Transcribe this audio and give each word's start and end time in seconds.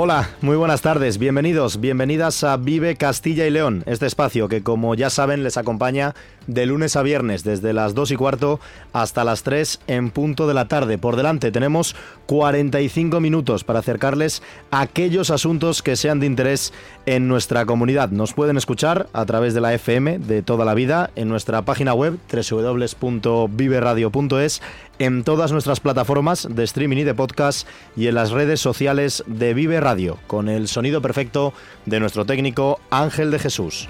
Hola, 0.00 0.30
muy 0.42 0.54
buenas 0.54 0.80
tardes, 0.80 1.18
bienvenidos, 1.18 1.80
bienvenidas 1.80 2.44
a 2.44 2.56
Vive 2.56 2.94
Castilla 2.94 3.48
y 3.48 3.50
León, 3.50 3.82
este 3.84 4.06
espacio 4.06 4.46
que 4.46 4.62
como 4.62 4.94
ya 4.94 5.10
saben 5.10 5.42
les 5.42 5.56
acompaña 5.56 6.14
de 6.46 6.66
lunes 6.66 6.94
a 6.94 7.02
viernes 7.02 7.42
desde 7.42 7.72
las 7.72 7.94
2 7.94 8.12
y 8.12 8.16
cuarto 8.16 8.60
hasta 8.92 9.24
las 9.24 9.42
3 9.42 9.80
en 9.88 10.10
punto 10.10 10.46
de 10.46 10.54
la 10.54 10.68
tarde. 10.68 10.98
Por 10.98 11.16
delante 11.16 11.50
tenemos 11.50 11.96
45 12.26 13.18
minutos 13.18 13.64
para 13.64 13.80
acercarles 13.80 14.40
aquellos 14.70 15.30
asuntos 15.30 15.82
que 15.82 15.96
sean 15.96 16.20
de 16.20 16.26
interés 16.26 16.72
en 17.04 17.26
nuestra 17.26 17.66
comunidad. 17.66 18.10
Nos 18.10 18.34
pueden 18.34 18.56
escuchar 18.56 19.08
a 19.12 19.26
través 19.26 19.52
de 19.52 19.60
la 19.60 19.74
FM 19.74 20.20
de 20.20 20.42
toda 20.42 20.64
la 20.64 20.74
vida 20.74 21.10
en 21.16 21.28
nuestra 21.28 21.62
página 21.62 21.92
web 21.92 22.20
www.viveradio.es 22.32 24.62
en 24.98 25.24
todas 25.24 25.52
nuestras 25.52 25.80
plataformas 25.80 26.48
de 26.50 26.64
streaming 26.64 26.98
y 26.98 27.04
de 27.04 27.14
podcast 27.14 27.66
y 27.96 28.06
en 28.06 28.14
las 28.14 28.30
redes 28.30 28.60
sociales 28.60 29.24
de 29.26 29.54
Vive 29.54 29.80
Radio, 29.80 30.18
con 30.26 30.48
el 30.48 30.68
sonido 30.68 31.02
perfecto 31.02 31.52
de 31.86 32.00
nuestro 32.00 32.24
técnico 32.24 32.80
Ángel 32.90 33.30
de 33.30 33.38
Jesús. 33.38 33.88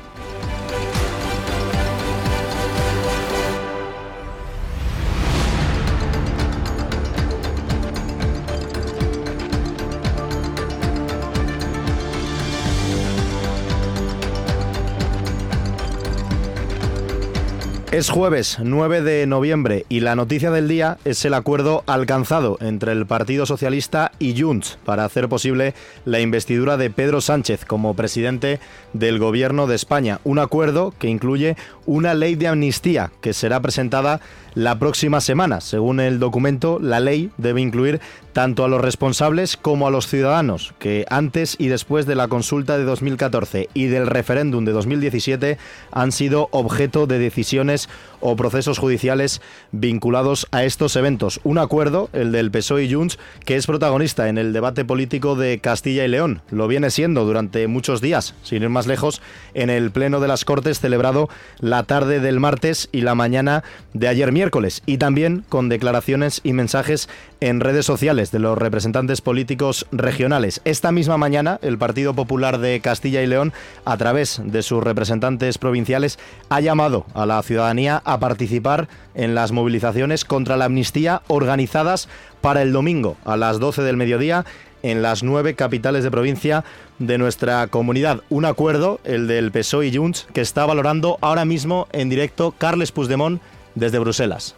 Es 17.99 18.11
jueves 18.11 18.59
9 18.63 19.03
de 19.03 19.27
noviembre 19.27 19.85
y 19.89 19.99
la 19.99 20.15
noticia 20.15 20.53
del 20.53 20.69
día 20.69 20.99
es 21.05 21.25
el 21.25 21.35
acuerdo 21.35 21.83
alcanzado 21.89 22.57
entre 22.61 22.93
el 22.93 23.07
Partido 23.07 23.45
Socialista 23.45 24.13
y 24.21 24.41
Junts 24.41 24.79
para 24.85 25.05
hacer 25.05 25.29
posible 25.29 25.75
la 26.05 26.21
investidura 26.21 26.77
de 26.77 26.91
Pedro 26.91 27.21
Sánchez 27.21 27.65
como 27.65 27.95
presidente 27.95 28.61
del 28.93 29.19
Gobierno 29.19 29.67
de 29.67 29.75
España. 29.75 30.21
Un 30.23 30.39
acuerdo 30.39 30.95
que 30.97 31.09
incluye 31.09 31.57
una 31.87 32.15
ley 32.15 32.37
de 32.37 32.47
amnistía 32.47 33.11
que 33.21 33.33
será 33.33 33.59
presentada 33.59 34.21
la 34.59 34.77
próxima 34.77 35.21
semana. 35.21 35.61
Según 35.61 36.01
el 36.01 36.19
documento, 36.19 36.81
la 36.81 36.99
ley 36.99 37.31
debe 37.37 37.61
incluir 37.61 38.01
tanto 38.33 38.65
a 38.65 38.69
los 38.69 38.81
responsables 38.81 39.57
como 39.57 39.87
a 39.87 39.91
los 39.93 40.09
ciudadanos 40.09 40.75
que 40.81 41.07
antes 41.11 41.55
y 41.61 41.69
después 41.69 42.07
de 42.07 42.17
la 42.17 42.27
consulta 42.27 42.77
de 42.77 42.83
2014 42.83 43.69
y 43.73 43.87
del 43.87 44.09
referéndum 44.09 44.65
de 44.65 44.73
2017 44.73 45.59
han 45.93 46.11
sido 46.11 46.49
objeto 46.51 47.07
de 47.07 47.21
decisiones 47.21 47.89
o 48.21 48.37
procesos 48.37 48.79
judiciales 48.79 49.41
vinculados 49.73 50.47
a 50.51 50.65
estos 50.65 50.97
eventos. 50.97 51.41
Un 51.45 51.59
acuerdo, 51.59 52.11
el 52.13 52.33
del 52.33 52.51
PSOE 52.51 52.85
y 52.85 52.93
Junts, 52.93 53.19
que 53.45 53.57
es 53.57 53.67
protagonista 53.67 54.29
en 54.29 54.39
el 54.39 54.53
debate 54.53 54.85
político 54.85 55.37
de 55.37 55.59
Castilla 55.61 56.05
y 56.05 56.09
León. 56.09 56.43
Lo 56.51 56.69
viene 56.69 56.91
siendo 56.91 57.25
durante 57.25 57.67
muchos 57.67 58.01
días, 58.01 58.35
sin 58.43 58.63
ir 58.63 58.69
más 58.69 58.87
lejos, 58.87 59.21
en 59.55 59.71
el 59.71 59.91
Pleno 59.91 60.21
de 60.21 60.29
las 60.29 60.45
Cortes 60.45 60.81
celebrado 60.81 61.29
la 61.61 61.83
tarde 61.83 62.21
del 62.21 62.41
martes 62.41 62.89
y 62.93 63.03
la 63.03 63.15
mañana 63.15 63.65
de 63.95 64.09
ayer 64.09 64.33
miércoles. 64.33 64.83
Y 64.87 64.99
también 64.99 65.45
con 65.49 65.69
declaraciones 65.69 66.41
y 66.45 66.53
mensajes 66.53 67.09
en 67.41 67.61
redes 67.61 67.87
sociales 67.87 68.31
de 68.31 68.39
los 68.39 68.59
representantes 68.59 69.21
políticos 69.21 69.87
regionales. 69.93 70.61
Esta 70.65 70.93
misma 70.93 71.17
mañana, 71.17 71.59
el 71.63 71.79
Partido 71.79 72.15
Popular 72.15 72.59
de 72.59 72.81
Castilla 72.81 73.23
y 73.23 73.27
León, 73.27 73.53
a 73.85 73.97
través 73.97 74.41
de 74.45 74.63
sus 74.63 74.83
representantes 74.83 75.59
provinciales, 75.59 76.19
ha 76.49 76.61
llamado 76.61 77.07
a 77.15 77.27
la 77.27 77.43
ciudadanía 77.43 78.03
a 78.05 78.19
participar 78.19 78.89
en 79.15 79.35
las 79.35 79.53
movilizaciones 79.53 80.25
contra 80.25 80.57
la 80.57 80.67
amnistía 80.67 81.23
organizadas 81.29 82.09
para 82.41 82.63
el 82.63 82.73
domingo 82.73 83.17
a 83.25 83.37
las 83.37 83.59
12 83.59 83.83
del 83.83 83.97
mediodía 83.97 84.45
en 84.83 85.03
las 85.03 85.23
nueve 85.23 85.55
capitales 85.55 86.05
de 86.05 86.11
provincia 86.11 86.65
de 86.99 87.19
nuestra 87.19 87.67
comunidad. 87.67 88.23
Un 88.31 88.45
acuerdo, 88.45 89.01
el 89.05 89.27
del 89.27 89.51
PSOE 89.51 89.89
y 89.89 89.97
Junts, 89.97 90.29
que 90.33 90.41
está 90.41 90.67
valorando 90.67 91.19
ahora 91.21 91.45
mismo 91.45 91.89
en 91.93 92.09
directo 92.09 92.55
Carles 92.57 92.93
Puigdemont 92.93 93.41
desde 93.75 93.99
Bruselas. 93.99 94.55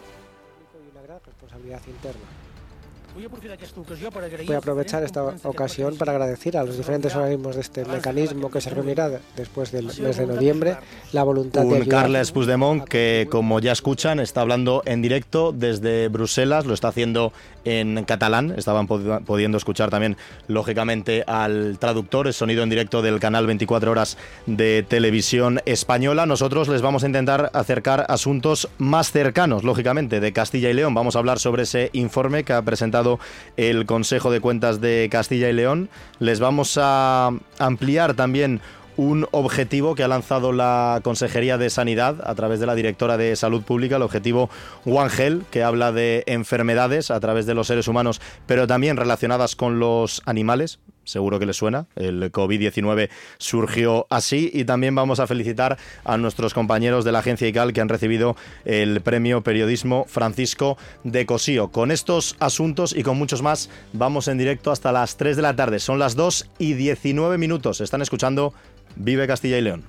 Voy 3.31 4.55
a 4.55 4.59
aprovechar 4.59 5.03
esta 5.05 5.23
ocasión 5.45 5.97
para 5.97 6.13
agradecer 6.13 6.57
a 6.57 6.65
los 6.65 6.77
diferentes 6.77 7.15
organismos 7.15 7.55
de 7.55 7.61
este 7.61 7.85
mecanismo 7.85 8.51
que 8.51 8.61
se 8.61 8.71
reunirá 8.71 9.11
después 9.37 9.71
del 9.71 9.87
mes 9.87 10.17
de 10.17 10.27
noviembre 10.27 10.77
la 11.13 11.23
voluntad 11.23 11.65
Un 11.65 11.81
de 11.81 11.87
Carles 11.87 12.33
Puigdemont 12.33 12.85
que, 12.85 13.29
como 13.31 13.61
ya 13.61 13.73
escuchan, 13.73 14.19
está 14.19 14.41
hablando 14.41 14.83
en 14.85 15.01
directo 15.01 15.53
desde 15.53 16.09
Bruselas, 16.09 16.67
lo 16.67 16.75
está 16.75 16.89
haciendo 16.89 17.33
en 17.65 18.05
catalán. 18.05 18.55
Estaban 18.57 18.87
pudiendo 18.87 19.59
escuchar 19.59 19.91
también, 19.91 20.17
lógicamente, 20.49 21.25
al 21.27 21.79
traductor, 21.79 22.27
el 22.27 22.35
sonido 22.35 22.63
en 22.63 22.71
directo 22.71 23.03
del 23.03 23.21
canal 23.21 23.47
24 23.47 23.91
horas 23.91 24.17
de 24.47 24.85
televisión 24.87 25.61
española. 25.67 26.27
Nosotros 26.27 26.69
les 26.69 26.83
vamos 26.83 27.05
a 27.05 27.07
intentar 27.07 27.51
acercar 27.55 28.07
asuntos 28.09 28.69
más 28.79 29.13
cercanos, 29.13 29.65
lógicamente, 29.65 30.21
de 30.21 30.33
Castilla 30.33 30.71
y 30.71 30.75
León. 30.75 30.95
Vamos 30.95 31.17
a 31.17 31.19
hablar 31.19 31.39
sobre 31.39 31.65
ese 31.65 31.91
informe 31.93 32.45
que 32.45 32.53
ha 32.53 32.63
presentado 32.63 33.19
el 33.57 33.87
Consejo 33.87 34.31
de 34.31 34.41
Cuentas 34.41 34.81
de 34.81 35.09
Castilla 35.11 35.49
y 35.49 35.53
León. 35.53 35.89
Les 36.19 36.41
vamos 36.41 36.79
a 36.81 37.31
ampliar 37.59 38.15
también 38.15 38.61
un 39.01 39.27
objetivo 39.31 39.95
que 39.95 40.03
ha 40.03 40.09
lanzado 40.09 40.53
la 40.53 41.01
Consejería 41.03 41.57
de 41.57 41.71
Sanidad 41.71 42.21
a 42.23 42.35
través 42.35 42.61
de 42.61 42.67
la 42.67 42.75
directora 42.75 43.17
de 43.17 43.35
Salud 43.35 43.63
Pública, 43.63 43.97
el 43.97 44.03
objetivo 44.03 44.51
One 44.85 45.11
Health, 45.17 45.49
que 45.49 45.63
habla 45.63 45.91
de 45.91 46.23
enfermedades 46.27 47.11
a 47.11 47.19
través 47.19 47.47
de 47.47 47.55
los 47.55 47.67
seres 47.67 47.89
humanos, 47.89 48.21
pero 48.47 48.67
también 48.67 48.99
relacionadas 48.99 49.57
con 49.57 49.79
los 49.79 50.21
animales. 50.27 50.81
Seguro 51.05 51.39
que 51.39 51.47
les 51.47 51.57
suena, 51.57 51.87
el 51.97 52.31
COVID-19 52.31 53.09
surgió 53.39 54.07
así 54.11 54.51
y 54.53 54.65
también 54.65 54.95
vamos 54.95 55.19
a 55.19 55.27
felicitar 55.27 55.79
a 56.05 56.19
nuestros 56.19 56.53
compañeros 56.53 57.05
de 57.07 57.11
la 57.11 57.21
agencia 57.21 57.49
ICAL 57.49 57.73
que 57.73 57.81
han 57.81 57.89
recibido 57.89 58.37
el 58.67 59.01
premio 59.01 59.41
Periodismo 59.41 60.05
Francisco 60.07 60.77
de 61.03 61.25
Cosío. 61.25 61.69
Con 61.69 61.91
estos 61.91 62.37
asuntos 62.39 62.95
y 62.95 63.03
con 63.03 63.17
muchos 63.17 63.41
más 63.41 63.71
vamos 63.95 64.29
en 64.29 64.37
directo 64.37 64.71
hasta 64.71 64.93
las 64.93 65.17
3 65.17 65.37
de 65.37 65.43
la 65.43 65.57
tarde. 65.57 65.81
Son 65.81 65.99
las 65.99 66.17
2 66.17 66.51
y 66.59 66.75
19 66.75 67.39
minutos. 67.39 67.81
Están 67.81 68.03
escuchando 68.03 68.53
Vive 68.97 69.27
Castilla 69.27 69.59
y 69.59 69.63
León. 69.63 69.85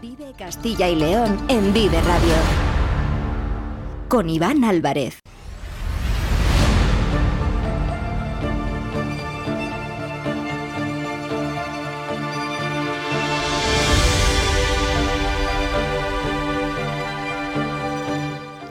Vive 0.00 0.32
Castilla 0.38 0.88
y 0.88 0.96
León 0.96 1.38
en 1.48 1.72
Vive 1.72 2.00
Radio. 2.02 2.34
Con 4.08 4.28
Iván 4.28 4.64
Álvarez. 4.64 5.20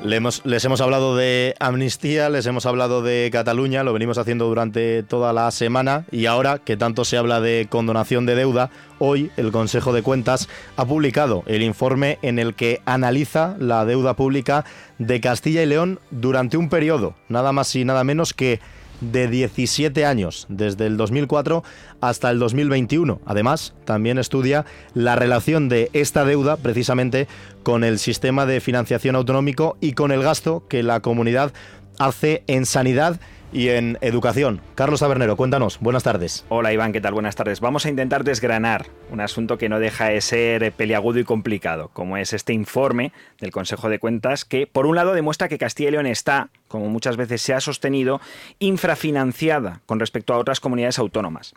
Les 0.10 0.66
hemos 0.66 0.82
hablado 0.82 1.16
de 1.16 1.54
amnistía, 1.60 2.30
les 2.30 2.48
hemos 2.48 2.66
hablado 2.66 3.04
de 3.04 3.30
Cataluña, 3.32 3.84
lo 3.84 3.94
venimos 3.94 4.18
haciendo 4.18 4.48
durante 4.48 5.04
toda 5.04 5.34
la 5.34 5.52
semana 5.52 6.06
y 6.12 6.26
ahora 6.26 6.58
que 6.58 6.78
tanto 6.78 7.06
se 7.06 7.16
habla 7.16 7.42
de 7.42 7.68
condonación 7.70 8.26
de 8.26 8.34
deuda, 8.34 8.72
hoy 8.98 9.30
el 9.38 9.52
Consejo 9.52 9.94
de 9.94 10.02
Cuentas 10.02 10.50
ha 10.78 10.86
publicado 10.86 11.44
el 11.46 11.62
informe 11.62 12.18
en 12.24 12.40
el 12.40 12.56
que 12.56 12.82
analiza 12.86 13.56
la 13.60 13.86
deuda 13.86 14.16
pública 14.16 14.66
de 14.98 15.22
Castilla 15.22 15.62
y 15.62 15.68
León 15.68 16.00
durante 16.10 16.58
un 16.58 16.70
periodo, 16.70 17.14
nada 17.28 17.52
más 17.52 17.76
y 17.76 17.86
nada 17.86 18.04
menos 18.04 18.34
que 18.34 18.60
de 19.02 19.28
17 19.28 20.06
años, 20.06 20.46
desde 20.50 20.86
el 20.86 20.98
2004 20.98 21.64
hasta 22.02 22.32
el 22.32 22.40
2021. 22.40 23.22
Además, 23.26 23.74
también 23.86 24.18
estudia 24.18 24.66
la 24.94 25.16
relación 25.16 25.70
de 25.70 25.90
esta 25.94 26.26
deuda 26.26 26.58
precisamente 26.58 27.28
con 27.64 27.84
el 27.84 28.00
sistema 28.00 28.46
de 28.46 28.62
financiación 28.62 29.16
autonómico 29.16 29.78
y 29.82 29.94
con 29.94 30.12
el 30.12 30.24
gasto 30.24 30.68
que 30.68 30.84
la 30.84 31.00
comunidad 31.00 31.54
hace 31.98 32.44
en 32.48 32.66
sanidad 32.66 33.20
y 33.52 33.70
en 33.70 33.98
educación. 34.02 34.62
Carlos 34.76 35.00
Tabernero, 35.00 35.36
cuéntanos. 35.36 35.80
Buenas 35.80 36.04
tardes. 36.04 36.46
Hola 36.50 36.74
Iván, 36.74 36.92
¿qué 36.92 37.02
tal? 37.02 37.14
Buenas 37.14 37.36
tardes. 37.36 37.60
Vamos 37.60 37.86
a 37.86 37.90
intentar 37.90 38.24
desgranar 38.24 38.88
un 39.12 39.22
asunto 39.22 39.58
que 39.58 39.70
no 39.70 39.80
deja 39.80 40.06
de 40.06 40.22
ser 40.22 40.72
peliagudo 40.74 41.20
y 41.20 41.24
complicado, 41.24 41.90
como 41.94 42.18
es 42.18 42.34
este 42.34 42.54
informe 42.54 43.12
del 43.40 43.52
Consejo 43.52 43.90
de 43.90 44.00
Cuentas 44.00 44.46
que, 44.46 44.68
por 44.68 44.86
un 44.86 44.96
lado, 44.96 45.14
demuestra 45.14 45.48
que 45.48 45.58
Castilla 45.58 45.90
y 45.90 45.92
León 45.94 46.06
está 46.06 46.50
como 46.70 46.88
muchas 46.88 47.18
veces 47.18 47.42
se 47.42 47.54
ha 47.54 47.60
sostenido, 47.60 48.22
infrafinanciada 48.60 49.82
con 49.86 50.00
respecto 50.00 50.34
a 50.34 50.38
otras 50.38 50.62
comunidades 50.62 51.00
autónomas. 51.00 51.54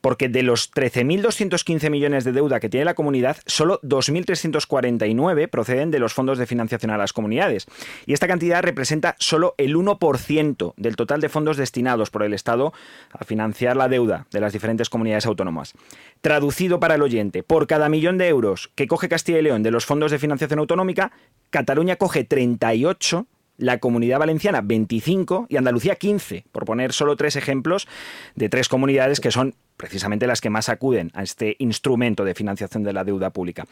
Porque 0.00 0.28
de 0.28 0.44
los 0.44 0.72
13.215 0.72 1.90
millones 1.90 2.24
de 2.24 2.32
deuda 2.32 2.60
que 2.60 2.68
tiene 2.68 2.84
la 2.84 2.94
comunidad, 2.94 3.38
solo 3.46 3.80
2.349 3.82 5.48
proceden 5.50 5.90
de 5.90 5.98
los 5.98 6.14
fondos 6.14 6.38
de 6.38 6.46
financiación 6.46 6.92
a 6.92 6.98
las 6.98 7.12
comunidades. 7.12 7.66
Y 8.06 8.12
esta 8.12 8.28
cantidad 8.28 8.62
representa 8.62 9.16
solo 9.18 9.54
el 9.58 9.74
1% 9.74 10.74
del 10.76 10.96
total 10.96 11.20
de 11.20 11.28
fondos 11.28 11.56
destinados 11.56 12.10
por 12.10 12.22
el 12.22 12.34
Estado 12.34 12.72
a 13.10 13.24
financiar 13.24 13.76
la 13.76 13.88
deuda 13.88 14.26
de 14.30 14.40
las 14.40 14.52
diferentes 14.52 14.88
comunidades 14.88 15.26
autónomas. 15.26 15.74
Traducido 16.20 16.80
para 16.80 16.94
el 16.94 17.02
oyente, 17.02 17.42
por 17.42 17.66
cada 17.66 17.88
millón 17.88 18.18
de 18.18 18.28
euros 18.28 18.70
que 18.74 18.86
coge 18.86 19.08
Castilla 19.08 19.38
y 19.38 19.42
León 19.42 19.62
de 19.62 19.70
los 19.70 19.86
fondos 19.86 20.10
de 20.10 20.18
financiación 20.18 20.58
autonómica, 20.60 21.12
Cataluña 21.50 21.96
coge 21.96 22.24
38 22.24 23.26
la 23.60 23.78
Comunidad 23.78 24.18
Valenciana 24.18 24.62
25 24.62 25.46
y 25.48 25.56
Andalucía 25.56 25.94
15, 25.94 26.44
por 26.50 26.64
poner 26.64 26.92
solo 26.92 27.16
tres 27.16 27.36
ejemplos 27.36 27.86
de 28.34 28.48
tres 28.48 28.68
comunidades 28.68 29.20
que 29.20 29.30
son 29.30 29.54
precisamente 29.76 30.26
las 30.26 30.42
que 30.42 30.50
más 30.50 30.68
acuden 30.68 31.10
a 31.14 31.22
este 31.22 31.56
instrumento 31.58 32.24
de 32.24 32.34
financiación 32.34 32.82
de 32.82 32.92
la 32.92 33.02
deuda 33.02 33.30
pública. 33.30 33.64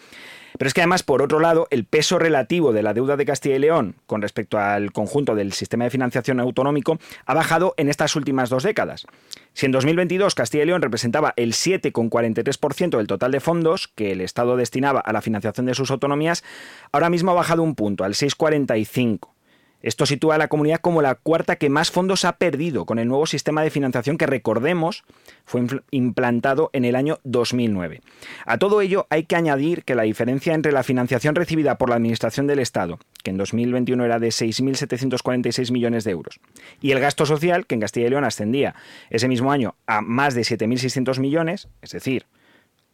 Pero 0.56 0.66
es 0.66 0.72
que 0.72 0.80
además, 0.80 1.02
por 1.02 1.20
otro 1.20 1.38
lado, 1.38 1.68
el 1.70 1.84
peso 1.84 2.18
relativo 2.18 2.72
de 2.72 2.82
la 2.82 2.94
deuda 2.94 3.18
de 3.18 3.26
Castilla 3.26 3.56
y 3.56 3.58
León 3.58 3.96
con 4.06 4.22
respecto 4.22 4.58
al 4.58 4.90
conjunto 4.92 5.34
del 5.34 5.52
sistema 5.52 5.84
de 5.84 5.90
financiación 5.90 6.40
autonómico 6.40 6.98
ha 7.26 7.34
bajado 7.34 7.74
en 7.76 7.90
estas 7.90 8.16
últimas 8.16 8.48
dos 8.48 8.62
décadas. 8.62 9.06
Si 9.52 9.66
en 9.66 9.72
2022 9.72 10.34
Castilla 10.34 10.62
y 10.62 10.66
León 10.66 10.80
representaba 10.80 11.34
el 11.36 11.52
7,43% 11.52 12.96
del 12.96 13.06
total 13.06 13.30
de 13.30 13.40
fondos 13.40 13.88
que 13.88 14.12
el 14.12 14.22
Estado 14.22 14.56
destinaba 14.56 15.00
a 15.00 15.12
la 15.12 15.20
financiación 15.20 15.66
de 15.66 15.74
sus 15.74 15.90
autonomías, 15.90 16.42
ahora 16.90 17.10
mismo 17.10 17.32
ha 17.32 17.34
bajado 17.34 17.62
un 17.62 17.74
punto, 17.74 18.04
al 18.04 18.14
6,45%. 18.14 19.28
Esto 19.80 20.06
sitúa 20.06 20.34
a 20.34 20.38
la 20.38 20.48
comunidad 20.48 20.80
como 20.80 21.02
la 21.02 21.14
cuarta 21.14 21.56
que 21.56 21.70
más 21.70 21.90
fondos 21.90 22.24
ha 22.24 22.36
perdido 22.36 22.84
con 22.84 22.98
el 22.98 23.06
nuevo 23.06 23.26
sistema 23.26 23.62
de 23.62 23.70
financiación 23.70 24.18
que, 24.18 24.26
recordemos, 24.26 25.04
fue 25.44 25.64
implantado 25.92 26.70
en 26.72 26.84
el 26.84 26.96
año 26.96 27.20
2009. 27.24 28.00
A 28.44 28.58
todo 28.58 28.80
ello 28.80 29.06
hay 29.08 29.24
que 29.24 29.36
añadir 29.36 29.84
que 29.84 29.94
la 29.94 30.02
diferencia 30.02 30.54
entre 30.54 30.72
la 30.72 30.82
financiación 30.82 31.36
recibida 31.36 31.78
por 31.78 31.90
la 31.90 31.96
Administración 31.96 32.48
del 32.48 32.58
Estado, 32.58 32.98
que 33.22 33.30
en 33.30 33.36
2021 33.36 34.04
era 34.04 34.18
de 34.18 34.28
6.746 34.28 35.70
millones 35.70 36.04
de 36.04 36.10
euros, 36.10 36.40
y 36.80 36.90
el 36.90 37.00
gasto 37.00 37.24
social, 37.24 37.66
que 37.66 37.76
en 37.76 37.80
Castilla 37.80 38.08
y 38.08 38.10
León 38.10 38.24
ascendía 38.24 38.74
ese 39.10 39.28
mismo 39.28 39.52
año 39.52 39.76
a 39.86 40.00
más 40.00 40.34
de 40.34 40.42
7.600 40.42 41.20
millones, 41.20 41.68
es 41.82 41.92
decir, 41.92 42.26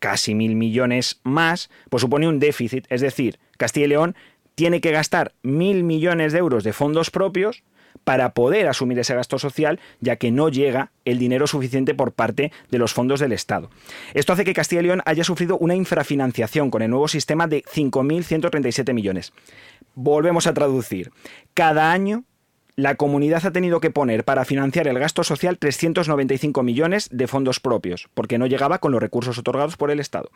casi 0.05 0.35
mil 0.35 0.55
millones 0.55 1.21
más, 1.23 1.71
pues 1.89 2.03
supone 2.03 2.29
un 2.29 2.39
déficit, 2.39 2.85
es 2.91 3.01
decir, 3.01 3.39
Castilla 3.57 3.87
y 3.87 3.89
León 3.89 4.17
tiene 4.55 4.81
que 4.81 4.93
gastar 4.93 5.35
mil 5.43 5.85
millones 5.85 6.33
de 6.33 6.39
euros 6.39 6.65
de 6.65 6.73
fondos 6.73 7.11
propios 7.11 7.63
para 8.03 8.35
poder 8.35 8.67
asumir 8.69 8.99
ese 8.99 9.15
gasto 9.15 9.39
social, 9.39 9.81
ya 10.01 10.17
que 10.17 10.31
no 10.31 10.49
llega 10.49 10.91
el 11.05 11.19
dinero 11.19 11.47
suficiente 11.47 11.95
por 11.95 12.13
parte 12.13 12.53
de 12.71 12.79
los 12.79 12.93
fondos 12.93 13.21
del 13.21 13.33
Estado. 13.33 13.71
Esto 14.15 14.33
hace 14.33 14.45
que 14.45 14.53
Castilla 14.53 14.81
y 14.83 14.85
León 14.85 15.03
haya 15.07 15.25
sufrido 15.25 15.57
una 15.59 15.75
infrafinanciación 15.75 16.71
con 16.71 16.83
el 16.83 16.91
nuevo 16.91 17.09
sistema 17.09 17.47
de 17.47 17.63
5.137 17.65 18.93
millones. 18.93 19.33
Volvemos 19.95 20.47
a 20.47 20.55
traducir. 20.55 21.13
Cada 21.55 21.93
año 21.93 22.25
la 22.77 22.97
comunidad 22.97 23.47
ha 23.47 23.53
tenido 23.53 23.81
que 23.81 23.91
poner 23.91 24.25
para 24.25 24.45
financiar 24.45 24.89
el 24.89 24.99
gasto 24.99 25.23
social 25.23 25.59
395 25.59 26.63
millones 26.63 27.09
de 27.13 27.27
fondos 27.27 27.61
propios, 27.61 28.09
porque 28.15 28.39
no 28.39 28.47
llegaba 28.47 28.79
con 28.79 28.93
los 28.93 29.01
recursos 29.01 29.39
otorgados 29.39 29.77
por 29.77 29.91
el 29.91 30.01
Estado. 30.01 30.31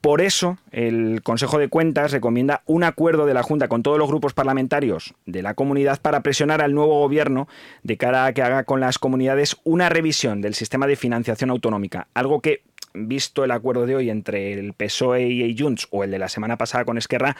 Por 0.00 0.20
eso, 0.20 0.58
el 0.70 1.22
Consejo 1.22 1.58
de 1.58 1.68
Cuentas 1.68 2.12
recomienda 2.12 2.62
un 2.66 2.84
acuerdo 2.84 3.26
de 3.26 3.34
la 3.34 3.42
Junta 3.42 3.68
con 3.68 3.82
todos 3.82 3.98
los 3.98 4.08
grupos 4.08 4.34
parlamentarios 4.34 5.14
de 5.26 5.42
la 5.42 5.54
comunidad 5.54 6.00
para 6.00 6.22
presionar 6.22 6.62
al 6.62 6.74
nuevo 6.74 7.00
gobierno 7.00 7.48
de 7.82 7.96
cara 7.96 8.26
a 8.26 8.32
que 8.32 8.42
haga 8.42 8.64
con 8.64 8.80
las 8.80 8.98
comunidades 8.98 9.56
una 9.64 9.88
revisión 9.88 10.40
del 10.40 10.54
sistema 10.54 10.86
de 10.86 10.96
financiación 10.96 11.50
autonómica, 11.50 12.06
algo 12.14 12.40
que 12.40 12.62
visto 12.94 13.44
el 13.44 13.50
acuerdo 13.50 13.86
de 13.86 13.96
hoy 13.96 14.10
entre 14.10 14.52
el 14.52 14.72
PSOE 14.72 15.28
y 15.28 15.56
Junts 15.58 15.88
o 15.90 16.04
el 16.04 16.10
de 16.10 16.18
la 16.18 16.28
semana 16.28 16.56
pasada 16.56 16.84
con 16.84 16.98
Esquerra, 16.98 17.36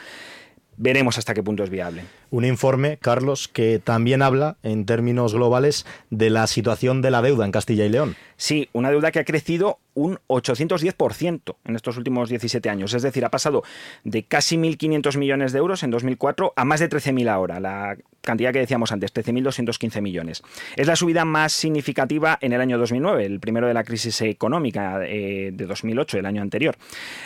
veremos 0.79 1.17
hasta 1.17 1.33
qué 1.33 1.43
punto 1.43 1.63
es 1.63 1.69
viable. 1.69 2.03
Un 2.31 2.45
informe, 2.45 2.97
Carlos, 2.97 3.47
que 3.47 3.79
también 3.79 4.21
habla 4.21 4.57
en 4.63 4.85
términos 4.85 5.33
globales 5.33 5.85
de 6.09 6.31
la 6.31 6.47
situación 6.47 7.01
de 7.01 7.11
la 7.11 7.21
deuda 7.21 7.45
en 7.45 7.51
Castilla 7.51 7.85
y 7.85 7.89
León. 7.89 8.15
Sí, 8.37 8.69
una 8.73 8.89
deuda 8.89 9.11
que 9.11 9.19
ha 9.19 9.25
crecido 9.25 9.79
un 9.93 10.19
810% 10.27 11.55
en 11.65 11.75
estos 11.75 11.97
últimos 11.97 12.29
17 12.29 12.69
años. 12.69 12.93
Es 12.93 13.01
decir, 13.01 13.25
ha 13.25 13.29
pasado 13.29 13.63
de 14.03 14.23
casi 14.23 14.57
1.500 14.57 15.17
millones 15.17 15.51
de 15.51 15.59
euros 15.59 15.83
en 15.83 15.91
2004 15.91 16.53
a 16.55 16.65
más 16.65 16.79
de 16.79 16.89
13.000 16.89 17.29
ahora, 17.29 17.59
la 17.59 17.97
cantidad 18.21 18.53
que 18.53 18.59
decíamos 18.59 18.91
antes, 18.91 19.13
13.215 19.13 20.01
millones. 20.01 20.43
Es 20.75 20.87
la 20.87 20.95
subida 20.95 21.25
más 21.25 21.53
significativa 21.53 22.37
en 22.41 22.53
el 22.53 22.61
año 22.61 22.77
2009, 22.77 23.25
el 23.25 23.39
primero 23.39 23.67
de 23.67 23.73
la 23.73 23.83
crisis 23.83 24.21
económica 24.21 24.99
eh, 25.05 25.51
de 25.53 25.65
2008, 25.65 26.19
el 26.19 26.25
año 26.25 26.41
anterior. 26.41 26.77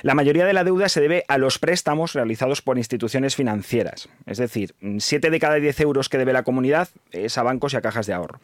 La 0.02 0.16
mayoría 0.16 0.46
de 0.46 0.54
la 0.54 0.64
deuda 0.64 0.90
se 0.90 1.02
debe 1.02 1.26
a 1.28 1.38
los 1.38 1.60
préstamos 1.60 2.14
realizados 2.14 2.62
por 2.62 2.78
instituciones 2.78 3.36
financieras. 3.36 4.10
Es 4.26 4.38
decir, 4.38 4.76
7 4.98 5.30
de 5.30 5.40
cada 5.40 5.56
10 5.56 5.80
euros 5.82 6.10
que 6.10 6.18
debe 6.18 6.34
la 6.34 6.44
comunidad 6.44 6.90
es 7.12 7.38
a 7.38 7.44
bancos 7.44 7.74
y 7.74 7.78
a 7.78 7.82
cajas 7.82 8.08
de 8.08 8.14
ahorro. 8.14 8.40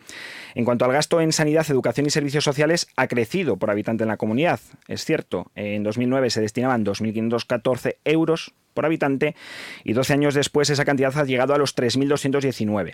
En 0.55 0.65
cuanto 0.65 0.85
al 0.85 0.91
gasto 0.91 1.21
en 1.21 1.31
sanidad, 1.31 1.65
educación 1.69 2.07
y 2.07 2.09
servicios 2.09 2.43
sociales, 2.43 2.87
ha 2.95 3.07
crecido 3.07 3.57
por 3.57 3.69
habitante 3.69 4.03
en 4.03 4.08
la 4.09 4.17
comunidad. 4.17 4.59
Es 4.87 5.05
cierto, 5.05 5.51
en 5.55 5.83
2009 5.83 6.29
se 6.29 6.41
destinaban 6.41 6.85
2.514 6.85 7.95
euros 8.03 8.53
por 8.73 8.85
habitante 8.85 9.35
y 9.83 9.93
12 9.93 10.13
años 10.13 10.33
después 10.33 10.69
esa 10.69 10.85
cantidad 10.85 11.17
ha 11.17 11.25
llegado 11.25 11.53
a 11.53 11.57
los 11.57 11.75
3.219. 11.75 12.93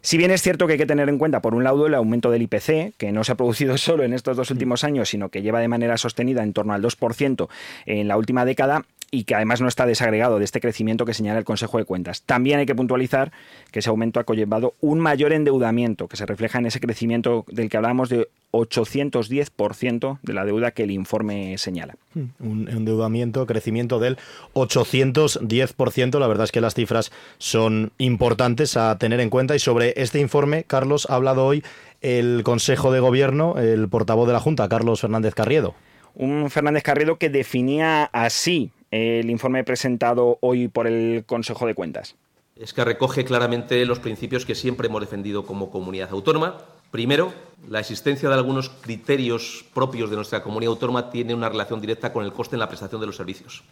Si 0.00 0.16
bien 0.16 0.30
es 0.30 0.42
cierto 0.42 0.66
que 0.66 0.72
hay 0.72 0.78
que 0.78 0.86
tener 0.86 1.08
en 1.08 1.18
cuenta, 1.18 1.40
por 1.40 1.54
un 1.54 1.62
lado, 1.62 1.86
el 1.86 1.94
aumento 1.94 2.30
del 2.30 2.42
IPC, 2.42 2.96
que 2.96 3.12
no 3.12 3.22
se 3.24 3.32
ha 3.32 3.36
producido 3.36 3.78
solo 3.78 4.02
en 4.02 4.12
estos 4.12 4.36
dos 4.36 4.50
últimos 4.50 4.84
años, 4.84 5.08
sino 5.08 5.28
que 5.28 5.42
lleva 5.42 5.60
de 5.60 5.68
manera 5.68 5.96
sostenida 5.98 6.42
en 6.42 6.52
torno 6.52 6.72
al 6.72 6.82
2% 6.82 7.48
en 7.86 8.08
la 8.08 8.16
última 8.16 8.44
década, 8.44 8.84
y 9.10 9.24
que 9.24 9.34
además 9.34 9.60
no 9.60 9.68
está 9.68 9.86
desagregado 9.86 10.38
de 10.38 10.44
este 10.44 10.60
crecimiento 10.60 11.04
que 11.04 11.14
señala 11.14 11.38
el 11.38 11.44
Consejo 11.44 11.78
de 11.78 11.84
Cuentas. 11.84 12.22
También 12.22 12.60
hay 12.60 12.66
que 12.66 12.74
puntualizar 12.74 13.32
que 13.72 13.80
ese 13.80 13.90
aumento 13.90 14.20
ha 14.20 14.24
conllevado 14.24 14.74
un 14.80 15.00
mayor 15.00 15.32
endeudamiento 15.32 16.06
que 16.06 16.16
se 16.16 16.26
refleja 16.26 16.58
en 16.58 16.66
ese 16.66 16.80
crecimiento 16.80 17.44
del 17.48 17.68
que 17.68 17.76
hablábamos 17.76 18.08
de 18.08 18.28
810% 18.52 20.18
de 20.22 20.32
la 20.32 20.44
deuda 20.44 20.72
que 20.72 20.84
el 20.84 20.90
informe 20.90 21.56
señala. 21.58 21.96
Hmm, 22.14 22.24
un 22.40 22.68
endeudamiento, 22.68 23.46
crecimiento 23.46 23.98
del 23.98 24.18
810%. 24.54 26.18
La 26.18 26.26
verdad 26.26 26.44
es 26.44 26.52
que 26.52 26.60
las 26.60 26.74
cifras 26.74 27.12
son 27.38 27.92
importantes 27.98 28.76
a 28.76 28.96
tener 28.98 29.20
en 29.20 29.30
cuenta 29.30 29.54
y 29.54 29.58
sobre 29.58 29.94
este 29.96 30.20
informe, 30.20 30.64
Carlos, 30.64 31.06
ha 31.10 31.16
hablado 31.16 31.46
hoy 31.46 31.64
el 32.00 32.42
Consejo 32.44 32.92
de 32.92 33.00
Gobierno, 33.00 33.56
el 33.58 33.88
portavoz 33.88 34.26
de 34.26 34.32
la 34.32 34.40
Junta, 34.40 34.68
Carlos 34.68 35.00
Fernández 35.00 35.34
Carriedo. 35.34 35.74
Un 36.14 36.50
Fernández 36.50 36.82
Carriedo 36.82 37.18
que 37.18 37.30
definía 37.30 38.04
así 38.12 38.72
el 38.90 39.30
informe 39.30 39.64
presentado 39.64 40.38
hoy 40.40 40.68
por 40.68 40.86
el 40.86 41.24
Consejo 41.26 41.66
de 41.66 41.74
Cuentas? 41.74 42.16
Es 42.56 42.74
que 42.74 42.84
recoge 42.84 43.24
claramente 43.24 43.84
los 43.86 44.00
principios 44.00 44.44
que 44.44 44.54
siempre 44.54 44.88
hemos 44.88 45.00
defendido 45.00 45.46
como 45.46 45.70
comunidad 45.70 46.10
autónoma. 46.10 46.58
Primero, 46.90 47.32
la 47.68 47.80
existencia 47.80 48.28
de 48.28 48.34
algunos 48.34 48.68
criterios 48.68 49.64
propios 49.72 50.10
de 50.10 50.16
nuestra 50.16 50.42
comunidad 50.42 50.72
autónoma 50.72 51.10
tiene 51.10 51.34
una 51.34 51.48
relación 51.48 51.80
directa 51.80 52.12
con 52.12 52.24
el 52.24 52.32
coste 52.32 52.56
en 52.56 52.60
la 52.60 52.68
prestación 52.68 53.00
de 53.00 53.06
los 53.06 53.16
servicios. 53.16 53.62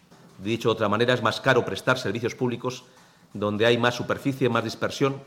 Dicho 0.43 0.69
de 0.69 0.73
otra 0.73 0.89
manera, 0.89 1.13
es 1.13 1.21
más 1.21 1.41
caro 1.41 1.65
prestar 1.65 1.99
servicios 1.99 2.33
públicos 2.33 2.85
donde 3.33 3.65
hay 3.65 3.77
más 3.77 3.95
superficie, 3.95 4.49
más 4.49 4.63
dispersión, 4.63 5.21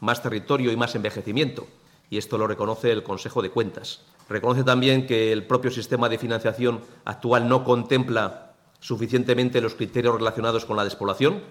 más 0.00 0.22
territorio 0.22 0.70
y 0.70 0.76
más 0.76 0.94
envejecimiento. 0.94 1.66
Y 2.10 2.18
esto 2.18 2.38
lo 2.38 2.46
reconoce 2.46 2.92
el 2.92 3.02
Consejo 3.02 3.42
de 3.42 3.50
Cuentas. 3.50 4.02
Reconoce 4.28 4.62
también 4.62 5.06
que 5.06 5.32
el 5.32 5.46
propio 5.46 5.70
sistema 5.70 6.08
de 6.08 6.18
financiación 6.18 6.80
actual 7.04 7.48
no 7.48 7.64
contempla 7.64 8.49
suficientemente 8.80 9.60
los 9.60 9.74
criterios 9.74 10.16
relacionados 10.16 10.64
con 10.64 10.76
la 10.76 10.84
despoblación, 10.84 11.42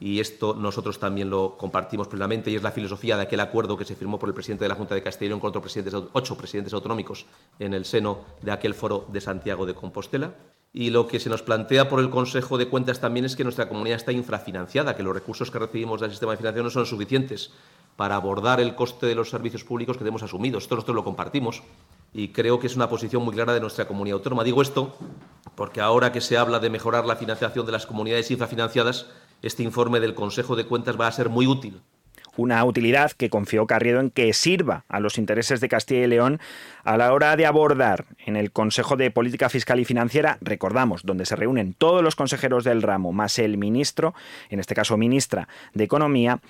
y 0.00 0.20
esto 0.20 0.54
nosotros 0.54 1.00
también 1.00 1.28
lo 1.28 1.56
compartimos 1.56 2.06
plenamente 2.06 2.50
y 2.50 2.56
es 2.56 2.62
la 2.62 2.70
filosofía 2.70 3.16
de 3.16 3.24
aquel 3.24 3.40
acuerdo 3.40 3.76
que 3.76 3.84
se 3.84 3.96
firmó 3.96 4.18
por 4.18 4.28
el 4.28 4.34
presidente 4.34 4.64
de 4.64 4.68
la 4.68 4.76
Junta 4.76 4.94
de 4.94 5.02
Castellón 5.02 5.40
con 5.40 5.48
otros 5.48 5.62
presidentes, 5.62 5.94
ocho 6.12 6.36
presidentes 6.36 6.72
autonómicos 6.72 7.26
en 7.58 7.74
el 7.74 7.84
seno 7.84 8.20
de 8.40 8.52
aquel 8.52 8.74
foro 8.74 9.06
de 9.12 9.20
Santiago 9.20 9.66
de 9.66 9.74
Compostela. 9.74 10.34
Y 10.72 10.90
lo 10.90 11.08
que 11.08 11.18
se 11.18 11.30
nos 11.30 11.42
plantea 11.42 11.88
por 11.88 11.98
el 11.98 12.10
Consejo 12.10 12.58
de 12.58 12.68
Cuentas 12.68 13.00
también 13.00 13.24
es 13.24 13.34
que 13.34 13.42
nuestra 13.42 13.68
comunidad 13.68 13.96
está 13.96 14.12
infrafinanciada, 14.12 14.94
que 14.94 15.02
los 15.02 15.14
recursos 15.14 15.50
que 15.50 15.58
recibimos 15.58 16.00
del 16.00 16.10
sistema 16.10 16.32
de 16.32 16.38
financiación 16.38 16.66
no 16.66 16.70
son 16.70 16.86
suficientes 16.86 17.50
para 17.96 18.14
abordar 18.14 18.60
el 18.60 18.76
coste 18.76 19.06
de 19.06 19.16
los 19.16 19.30
servicios 19.30 19.64
públicos 19.64 19.96
que 19.96 20.04
tenemos 20.04 20.22
asumidos. 20.22 20.62
Esto 20.64 20.76
nosotros 20.76 20.94
lo 20.94 21.04
compartimos 21.04 21.62
y 22.12 22.28
creo 22.28 22.58
que 22.58 22.66
es 22.66 22.76
una 22.76 22.88
posición 22.88 23.22
muy 23.22 23.34
clara 23.34 23.54
de 23.54 23.60
nuestra 23.60 23.86
comunidad 23.86 24.18
autónoma. 24.18 24.44
Digo 24.44 24.62
esto 24.62 24.96
porque 25.54 25.80
ahora 25.80 26.12
que 26.12 26.20
se 26.20 26.36
habla 26.36 26.58
de 26.58 26.70
mejorar 26.70 27.04
la 27.04 27.16
financiación 27.16 27.66
de 27.66 27.72
las 27.72 27.86
comunidades 27.86 28.30
infrafinanciadas, 28.30 29.06
este 29.42 29.62
informe 29.62 30.00
del 30.00 30.14
Consejo 30.14 30.56
de 30.56 30.66
Cuentas 30.66 30.98
va 30.98 31.06
a 31.06 31.12
ser 31.12 31.28
muy 31.28 31.46
útil 31.46 31.80
una 32.38 32.64
utilidad 32.64 33.10
que 33.10 33.30
confió 33.30 33.66
Carriedo 33.66 33.98
en 33.98 34.10
que 34.10 34.32
sirva 34.32 34.84
a 34.88 35.00
los 35.00 35.18
intereses 35.18 35.60
de 35.60 35.68
Castilla 35.68 36.04
y 36.04 36.06
León 36.06 36.40
a 36.84 36.96
la 36.96 37.12
hora 37.12 37.36
de 37.36 37.46
abordar 37.46 38.06
en 38.24 38.36
el 38.36 38.52
Consejo 38.52 38.96
de 38.96 39.10
Política 39.10 39.48
Fiscal 39.48 39.80
y 39.80 39.84
Financiera, 39.84 40.38
recordamos, 40.40 41.02
donde 41.04 41.26
se 41.26 41.34
reúnen 41.34 41.74
todos 41.74 42.02
los 42.02 42.14
consejeros 42.14 42.62
del 42.62 42.82
ramo, 42.82 43.12
más 43.12 43.40
el 43.40 43.58
ministro, 43.58 44.14
en 44.50 44.60
este 44.60 44.76
caso 44.76 44.96
ministra 44.96 45.48
de 45.74 45.82
Economía, 45.82 46.40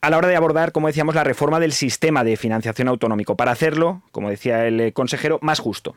a 0.00 0.10
la 0.10 0.16
hora 0.16 0.28
de 0.28 0.36
abordar, 0.36 0.70
como 0.70 0.86
decíamos, 0.86 1.16
la 1.16 1.24
reforma 1.24 1.58
del 1.58 1.72
sistema 1.72 2.22
de 2.22 2.36
financiación 2.36 2.86
autonómico, 2.86 3.36
para 3.36 3.50
hacerlo, 3.50 4.02
como 4.12 4.30
decía 4.30 4.66
el 4.66 4.92
consejero, 4.92 5.40
más 5.42 5.58
justo. 5.58 5.96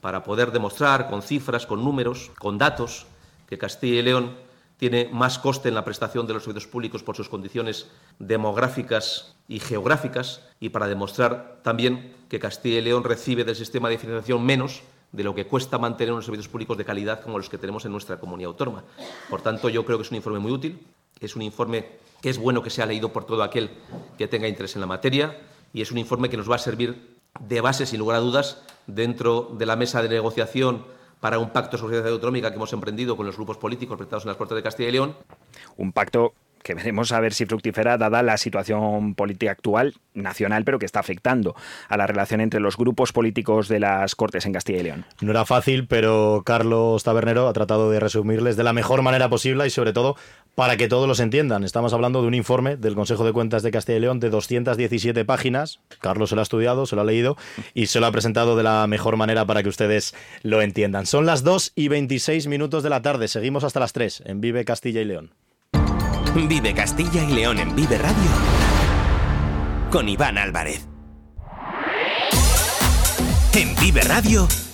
Para 0.00 0.22
poder 0.22 0.52
demostrar 0.52 1.10
con 1.10 1.22
cifras, 1.22 1.66
con 1.66 1.84
números, 1.84 2.30
con 2.38 2.58
datos, 2.58 3.06
que 3.48 3.58
Castilla 3.58 4.00
y 4.00 4.02
León 4.02 4.51
tiene 4.82 5.08
más 5.12 5.38
coste 5.38 5.68
en 5.68 5.76
la 5.76 5.84
prestación 5.84 6.26
de 6.26 6.34
los 6.34 6.42
servicios 6.42 6.66
públicos 6.66 7.04
por 7.04 7.14
sus 7.14 7.28
condiciones 7.28 7.86
demográficas 8.18 9.36
y 9.46 9.60
geográficas 9.60 10.42
y 10.58 10.70
para 10.70 10.88
demostrar 10.88 11.60
también 11.62 12.16
que 12.28 12.40
Castilla 12.40 12.80
y 12.80 12.82
León 12.82 13.04
recibe 13.04 13.44
del 13.44 13.54
sistema 13.54 13.88
de 13.88 13.96
financiación 13.96 14.44
menos 14.44 14.82
de 15.12 15.22
lo 15.22 15.36
que 15.36 15.46
cuesta 15.46 15.78
mantener 15.78 16.12
unos 16.12 16.24
servicios 16.24 16.48
públicos 16.48 16.76
de 16.76 16.84
calidad 16.84 17.20
como 17.20 17.38
los 17.38 17.48
que 17.48 17.58
tenemos 17.58 17.84
en 17.84 17.92
nuestra 17.92 18.18
comunidad 18.18 18.48
autónoma. 18.48 18.82
Por 19.30 19.40
tanto, 19.40 19.68
yo 19.68 19.84
creo 19.84 19.98
que 19.98 20.02
es 20.02 20.10
un 20.10 20.16
informe 20.16 20.40
muy 20.40 20.50
útil, 20.50 20.84
es 21.20 21.36
un 21.36 21.42
informe 21.42 21.86
que 22.20 22.30
es 22.30 22.38
bueno 22.38 22.60
que 22.60 22.70
sea 22.70 22.84
leído 22.84 23.12
por 23.12 23.24
todo 23.24 23.44
aquel 23.44 23.70
que 24.18 24.26
tenga 24.26 24.48
interés 24.48 24.74
en 24.74 24.80
la 24.80 24.88
materia 24.88 25.38
y 25.72 25.82
es 25.82 25.92
un 25.92 25.98
informe 25.98 26.28
que 26.28 26.36
nos 26.36 26.50
va 26.50 26.56
a 26.56 26.58
servir 26.58 27.20
de 27.38 27.60
base, 27.60 27.86
sin 27.86 28.00
lugar 28.00 28.16
a 28.16 28.20
dudas, 28.20 28.60
dentro 28.88 29.54
de 29.56 29.64
la 29.64 29.76
mesa 29.76 30.02
de 30.02 30.08
negociación 30.08 30.84
para 31.22 31.38
un 31.38 31.50
pacto 31.50 31.76
de 31.76 31.80
sociedad 31.80 32.08
autonómica 32.08 32.50
que 32.50 32.56
hemos 32.56 32.72
emprendido 32.72 33.16
con 33.16 33.24
los 33.24 33.36
grupos 33.36 33.56
políticos 33.56 33.96
presentados 33.96 34.24
en 34.24 34.30
las 34.30 34.36
Cortes 34.36 34.56
de 34.56 34.62
Castilla 34.64 34.88
y 34.88 34.92
León. 34.92 35.16
Un 35.76 35.92
pacto 35.92 36.34
que 36.64 36.74
veremos 36.74 37.12
a 37.12 37.20
ver 37.20 37.32
si 37.32 37.46
fructifera 37.46 37.96
dada 37.96 38.24
la 38.24 38.36
situación 38.36 39.14
política 39.14 39.52
actual 39.52 39.94
nacional, 40.14 40.64
pero 40.64 40.80
que 40.80 40.86
está 40.86 40.98
afectando 40.98 41.54
a 41.88 41.96
la 41.96 42.08
relación 42.08 42.40
entre 42.40 42.58
los 42.58 42.76
grupos 42.76 43.12
políticos 43.12 43.68
de 43.68 43.78
las 43.78 44.16
Cortes 44.16 44.46
en 44.46 44.52
Castilla 44.52 44.80
y 44.80 44.82
León. 44.82 45.04
No 45.20 45.30
era 45.30 45.44
fácil, 45.44 45.86
pero 45.86 46.42
Carlos 46.44 47.04
Tabernero 47.04 47.46
ha 47.46 47.52
tratado 47.52 47.90
de 47.90 48.00
resumirles 48.00 48.56
de 48.56 48.64
la 48.64 48.72
mejor 48.72 49.02
manera 49.02 49.28
posible 49.28 49.64
y 49.66 49.70
sobre 49.70 49.92
todo 49.92 50.16
para 50.54 50.76
que 50.76 50.88
todos 50.88 51.08
los 51.08 51.20
entiendan. 51.20 51.64
Estamos 51.64 51.92
hablando 51.92 52.20
de 52.20 52.28
un 52.28 52.34
informe 52.34 52.76
del 52.76 52.94
Consejo 52.94 53.24
de 53.24 53.32
Cuentas 53.32 53.62
de 53.62 53.70
Castilla 53.70 53.98
y 53.98 54.00
León 54.00 54.20
de 54.20 54.30
217 54.30 55.24
páginas. 55.24 55.80
Carlos 56.00 56.30
se 56.30 56.34
lo 56.34 56.40
ha 56.40 56.44
estudiado, 56.44 56.86
se 56.86 56.96
lo 56.96 57.02
ha 57.02 57.04
leído 57.04 57.36
y 57.74 57.86
se 57.86 58.00
lo 58.00 58.06
ha 58.06 58.12
presentado 58.12 58.56
de 58.56 58.62
la 58.62 58.86
mejor 58.86 59.16
manera 59.16 59.46
para 59.46 59.62
que 59.62 59.68
ustedes 59.68 60.14
lo 60.42 60.62
entiendan. 60.62 61.06
Son 61.06 61.26
las 61.26 61.42
2 61.42 61.72
y 61.74 61.88
26 61.88 62.46
minutos 62.46 62.82
de 62.82 62.90
la 62.90 63.02
tarde. 63.02 63.28
Seguimos 63.28 63.64
hasta 63.64 63.80
las 63.80 63.92
3 63.92 64.24
en 64.26 64.40
Vive 64.40 64.64
Castilla 64.64 65.00
y 65.00 65.04
León. 65.04 65.34
Vive 66.34 66.74
Castilla 66.74 67.24
y 67.24 67.32
León 67.34 67.58
en 67.58 67.74
Vive 67.74 67.98
Radio 67.98 68.30
con 69.90 70.08
Iván 70.08 70.38
Álvarez. 70.38 70.86
En 73.54 73.74
Vive 73.76 74.00
Radio 74.00 74.48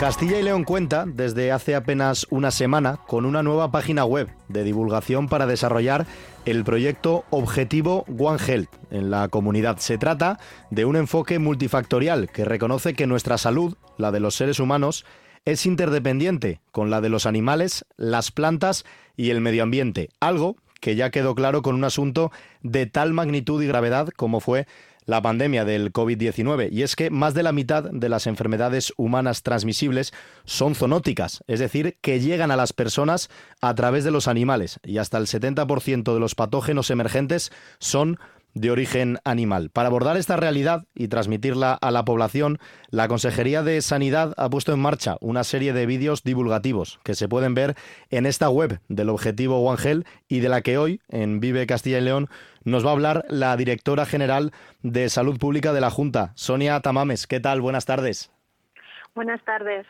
Castilla 0.00 0.40
y 0.40 0.42
León 0.42 0.64
cuenta 0.64 1.04
desde 1.06 1.52
hace 1.52 1.74
apenas 1.74 2.26
una 2.30 2.50
semana 2.50 2.96
con 3.06 3.26
una 3.26 3.42
nueva 3.42 3.70
página 3.70 4.06
web 4.06 4.30
de 4.48 4.64
divulgación 4.64 5.28
para 5.28 5.46
desarrollar 5.46 6.06
el 6.46 6.64
proyecto 6.64 7.26
Objetivo 7.28 8.06
One 8.18 8.38
Health 8.42 8.70
en 8.90 9.10
la 9.10 9.28
comunidad. 9.28 9.76
Se 9.76 9.98
trata 9.98 10.40
de 10.70 10.86
un 10.86 10.96
enfoque 10.96 11.38
multifactorial 11.38 12.30
que 12.30 12.46
reconoce 12.46 12.94
que 12.94 13.06
nuestra 13.06 13.36
salud, 13.36 13.76
la 13.98 14.10
de 14.10 14.20
los 14.20 14.36
seres 14.36 14.58
humanos, 14.58 15.04
es 15.44 15.66
interdependiente 15.66 16.62
con 16.72 16.88
la 16.88 17.02
de 17.02 17.10
los 17.10 17.26
animales, 17.26 17.84
las 17.98 18.30
plantas 18.30 18.86
y 19.18 19.28
el 19.28 19.42
medio 19.42 19.64
ambiente, 19.64 20.08
algo 20.18 20.56
que 20.80 20.96
ya 20.96 21.10
quedó 21.10 21.34
claro 21.34 21.60
con 21.60 21.74
un 21.74 21.84
asunto 21.84 22.32
de 22.62 22.86
tal 22.86 23.12
magnitud 23.12 23.62
y 23.62 23.66
gravedad 23.66 24.08
como 24.16 24.40
fue 24.40 24.66
la 25.04 25.22
pandemia 25.22 25.64
del 25.64 25.92
COVID-19. 25.92 26.68
Y 26.70 26.82
es 26.82 26.96
que 26.96 27.10
más 27.10 27.34
de 27.34 27.42
la 27.42 27.52
mitad 27.52 27.84
de 27.84 28.08
las 28.08 28.26
enfermedades 28.26 28.92
humanas 28.96 29.42
transmisibles 29.42 30.12
son 30.44 30.74
zoonóticas, 30.74 31.42
es 31.46 31.60
decir, 31.60 31.96
que 32.00 32.20
llegan 32.20 32.50
a 32.50 32.56
las 32.56 32.72
personas 32.72 33.30
a 33.60 33.74
través 33.74 34.04
de 34.04 34.10
los 34.10 34.28
animales. 34.28 34.80
Y 34.84 34.98
hasta 34.98 35.18
el 35.18 35.26
70% 35.26 36.14
de 36.14 36.20
los 36.20 36.34
patógenos 36.34 36.90
emergentes 36.90 37.50
son 37.78 38.18
de 38.54 38.70
origen 38.70 39.18
animal. 39.24 39.70
Para 39.70 39.88
abordar 39.88 40.16
esta 40.16 40.36
realidad 40.36 40.84
y 40.94 41.08
transmitirla 41.08 41.74
a 41.74 41.90
la 41.90 42.04
población, 42.04 42.58
la 42.90 43.08
Consejería 43.08 43.62
de 43.62 43.80
Sanidad 43.82 44.34
ha 44.36 44.50
puesto 44.50 44.72
en 44.72 44.80
marcha 44.80 45.16
una 45.20 45.44
serie 45.44 45.72
de 45.72 45.86
vídeos 45.86 46.22
divulgativos 46.22 47.00
que 47.04 47.14
se 47.14 47.28
pueden 47.28 47.54
ver 47.54 47.74
en 48.10 48.26
esta 48.26 48.48
web 48.50 48.80
del 48.88 49.08
Objetivo 49.08 49.60
One 49.60 50.04
y 50.28 50.40
de 50.40 50.48
la 50.48 50.60
que 50.60 50.78
hoy, 50.78 51.00
en 51.08 51.40
Vive 51.40 51.66
Castilla 51.66 51.98
y 51.98 52.02
León, 52.02 52.28
nos 52.64 52.84
va 52.84 52.90
a 52.90 52.92
hablar 52.92 53.24
la 53.28 53.56
directora 53.56 54.04
general 54.04 54.52
de 54.82 55.08
Salud 55.08 55.38
Pública 55.38 55.72
de 55.72 55.80
la 55.80 55.90
Junta, 55.90 56.32
Sonia 56.34 56.80
Tamames. 56.80 57.26
¿Qué 57.26 57.40
tal? 57.40 57.60
Buenas 57.60 57.86
tardes. 57.86 58.30
Buenas 59.14 59.42
tardes. 59.44 59.86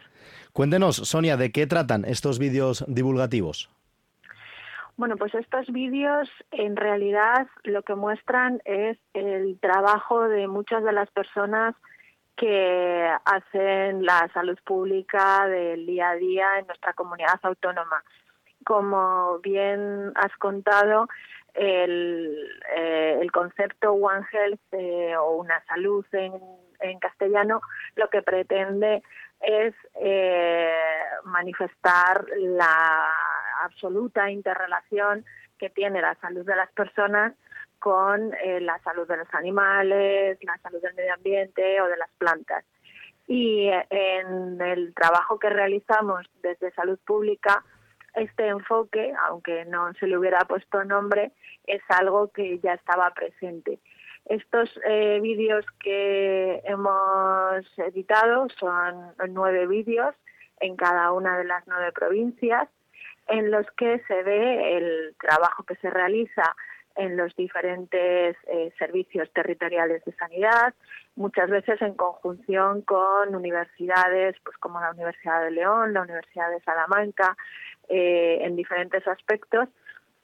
Cuéntenos, 0.52 0.96
Sonia, 0.96 1.36
¿de 1.36 1.52
qué 1.52 1.66
tratan 1.66 2.04
estos 2.04 2.38
vídeos 2.38 2.84
divulgativos? 2.88 3.70
Bueno, 4.96 5.16
pues 5.16 5.34
estos 5.34 5.66
vídeos 5.68 6.28
en 6.50 6.76
realidad 6.76 7.46
lo 7.64 7.82
que 7.82 7.94
muestran 7.94 8.60
es 8.64 8.98
el 9.14 9.58
trabajo 9.60 10.28
de 10.28 10.46
muchas 10.46 10.84
de 10.84 10.92
las 10.92 11.10
personas 11.10 11.74
que 12.36 13.10
hacen 13.24 14.04
la 14.04 14.28
salud 14.32 14.58
pública 14.64 15.46
del 15.46 15.86
día 15.86 16.10
a 16.10 16.16
día 16.16 16.58
en 16.58 16.66
nuestra 16.66 16.92
comunidad 16.94 17.38
autónoma. 17.42 18.02
Como 18.64 19.38
bien 19.40 20.12
has 20.14 20.34
contado, 20.36 21.06
el, 21.54 22.48
eh, 22.76 23.26
concepto 23.32 23.92
One 23.92 24.26
Health 24.32 24.60
eh, 24.72 25.16
o 25.16 25.36
una 25.36 25.62
salud 25.66 26.04
en, 26.12 26.32
en 26.80 26.98
castellano 26.98 27.60
lo 27.96 28.08
que 28.08 28.22
pretende 28.22 29.02
es 29.40 29.74
eh, 29.94 30.72
manifestar 31.24 32.26
la 32.36 33.08
absoluta 33.62 34.30
interrelación 34.30 35.24
que 35.58 35.70
tiene 35.70 36.00
la 36.00 36.14
salud 36.16 36.44
de 36.44 36.56
las 36.56 36.70
personas 36.72 37.34
con 37.78 38.34
eh, 38.34 38.60
la 38.60 38.78
salud 38.80 39.08
de 39.08 39.16
los 39.16 39.34
animales, 39.34 40.38
la 40.42 40.58
salud 40.58 40.80
del 40.82 40.94
medio 40.94 41.14
ambiente 41.14 41.80
o 41.80 41.88
de 41.88 41.96
las 41.96 42.10
plantas. 42.18 42.64
Y 43.26 43.68
eh, 43.68 43.86
en 43.90 44.60
el 44.60 44.94
trabajo 44.94 45.38
que 45.38 45.48
realizamos 45.48 46.26
desde 46.42 46.72
Salud 46.72 46.98
Pública, 47.06 47.64
este 48.14 48.48
enfoque, 48.48 49.12
aunque 49.26 49.64
no 49.64 49.92
se 49.94 50.06
le 50.06 50.18
hubiera 50.18 50.40
puesto 50.40 50.84
nombre, 50.84 51.32
es 51.66 51.82
algo 51.88 52.28
que 52.28 52.58
ya 52.58 52.74
estaba 52.74 53.10
presente. 53.10 53.78
Estos 54.30 54.70
eh, 54.84 55.18
vídeos 55.20 55.66
que 55.80 56.62
hemos 56.62 57.66
editado 57.78 58.46
son 58.60 59.12
nueve 59.28 59.66
vídeos 59.66 60.14
en 60.60 60.76
cada 60.76 61.10
una 61.10 61.36
de 61.36 61.42
las 61.42 61.66
nueve 61.66 61.90
provincias 61.90 62.68
en 63.26 63.50
los 63.50 63.68
que 63.72 63.98
se 64.06 64.22
ve 64.22 64.76
el 64.78 65.16
trabajo 65.18 65.64
que 65.64 65.74
se 65.74 65.90
realiza 65.90 66.54
en 66.94 67.16
los 67.16 67.34
diferentes 67.34 68.36
eh, 68.46 68.72
servicios 68.78 69.28
territoriales 69.32 70.04
de 70.04 70.12
sanidad, 70.12 70.74
muchas 71.16 71.50
veces 71.50 71.82
en 71.82 71.94
conjunción 71.94 72.82
con 72.82 73.34
universidades, 73.34 74.36
pues 74.44 74.56
como 74.58 74.80
la 74.80 74.92
Universidad 74.92 75.42
de 75.42 75.50
León, 75.50 75.92
la 75.92 76.02
Universidad 76.02 76.50
de 76.50 76.60
Salamanca, 76.60 77.36
eh, 77.88 78.38
en 78.42 78.54
diferentes 78.54 79.04
aspectos 79.08 79.68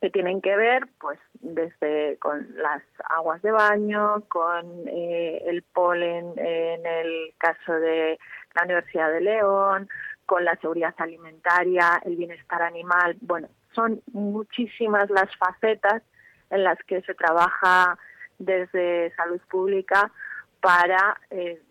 que 0.00 0.11
tienen 0.11 0.41
que 0.43 0.57
ver, 0.57 0.87
pues 1.00 1.19
desde 1.41 2.19
con 2.19 2.47
las 2.57 2.83
aguas 3.09 3.41
de 3.43 3.50
baño, 3.50 4.23
con 4.29 4.87
eh, 4.88 5.43
el 5.47 5.62
polen 5.62 6.33
en 6.37 6.87
el 6.87 7.35
caso 7.38 7.73
de 7.73 8.19
la 8.55 8.65
Universidad 8.65 9.11
de 9.11 9.21
León, 9.21 9.88
con 10.26 10.45
la 10.45 10.57
seguridad 10.57 10.95
alimentaria, 10.99 12.00
el 12.05 12.17
bienestar 12.17 12.62
animal. 12.62 13.17
Bueno, 13.21 13.49
son 13.73 14.03
muchísimas 14.12 15.09
las 15.11 15.35
facetas 15.37 16.03
en 16.50 16.65
las 16.65 16.79
que 16.85 17.00
se 17.03 17.15
trabaja 17.15 17.99
desde 18.38 19.15
salud 19.17 19.41
pública 19.49 20.11
para, 20.61 21.19
eh, 21.31 21.62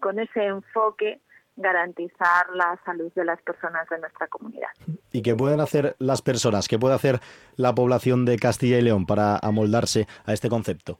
con 0.00 0.18
ese 0.18 0.44
enfoque, 0.44 1.20
garantizar 1.56 2.50
la 2.54 2.78
salud 2.84 3.12
de 3.14 3.24
las 3.24 3.40
personas 3.42 3.88
de 3.88 3.98
nuestra 3.98 4.26
comunidad. 4.28 4.68
¿Y 5.10 5.22
qué 5.22 5.34
pueden 5.34 5.60
hacer 5.60 5.96
las 5.98 6.22
personas? 6.22 6.68
¿Qué 6.68 6.78
puede 6.78 6.94
hacer 6.94 7.20
la 7.56 7.74
población 7.74 8.24
de 8.24 8.38
Castilla 8.38 8.78
y 8.78 8.82
León 8.82 9.06
para 9.06 9.38
amoldarse 9.38 10.06
a 10.26 10.32
este 10.32 10.48
concepto? 10.48 10.98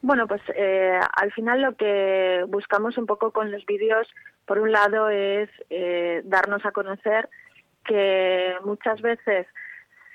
Bueno, 0.00 0.28
pues 0.28 0.40
eh, 0.54 1.00
al 1.16 1.32
final 1.32 1.60
lo 1.60 1.74
que 1.74 2.44
buscamos 2.48 2.96
un 2.96 3.06
poco 3.06 3.32
con 3.32 3.50
los 3.50 3.66
vídeos, 3.66 4.06
por 4.46 4.60
un 4.60 4.70
lado, 4.70 5.08
es 5.10 5.50
eh, 5.70 6.22
darnos 6.24 6.64
a 6.64 6.70
conocer 6.70 7.28
que 7.84 8.54
muchas 8.64 9.00
veces 9.02 9.48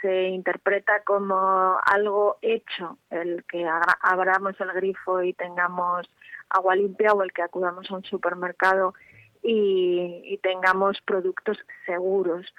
se 0.02 0.30
interpreta 0.30 1.04
como 1.04 1.78
algo 1.86 2.38
hecho 2.42 2.98
el 3.10 3.44
que 3.46 3.66
abra- 3.68 3.98
abramos 4.02 4.60
el 4.62 4.72
grifo 4.74 5.22
y 5.22 5.34
tengamos 5.34 6.10
agua 6.54 6.76
limpia 6.76 7.14
o 7.14 7.24
el 7.24 7.34
que 7.34 7.42
acudamos 7.42 7.90
a 7.90 7.96
un 7.96 8.04
supermercado 8.04 8.94
y, 9.42 10.40
tengamos 10.42 11.00
productos 11.02 11.58
seguros. 11.86 12.54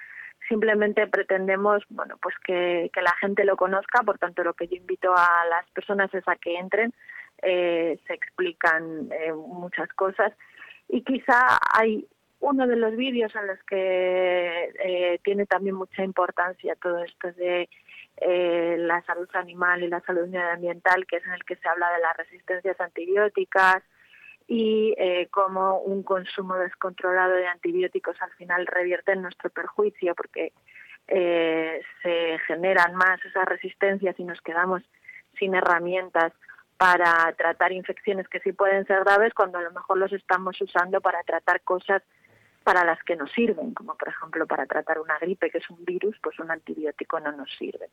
Simplemente 0.47 1.07
pretendemos, 1.07 1.83
bueno, 1.89 2.17
pues 2.21 2.35
que, 2.43 2.89
que 2.93 3.01
la 3.01 3.13
gente 3.19 3.43
lo 3.43 3.57
conozca, 3.57 4.03
por 4.03 4.17
tanto 4.19 4.43
lo 4.43 4.53
que 4.53 4.67
yo 4.67 4.75
invito 4.75 5.13
a 5.15 5.45
las 5.49 5.67
personas 5.71 6.13
es 6.13 6.27
a 6.27 6.35
que 6.35 6.57
entren, 6.57 6.93
eh, 7.41 7.99
se 8.07 8.13
explican 8.13 9.09
eh, 9.11 9.33
muchas 9.33 9.89
cosas 9.93 10.31
y 10.87 11.01
quizá 11.01 11.59
hay 11.73 12.07
uno 12.39 12.67
de 12.67 12.75
los 12.75 12.95
vídeos 12.95 13.35
en 13.35 13.47
los 13.47 13.61
que 13.63 14.71
eh, 14.83 15.19
tiene 15.23 15.45
también 15.45 15.75
mucha 15.75 16.03
importancia 16.03 16.75
todo 16.75 17.03
esto 17.03 17.31
de 17.33 17.69
eh, 18.17 18.77
la 18.79 19.01
salud 19.03 19.29
animal 19.33 19.83
y 19.83 19.87
la 19.87 20.01
salud 20.01 20.27
medioambiental, 20.27 21.05
que 21.05 21.17
es 21.17 21.25
en 21.25 21.33
el 21.33 21.43
que 21.43 21.57
se 21.57 21.67
habla 21.67 21.91
de 21.91 21.99
las 21.99 22.15
resistencias 22.17 22.79
antibióticas 22.79 23.83
y 24.47 24.93
eh, 24.97 25.27
cómo 25.31 25.79
un 25.79 26.03
consumo 26.03 26.55
descontrolado 26.55 27.35
de 27.35 27.47
antibióticos 27.47 28.15
al 28.21 28.31
final 28.33 28.67
revierte 28.67 29.11
en 29.11 29.21
nuestro 29.21 29.49
perjuicio 29.49 30.15
porque 30.15 30.53
eh, 31.07 31.81
se 32.01 32.39
generan 32.47 32.95
más 32.95 33.23
esas 33.25 33.45
resistencias 33.45 34.19
y 34.19 34.23
nos 34.23 34.41
quedamos 34.41 34.81
sin 35.37 35.55
herramientas 35.55 36.31
para 36.77 37.33
tratar 37.37 37.71
infecciones 37.71 38.27
que 38.27 38.39
sí 38.39 38.51
pueden 38.53 38.85
ser 38.85 39.03
graves 39.03 39.33
cuando 39.33 39.57
a 39.57 39.61
lo 39.61 39.71
mejor 39.71 39.97
los 39.97 40.11
estamos 40.13 40.59
usando 40.61 41.01
para 41.01 41.23
tratar 41.23 41.61
cosas 41.61 42.01
para 42.65 42.83
las 42.83 43.01
que 43.03 43.15
nos 43.15 43.31
sirven, 43.31 43.75
como 43.75 43.95
por 43.95 44.09
ejemplo 44.09 44.47
para 44.47 44.65
tratar 44.65 44.99
una 44.99 45.19
gripe 45.19 45.51
que 45.51 45.59
es 45.59 45.69
un 45.69 45.85
virus, 45.85 46.17
pues 46.21 46.39
un 46.39 46.49
antibiótico 46.49 47.19
no 47.19 47.31
nos 47.31 47.47
sirve. 47.57 47.89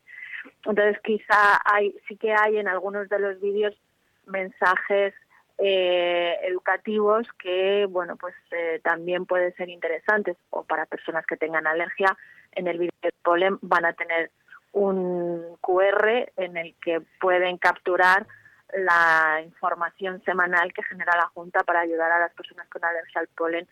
Entonces 0.65 0.99
quizá 1.05 1.61
hay, 1.63 1.95
sí 2.09 2.17
que 2.17 2.33
hay 2.33 2.57
en 2.57 2.69
algunos 2.69 3.07
de 3.11 3.19
los 3.19 3.39
vídeos 3.39 3.79
mensajes 4.27 5.13
eh, 5.59 6.39
educativos 6.45 7.29
que 7.39 7.87
bueno 7.87 8.17
pues 8.17 8.35
eh, 8.51 8.81
también 8.83 9.27
pueden 9.27 9.55
ser 9.57 9.69
interesantes 9.69 10.39
o 10.49 10.65
para 10.65 10.87
personas 10.87 11.27
que 11.27 11.37
tengan 11.37 11.67
alergia 11.67 12.17
en 12.53 12.67
el 12.67 12.79
vídeo 12.79 12.95
del 13.03 13.13
polen 13.23 13.59
van 13.61 13.85
a 13.85 13.93
tener 13.93 14.31
un 14.73 15.59
QR 15.61 16.33
en 16.39 16.57
el 16.57 16.75
que 16.83 17.03
pueden 17.21 17.59
capturar 17.59 18.27
la 18.73 19.43
información 19.45 20.23
semanal 20.25 20.73
que 20.73 20.83
genera 20.83 21.15
la 21.15 21.27
Junta 21.27 21.63
para 21.63 21.81
ayudar 21.81 22.11
a 22.11 22.21
las 22.21 22.33
personas 22.33 22.67
con 22.69 22.83
alergia 22.83 23.21
al 23.21 23.29
polen 23.29 23.69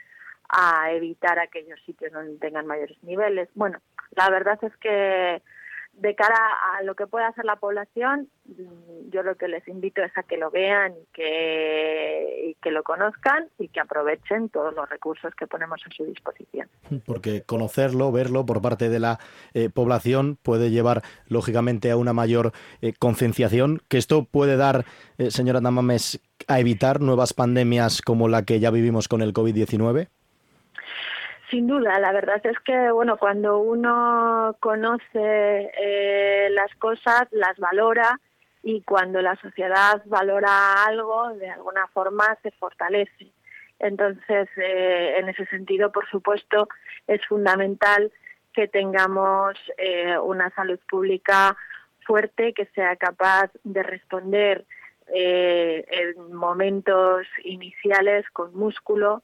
a 0.50 0.92
evitar 0.92 1.38
aquellos 1.38 1.80
sitios 1.86 2.12
donde 2.12 2.38
tengan 2.38 2.66
mayores 2.66 3.02
niveles. 3.02 3.48
Bueno, 3.54 3.78
la 4.16 4.28
verdad 4.30 4.58
es 4.62 4.76
que 4.76 5.42
de 6.00 6.14
cara 6.14 6.38
a 6.78 6.82
lo 6.82 6.94
que 6.94 7.06
pueda 7.06 7.28
hacer 7.28 7.44
la 7.44 7.56
población, 7.56 8.28
mm, 8.46 9.10
yo 9.10 9.22
lo 9.22 9.36
que 9.36 9.48
les 9.48 9.66
invito 9.68 10.02
es 10.02 10.16
a 10.16 10.22
que 10.22 10.38
lo 10.38 10.50
vean 10.50 10.92
y 10.92 11.06
que, 11.12 12.50
y 12.50 12.54
que 12.54 12.70
lo 12.70 12.82
conozcan 12.82 13.48
y 13.58 13.68
que 13.68 13.80
aprovechen 13.80 14.48
todos 14.48 14.74
los 14.74 14.88
recursos 14.88 15.34
que 15.34 15.46
ponemos 15.46 15.80
a 15.84 15.90
su 15.94 16.04
disposición. 16.04 16.68
Porque 17.06 17.42
conocerlo, 17.42 18.12
verlo 18.12 18.46
por 18.46 18.62
parte 18.62 18.88
de 18.88 18.98
la 18.98 19.18
eh, 19.52 19.68
población 19.68 20.38
puede 20.42 20.70
llevar, 20.70 21.02
lógicamente, 21.26 21.90
a 21.90 21.96
una 21.96 22.12
mayor 22.12 22.52
eh, 22.80 22.94
concienciación, 22.98 23.82
que 23.88 23.98
esto 23.98 24.24
puede 24.24 24.56
dar, 24.56 24.84
eh, 25.18 25.30
señora 25.30 25.60
Tamames, 25.60 26.20
a 26.48 26.60
evitar 26.60 27.00
nuevas 27.00 27.34
pandemias 27.34 28.00
como 28.00 28.28
la 28.28 28.44
que 28.44 28.58
ya 28.58 28.70
vivimos 28.70 29.08
con 29.08 29.20
el 29.20 29.34
COVID-19. 29.34 30.08
Sin 31.50 31.66
duda, 31.66 31.98
la 31.98 32.12
verdad 32.12 32.40
es 32.46 32.58
que 32.60 32.90
bueno, 32.92 33.16
cuando 33.16 33.58
uno 33.58 34.56
conoce 34.60 35.72
eh, 35.76 36.48
las 36.52 36.72
cosas, 36.76 37.26
las 37.32 37.58
valora 37.58 38.20
y 38.62 38.82
cuando 38.82 39.20
la 39.20 39.34
sociedad 39.36 40.02
valora 40.06 40.84
algo, 40.84 41.30
de 41.34 41.50
alguna 41.50 41.88
forma 41.88 42.38
se 42.42 42.52
fortalece. 42.52 43.32
Entonces, 43.80 44.48
eh, 44.56 45.16
en 45.18 45.28
ese 45.28 45.46
sentido, 45.46 45.90
por 45.90 46.08
supuesto, 46.08 46.68
es 47.06 47.24
fundamental 47.26 48.12
que 48.52 48.68
tengamos 48.68 49.56
eh, 49.78 50.18
una 50.18 50.50
salud 50.50 50.78
pública 50.88 51.56
fuerte 52.06 52.52
que 52.52 52.66
sea 52.66 52.96
capaz 52.96 53.50
de 53.64 53.82
responder 53.82 54.66
eh, 55.14 55.84
en 55.88 56.32
momentos 56.34 57.26
iniciales 57.44 58.28
con 58.32 58.54
músculo, 58.54 59.22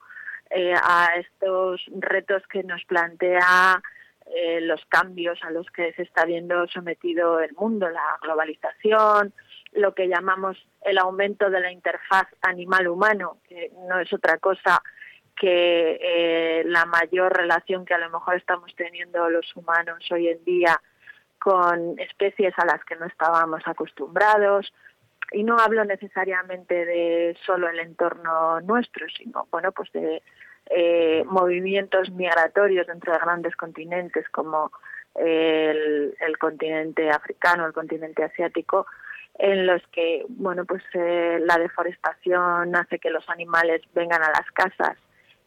eh, 0.50 0.74
a 0.74 1.16
estos 1.16 1.82
retos 1.98 2.42
que 2.48 2.62
nos 2.62 2.85
plantea 2.85 3.82
eh, 4.26 4.61
los 4.61 4.85
cambios 4.87 5.38
a 5.42 5.50
los 5.50 5.66
que 5.70 5.92
se 5.94 6.02
está 6.02 6.24
viendo 6.24 6.66
sometido 6.68 7.40
el 7.40 7.52
mundo, 7.54 7.88
la 7.88 8.18
globalización, 8.22 9.32
lo 9.72 9.94
que 9.94 10.09
llamamos 10.09 10.56
el 10.82 10.98
aumento 10.98 11.50
de 11.50 11.61
la 11.61 11.70
interfaz 11.70 12.26
animal-humano, 12.42 13.38
que 13.48 13.70
no 13.88 14.00
es 14.00 14.12
otra 14.12 14.38
cosa 14.38 14.82
que 15.37 15.98
eh, 16.00 16.64
la 16.64 16.87
mayor 16.87 17.37
relación 17.37 17.85
que 17.85 17.94
a 17.94 17.98
lo 17.98 18.11
mejor 18.11 18.37
estamos 18.37 18.74
teniendo 18.74 19.28
los 19.28 19.54
humanos 19.54 20.02
hoy 20.11 20.28
en 20.28 20.42
día 20.44 20.80
con 21.38 21.98
especies 21.98 22.54
a 22.56 22.64
las 22.64 22.82
que 22.85 22.96
no 22.96 23.06
estábamos 23.06 23.62
acostumbrados, 23.66 24.72
y 25.33 25.43
no 25.43 25.59
hablo 25.59 25.85
necesariamente 25.85 26.85
de 26.85 27.37
solo 27.45 27.69
el 27.69 27.79
entorno 27.81 28.61
nuestro, 28.61 29.07
sino 29.09 29.47
bueno, 29.51 29.73
pues 29.73 29.91
de 29.93 30.23
eh, 30.71 31.25
movimientos 31.27 32.11
migratorios 32.11 32.87
dentro 32.87 33.12
de 33.12 33.19
grandes 33.19 33.55
continentes 33.57 34.29
como 34.31 34.71
el, 35.15 36.15
continente 36.39 37.11
africano, 37.11 37.67
el 37.67 37.73
continente 37.73 38.25
asiático, 38.25 38.87
en 39.39 39.67
los 39.67 39.83
que 39.89 40.25
bueno, 40.29 40.65
pues 40.65 40.83
eh, 40.95 41.39
la 41.45 41.59
deforestación 41.59 42.75
hace 42.75 42.99
que 42.99 43.11
los 43.11 43.29
animales 43.29 43.83
vengan 43.95 44.23
a 44.23 44.31
las 44.31 44.51
casas 44.53 44.97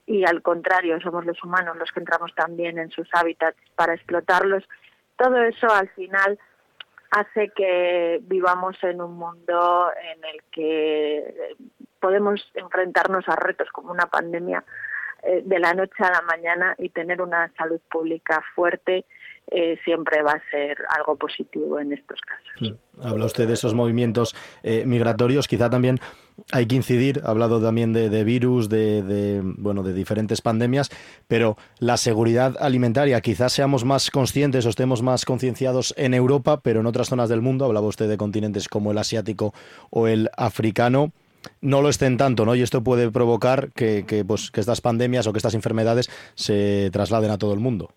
y 0.06 0.26
al 0.26 0.42
contrario 0.42 1.00
somos 1.02 1.26
los 1.26 1.44
humanos 1.44 1.78
los 1.78 1.92
que 1.92 2.00
entramos 2.00 2.34
también 2.36 2.80
en 2.80 2.90
sus 2.90 3.08
hábitats 3.14 3.58
para 3.76 3.94
explotarlos. 3.94 4.64
Todo 5.18 5.44
eso 5.44 5.68
al 5.72 5.90
final 5.90 6.40
hace 7.12 7.50
que 7.56 8.20
vivamos 8.24 8.78
en 8.84 9.02
un 9.02 9.18
mundo 9.18 9.92
en 10.14 10.24
el 10.26 10.42
que 10.52 11.56
podemos 12.00 12.42
enfrentarnos 12.54 13.28
a 13.28 13.36
retos 13.36 13.68
como 13.72 13.92
una 13.92 14.06
pandemia 14.06 14.64
eh, 15.24 15.42
de 15.44 15.60
la 15.60 15.74
noche 15.74 16.04
a 16.04 16.12
la 16.12 16.22
mañana 16.22 16.76
y 16.78 16.90
tener 16.90 17.22
una 17.22 17.52
salud 17.58 17.80
pública 17.92 18.42
fuerte 18.56 19.06
eh, 19.52 19.78
siempre 19.84 20.22
va 20.22 20.34
a 20.34 20.50
ser 20.52 20.78
algo 20.96 21.16
positivo 21.16 21.80
en 21.80 21.92
estos 21.92 22.20
casos. 22.22 22.78
Habla 23.02 23.26
usted 23.26 23.48
de 23.48 23.54
esos 23.54 23.74
movimientos 23.74 24.36
eh, 24.62 24.86
migratorios, 24.86 25.48
quizá 25.48 25.70
también 25.70 25.98
hay 26.52 26.66
que 26.66 26.76
incidir, 26.76 27.22
ha 27.24 27.30
hablado 27.30 27.62
también 27.62 27.94
de, 27.94 28.24
virus, 28.24 28.70
de, 28.70 29.02
de, 29.04 29.42
bueno, 29.44 29.84
de 29.84 29.94
diferentes 29.94 30.42
pandemias, 30.42 30.90
pero 31.28 31.58
la 31.80 31.98
seguridad 31.98 32.56
alimentaria, 32.60 33.22
quizás 33.22 33.54
seamos 33.54 33.86
más 33.86 34.12
conscientes 34.12 34.66
o 34.66 34.70
estemos 34.70 35.02
más 35.02 35.26
concienciados 35.26 35.94
en 35.98 36.14
Europa, 36.14 36.62
pero 36.62 36.80
en 36.80 36.86
otras 36.86 37.10
zonas 37.10 37.30
del 37.30 37.42
mundo, 37.42 37.66
hablaba 37.66 37.88
usted 37.88 38.10
de 38.10 38.18
continentes 38.18 38.68
como 38.68 38.92
el 38.92 38.98
asiático 38.98 39.54
o 39.90 40.08
el 40.08 40.30
africano, 40.38 41.12
no 41.62 41.82
lo 41.82 41.90
estén 41.90 42.18
tanto, 42.18 42.46
¿no? 42.46 42.56
Y 42.56 42.62
esto 42.62 42.84
puede 42.84 43.12
provocar 43.12 43.72
que, 43.74 44.06
que, 44.06 44.26
pues, 44.26 44.52
que 44.52 44.60
estas 44.60 44.82
pandemias 44.82 45.28
o 45.28 45.34
que 45.34 45.40
estas 45.40 45.56
enfermedades 45.56 46.10
se 46.36 46.90
trasladen 46.92 47.32
a 47.32 47.38
todo 47.38 47.54
el 47.54 47.60
mundo. 47.60 47.92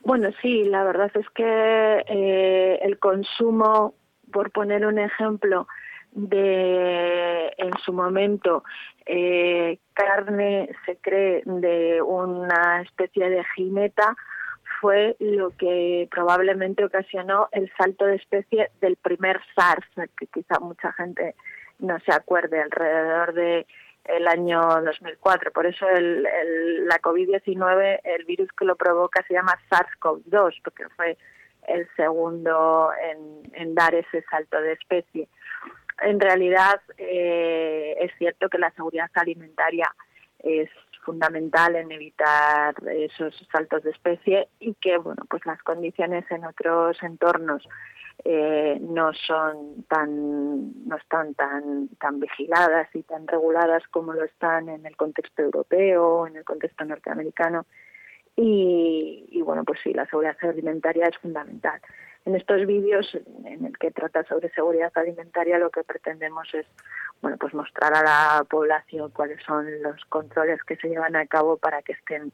Bueno, 0.00 0.30
sí, 0.40 0.64
la 0.64 0.84
verdad 0.84 1.10
es 1.14 1.28
que 1.30 2.04
eh, 2.08 2.78
el 2.82 2.98
consumo, 2.98 3.94
por 4.32 4.50
poner 4.52 4.86
un 4.86 4.98
ejemplo, 4.98 5.66
de 6.12 7.52
en 7.56 7.72
su 7.84 7.92
momento 7.92 8.64
eh, 9.06 9.78
carne 9.92 10.68
se 10.86 10.96
cree 10.96 11.42
de 11.44 12.02
una 12.02 12.82
especie 12.82 13.28
de 13.28 13.44
jimeta 13.56 14.16
fue 14.80 15.16
lo 15.18 15.50
que 15.50 16.08
probablemente 16.10 16.84
ocasionó 16.84 17.48
el 17.52 17.70
salto 17.76 18.06
de 18.06 18.16
especie 18.16 18.70
del 18.80 18.96
primer 18.96 19.40
SARS, 19.54 19.86
que 20.16 20.26
quizá 20.26 20.60
mucha 20.60 20.92
gente 20.92 21.34
no 21.78 21.98
se 22.00 22.12
acuerde, 22.12 22.60
alrededor 22.60 23.34
de 23.34 23.66
el 24.04 24.26
año 24.26 24.60
2004. 24.84 25.52
Por 25.52 25.66
eso 25.66 25.88
el, 25.88 26.22
la 26.22 26.98
COVID-19, 27.00 28.00
el 28.04 28.24
virus 28.24 28.48
que 28.52 28.64
lo 28.64 28.76
provoca 28.76 29.22
se 29.26 29.34
llama 29.34 29.58
SARS-CoV-2, 29.70 30.60
porque 30.64 30.84
fue 30.96 31.16
el 31.68 31.86
segundo 31.96 32.90
en, 33.52 33.74
dar 33.74 33.94
ese 33.94 34.24
salto 34.30 34.60
de 34.60 34.72
especie. 34.72 35.28
En 36.00 36.20
realidad 36.20 36.80
eh, 36.96 37.96
es 38.00 38.12
cierto 38.18 38.48
que 38.48 38.58
la 38.58 38.70
seguridad 38.72 39.10
alimentaria 39.14 39.92
es 40.38 40.70
fundamental 41.04 41.74
en 41.76 41.90
evitar 41.90 42.74
esos 42.86 43.34
saltos 43.50 43.82
de 43.82 43.90
especie 43.90 44.48
y 44.60 44.74
que 44.74 44.98
bueno 44.98 45.22
pues 45.28 45.44
las 45.46 45.60
condiciones 45.62 46.24
en 46.30 46.44
otros 46.44 47.02
entornos 47.02 47.66
eh, 48.24 48.78
no 48.80 49.12
son 49.14 49.84
tan 49.88 50.86
no 50.86 50.96
están 50.96 51.34
tan 51.34 51.88
tan 52.00 52.20
vigiladas 52.20 52.88
y 52.94 53.02
tan 53.04 53.26
reguladas 53.26 53.82
como 53.88 54.12
lo 54.12 54.24
están 54.24 54.68
en 54.68 54.84
el 54.84 54.96
contexto 54.96 55.42
europeo 55.42 56.26
en 56.26 56.36
el 56.36 56.44
contexto 56.44 56.84
norteamericano. 56.84 57.66
Y, 58.36 59.26
y 59.30 59.42
bueno 59.42 59.64
pues 59.64 59.80
sí 59.82 59.92
la 59.92 60.06
seguridad 60.06 60.36
alimentaria 60.42 61.06
es 61.06 61.16
fundamental 61.18 61.80
en 62.24 62.36
estos 62.36 62.66
vídeos 62.66 63.16
en 63.44 63.64
el 63.64 63.78
que 63.78 63.90
trata 63.90 64.24
sobre 64.24 64.50
seguridad 64.50 64.92
alimentaria 64.94 65.58
lo 65.58 65.70
que 65.70 65.84
pretendemos 65.84 66.52
es 66.54 66.66
bueno 67.22 67.36
pues 67.38 67.54
mostrar 67.54 67.94
a 67.94 68.02
la 68.02 68.44
población 68.44 69.10
cuáles 69.10 69.42
son 69.44 69.82
los 69.82 70.04
controles 70.06 70.62
que 70.64 70.76
se 70.76 70.88
llevan 70.88 71.16
a 71.16 71.26
cabo 71.26 71.56
para 71.56 71.82
que 71.82 71.92
estén 71.92 72.32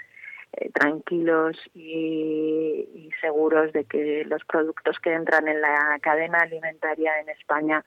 eh, 0.56 0.70
tranquilos 0.72 1.56
y, 1.74 3.10
seguros 3.20 3.72
de 3.72 3.84
que 3.84 4.24
los 4.26 4.44
productos 4.44 4.98
que 4.98 5.12
entran 5.12 5.48
en 5.48 5.60
la 5.60 5.98
cadena 6.02 6.40
alimentaria 6.40 7.18
en 7.20 7.30
España 7.30 7.84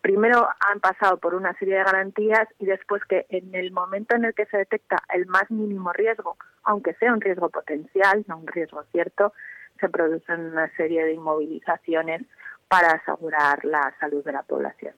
primero 0.00 0.48
han 0.60 0.80
pasado 0.80 1.18
por 1.18 1.34
una 1.34 1.56
serie 1.58 1.76
de 1.76 1.84
garantías 1.84 2.48
y 2.58 2.66
después 2.66 3.02
que 3.08 3.26
en 3.28 3.54
el 3.54 3.72
momento 3.72 4.16
en 4.16 4.24
el 4.24 4.34
que 4.34 4.46
se 4.46 4.58
detecta 4.58 4.96
el 5.12 5.26
más 5.26 5.50
mínimo 5.50 5.92
riesgo, 5.92 6.36
aunque 6.64 6.94
sea 6.94 7.12
un 7.12 7.20
riesgo 7.20 7.48
potencial, 7.50 8.24
no 8.28 8.38
un 8.38 8.46
riesgo 8.46 8.82
cierto, 8.92 9.32
se 9.80 9.88
producen 9.88 10.40
una 10.40 10.70
serie 10.76 11.04
de 11.04 11.14
inmovilizaciones 11.14 12.22
para 12.68 12.92
asegurar 12.92 13.64
la 13.64 13.94
salud 14.00 14.24
de 14.24 14.32
la 14.32 14.42
población. 14.42 14.94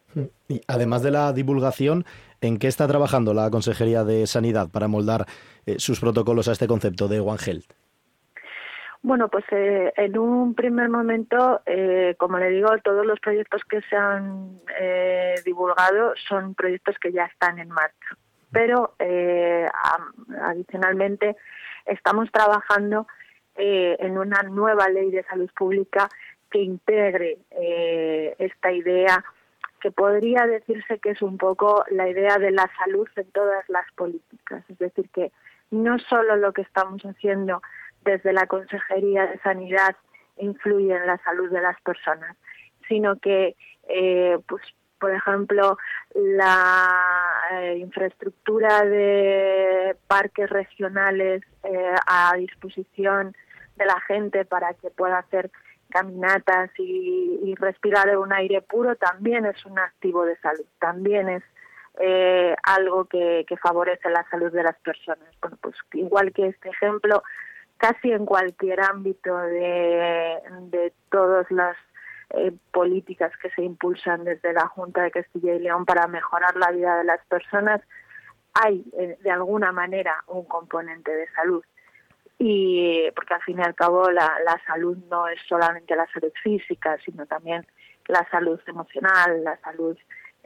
Y 0.46 0.60
además 0.68 1.02
de 1.02 1.10
la 1.10 1.32
divulgación, 1.32 2.04
¿en 2.40 2.58
qué 2.58 2.68
está 2.68 2.86
trabajando 2.86 3.34
la 3.34 3.50
Consejería 3.50 4.04
de 4.04 4.26
Sanidad 4.28 4.68
para 4.70 4.86
moldar 4.86 5.26
eh, 5.66 5.76
sus 5.78 5.98
protocolos 5.98 6.46
a 6.46 6.52
este 6.52 6.68
concepto 6.68 7.08
de 7.08 7.18
One 7.18 7.40
Health? 7.44 7.72
Bueno, 9.04 9.28
pues 9.28 9.44
eh, 9.50 9.92
en 9.98 10.16
un 10.16 10.54
primer 10.54 10.88
momento, 10.88 11.60
eh, 11.66 12.14
como 12.16 12.38
le 12.38 12.48
digo, 12.48 12.70
todos 12.82 13.04
los 13.04 13.20
proyectos 13.20 13.62
que 13.68 13.82
se 13.82 13.94
han 13.94 14.58
eh, 14.80 15.34
divulgado 15.44 16.14
son 16.26 16.54
proyectos 16.54 16.96
que 16.98 17.12
ya 17.12 17.26
están 17.26 17.58
en 17.58 17.68
marcha. 17.68 18.16
Pero 18.50 18.94
eh, 18.98 19.68
adicionalmente 20.40 21.36
estamos 21.84 22.32
trabajando 22.32 23.06
eh, 23.56 23.94
en 24.00 24.16
una 24.16 24.42
nueva 24.44 24.88
ley 24.88 25.10
de 25.10 25.22
salud 25.24 25.50
pública 25.54 26.08
que 26.50 26.60
integre 26.60 27.36
eh, 27.50 28.34
esta 28.38 28.72
idea 28.72 29.22
que 29.82 29.90
podría 29.90 30.46
decirse 30.46 30.98
que 30.98 31.10
es 31.10 31.20
un 31.20 31.36
poco 31.36 31.84
la 31.90 32.08
idea 32.08 32.38
de 32.38 32.52
la 32.52 32.70
salud 32.78 33.06
en 33.16 33.30
todas 33.32 33.68
las 33.68 33.84
políticas. 33.96 34.64
Es 34.70 34.78
decir, 34.78 35.10
que 35.10 35.30
no 35.70 35.98
solo 35.98 36.36
lo 36.36 36.54
que 36.54 36.62
estamos 36.62 37.02
haciendo 37.02 37.60
desde 38.04 38.32
la 38.32 38.46
Consejería 38.46 39.26
de 39.26 39.38
Sanidad 39.40 39.96
influye 40.36 40.94
en 40.94 41.06
la 41.06 41.18
salud 41.18 41.50
de 41.50 41.60
las 41.60 41.80
personas, 41.82 42.36
sino 42.88 43.16
que, 43.18 43.56
eh, 43.88 44.38
pues, 44.48 44.62
por 44.98 45.12
ejemplo, 45.12 45.76
la 46.14 46.88
eh, 47.52 47.76
infraestructura 47.78 48.84
de 48.84 49.96
parques 50.06 50.48
regionales 50.48 51.42
eh, 51.62 51.94
a 52.06 52.34
disposición 52.36 53.36
de 53.76 53.86
la 53.86 54.00
gente 54.02 54.44
para 54.44 54.74
que 54.74 54.90
pueda 54.90 55.18
hacer 55.18 55.50
caminatas 55.90 56.70
y, 56.78 57.54
respirar 57.56 58.16
un 58.18 58.32
aire 58.32 58.60
puro 58.62 58.96
también 58.96 59.46
es 59.46 59.64
un 59.64 59.78
activo 59.78 60.24
de 60.24 60.36
salud, 60.38 60.64
también 60.80 61.28
es 61.28 61.42
eh, 62.00 62.56
algo 62.64 63.04
que, 63.04 63.44
que, 63.46 63.56
favorece 63.56 64.10
la 64.10 64.26
salud 64.28 64.50
de 64.50 64.64
las 64.64 64.76
personas. 64.80 65.28
Bueno, 65.40 65.56
pues 65.60 65.76
igual 65.92 66.32
que 66.32 66.48
este 66.48 66.68
ejemplo, 66.70 67.22
casi 67.78 68.12
en 68.12 68.24
cualquier 68.26 68.80
ámbito 68.80 69.36
de, 69.36 70.40
de 70.70 70.92
todas 71.10 71.50
las 71.50 71.76
eh, 72.30 72.52
políticas 72.72 73.32
que 73.40 73.50
se 73.50 73.62
impulsan 73.62 74.24
desde 74.24 74.52
la 74.52 74.66
Junta 74.68 75.02
de 75.02 75.10
Castilla 75.10 75.54
y 75.54 75.60
León 75.60 75.84
para 75.84 76.06
mejorar 76.06 76.56
la 76.56 76.70
vida 76.70 76.98
de 76.98 77.04
las 77.04 77.24
personas, 77.26 77.80
hay 78.54 78.84
eh, 78.98 79.18
de 79.22 79.30
alguna 79.30 79.72
manera 79.72 80.24
un 80.28 80.44
componente 80.44 81.10
de 81.14 81.28
salud 81.30 81.64
y 82.38 83.10
porque 83.14 83.34
al 83.34 83.42
fin 83.42 83.58
y 83.58 83.62
al 83.62 83.74
cabo 83.74 84.10
la, 84.10 84.38
la 84.44 84.60
salud 84.66 84.96
no 85.10 85.28
es 85.28 85.40
solamente 85.48 85.94
la 85.94 86.06
salud 86.12 86.32
física, 86.42 86.98
sino 87.04 87.26
también 87.26 87.66
la 88.08 88.28
salud 88.30 88.60
emocional, 88.66 89.44
la 89.44 89.56
salud 89.58 89.96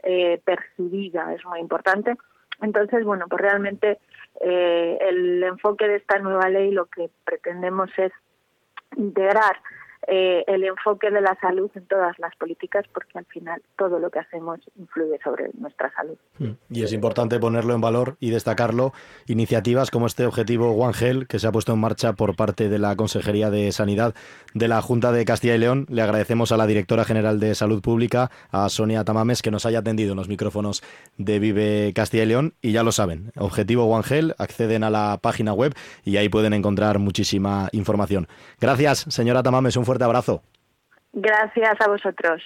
eh, 0.03 0.41
percibida 0.43 1.33
es 1.33 1.43
muy 1.45 1.59
importante. 1.59 2.15
Entonces, 2.61 3.03
bueno, 3.03 3.25
pues 3.27 3.41
realmente 3.41 3.99
eh, 4.41 4.97
el 5.01 5.43
enfoque 5.43 5.87
de 5.87 5.95
esta 5.97 6.19
nueva 6.19 6.49
ley 6.49 6.71
lo 6.71 6.85
que 6.85 7.09
pretendemos 7.25 7.89
es 7.97 8.11
integrar 8.95 9.57
eh, 10.07 10.43
el 10.47 10.63
enfoque 10.63 11.11
de 11.11 11.21
la 11.21 11.37
salud 11.41 11.69
en 11.75 11.85
todas 11.85 12.17
las 12.19 12.35
políticas 12.37 12.85
porque 12.93 13.17
al 13.17 13.25
final 13.25 13.61
todo 13.77 13.99
lo 13.99 14.09
que 14.09 14.19
hacemos 14.19 14.59
influye 14.77 15.19
sobre 15.23 15.49
nuestra 15.59 15.91
salud. 15.93 16.17
Y 16.69 16.83
es 16.83 16.93
importante 16.93 17.39
ponerlo 17.39 17.73
en 17.73 17.81
valor 17.81 18.15
y 18.19 18.29
destacarlo. 18.29 18.93
Iniciativas 19.27 19.91
como 19.91 20.07
este 20.07 20.25
objetivo 20.25 20.71
One 20.71 20.93
Health 20.99 21.27
que 21.27 21.39
se 21.39 21.47
ha 21.47 21.51
puesto 21.51 21.73
en 21.73 21.79
marcha 21.79 22.13
por 22.13 22.35
parte 22.35 22.69
de 22.69 22.79
la 22.79 22.95
Consejería 22.95 23.49
de 23.49 23.71
Sanidad 23.71 24.15
de 24.53 24.67
la 24.67 24.81
Junta 24.81 25.11
de 25.11 25.25
Castilla 25.25 25.55
y 25.55 25.59
León. 25.59 25.85
Le 25.89 26.01
agradecemos 26.01 26.51
a 26.51 26.57
la 26.57 26.65
directora 26.65 27.03
general 27.03 27.39
de 27.39 27.53
Salud 27.55 27.81
Pública, 27.81 28.31
a 28.51 28.69
Sonia 28.69 29.03
Tamames, 29.03 29.41
que 29.41 29.51
nos 29.51 29.65
haya 29.65 29.79
atendido 29.79 30.11
en 30.11 30.17
los 30.17 30.29
micrófonos 30.29 30.81
de 31.17 31.39
Vive 31.39 31.91
Castilla 31.93 32.23
y 32.23 32.27
León. 32.27 32.53
Y 32.61 32.71
ya 32.71 32.83
lo 32.83 32.91
saben, 32.91 33.31
objetivo 33.35 33.85
One 33.85 34.05
Health, 34.09 34.35
acceden 34.37 34.83
a 34.83 34.89
la 34.89 35.19
página 35.21 35.53
web 35.53 35.73
y 36.03 36.17
ahí 36.17 36.29
pueden 36.29 36.53
encontrar 36.53 36.99
muchísima 36.99 37.69
información. 37.73 38.27
Gracias, 38.59 39.05
señora 39.09 39.43
Tamames. 39.43 39.75
Fuerte 39.89 40.03
abrazo. 40.03 40.43
Gracias 41.13 41.81
a 41.81 41.87
vosotros. 41.87 42.43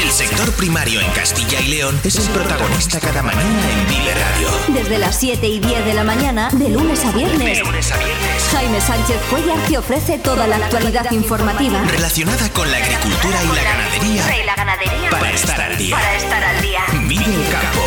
El 0.00 0.10
sector 0.10 0.48
primario 0.56 1.00
en 1.00 1.10
Castilla 1.10 1.58
y 1.60 1.70
León 1.70 1.98
es 2.04 2.24
el 2.24 2.32
protagonista 2.32 3.00
cada 3.00 3.20
mañana 3.20 3.62
en 3.72 3.86
Vive 3.88 4.14
Radio. 4.14 4.48
Desde 4.68 4.98
las 4.98 5.18
7 5.18 5.44
y 5.48 5.58
10 5.58 5.84
de 5.84 5.94
la 5.94 6.04
mañana, 6.04 6.50
de 6.52 6.68
lunes 6.68 7.04
a 7.04 7.10
viernes. 7.10 7.58
De 7.58 7.64
lunes 7.64 7.90
a 7.90 7.96
viernes. 7.96 8.48
Jaime 8.52 8.80
Sánchez 8.80 9.20
Cuellar 9.28 9.58
te 9.66 9.76
ofrece 9.76 10.20
toda 10.20 10.46
la 10.46 10.56
actualidad 10.58 11.10
informativa 11.10 11.82
relacionada 11.82 12.48
con 12.52 12.70
la 12.70 12.76
agricultura 12.76 13.36
y 13.42 13.56
la 13.56 13.64
ganadería. 13.64 14.40
Y 14.40 14.46
la 14.46 14.54
ganadería. 14.54 15.10
Para 15.10 15.32
estar 15.32 15.60
al 15.60 15.76
día. 15.76 15.96
Para 15.96 16.14
estar 16.14 16.44
al 16.44 16.62
día. 16.62 16.80
Vive 17.08 17.24
el 17.24 17.50
campo. 17.50 17.82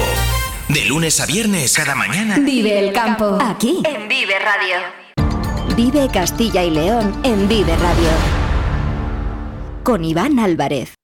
De 0.67 0.83
lunes 0.83 1.21
a 1.21 1.25
viernes, 1.25 1.73
cada 1.73 1.95
mañana. 1.95 2.37
Vive 2.39 2.77
el 2.77 2.91
campo. 2.91 3.39
Aquí. 3.41 3.81
En 3.85 4.09
Vive 4.09 4.37
Radio. 4.37 5.00
Vive 5.75 6.09
Castilla 6.11 6.65
y 6.65 6.69
León 6.69 7.13
en 7.23 7.47
Vive 7.47 7.73
Radio. 7.77 8.09
Con 9.83 10.03
Iván 10.03 10.37
Álvarez. 10.37 10.95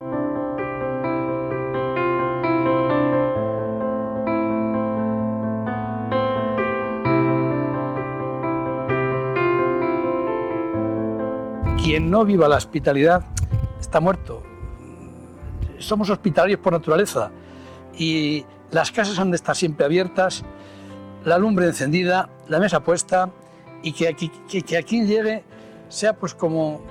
Quien 11.81 12.11
no 12.11 12.25
viva 12.25 12.49
la 12.49 12.57
hospitalidad 12.57 13.23
está 13.79 14.01
muerto. 14.01 14.43
Somos 15.79 16.09
hospitalarios 16.09 16.59
por 16.59 16.73
naturaleza 16.73 17.31
y 17.97 18.45
las 18.71 18.91
casas 18.91 19.17
han 19.17 19.31
de 19.31 19.37
estar 19.37 19.55
siempre 19.55 19.85
abiertas, 19.85 20.43
la 21.23 21.37
lumbre 21.37 21.67
encendida, 21.67 22.29
la 22.49 22.59
mesa 22.59 22.81
puesta 22.81 23.31
y 23.83 23.91
que, 23.91 24.07
aquí, 24.07 24.31
que, 24.49 24.61
que 24.61 24.77
a 24.77 24.83
quien 24.83 25.07
llegue 25.07 25.43
sea 25.89 26.13
pues 26.13 26.33
como, 26.33 26.81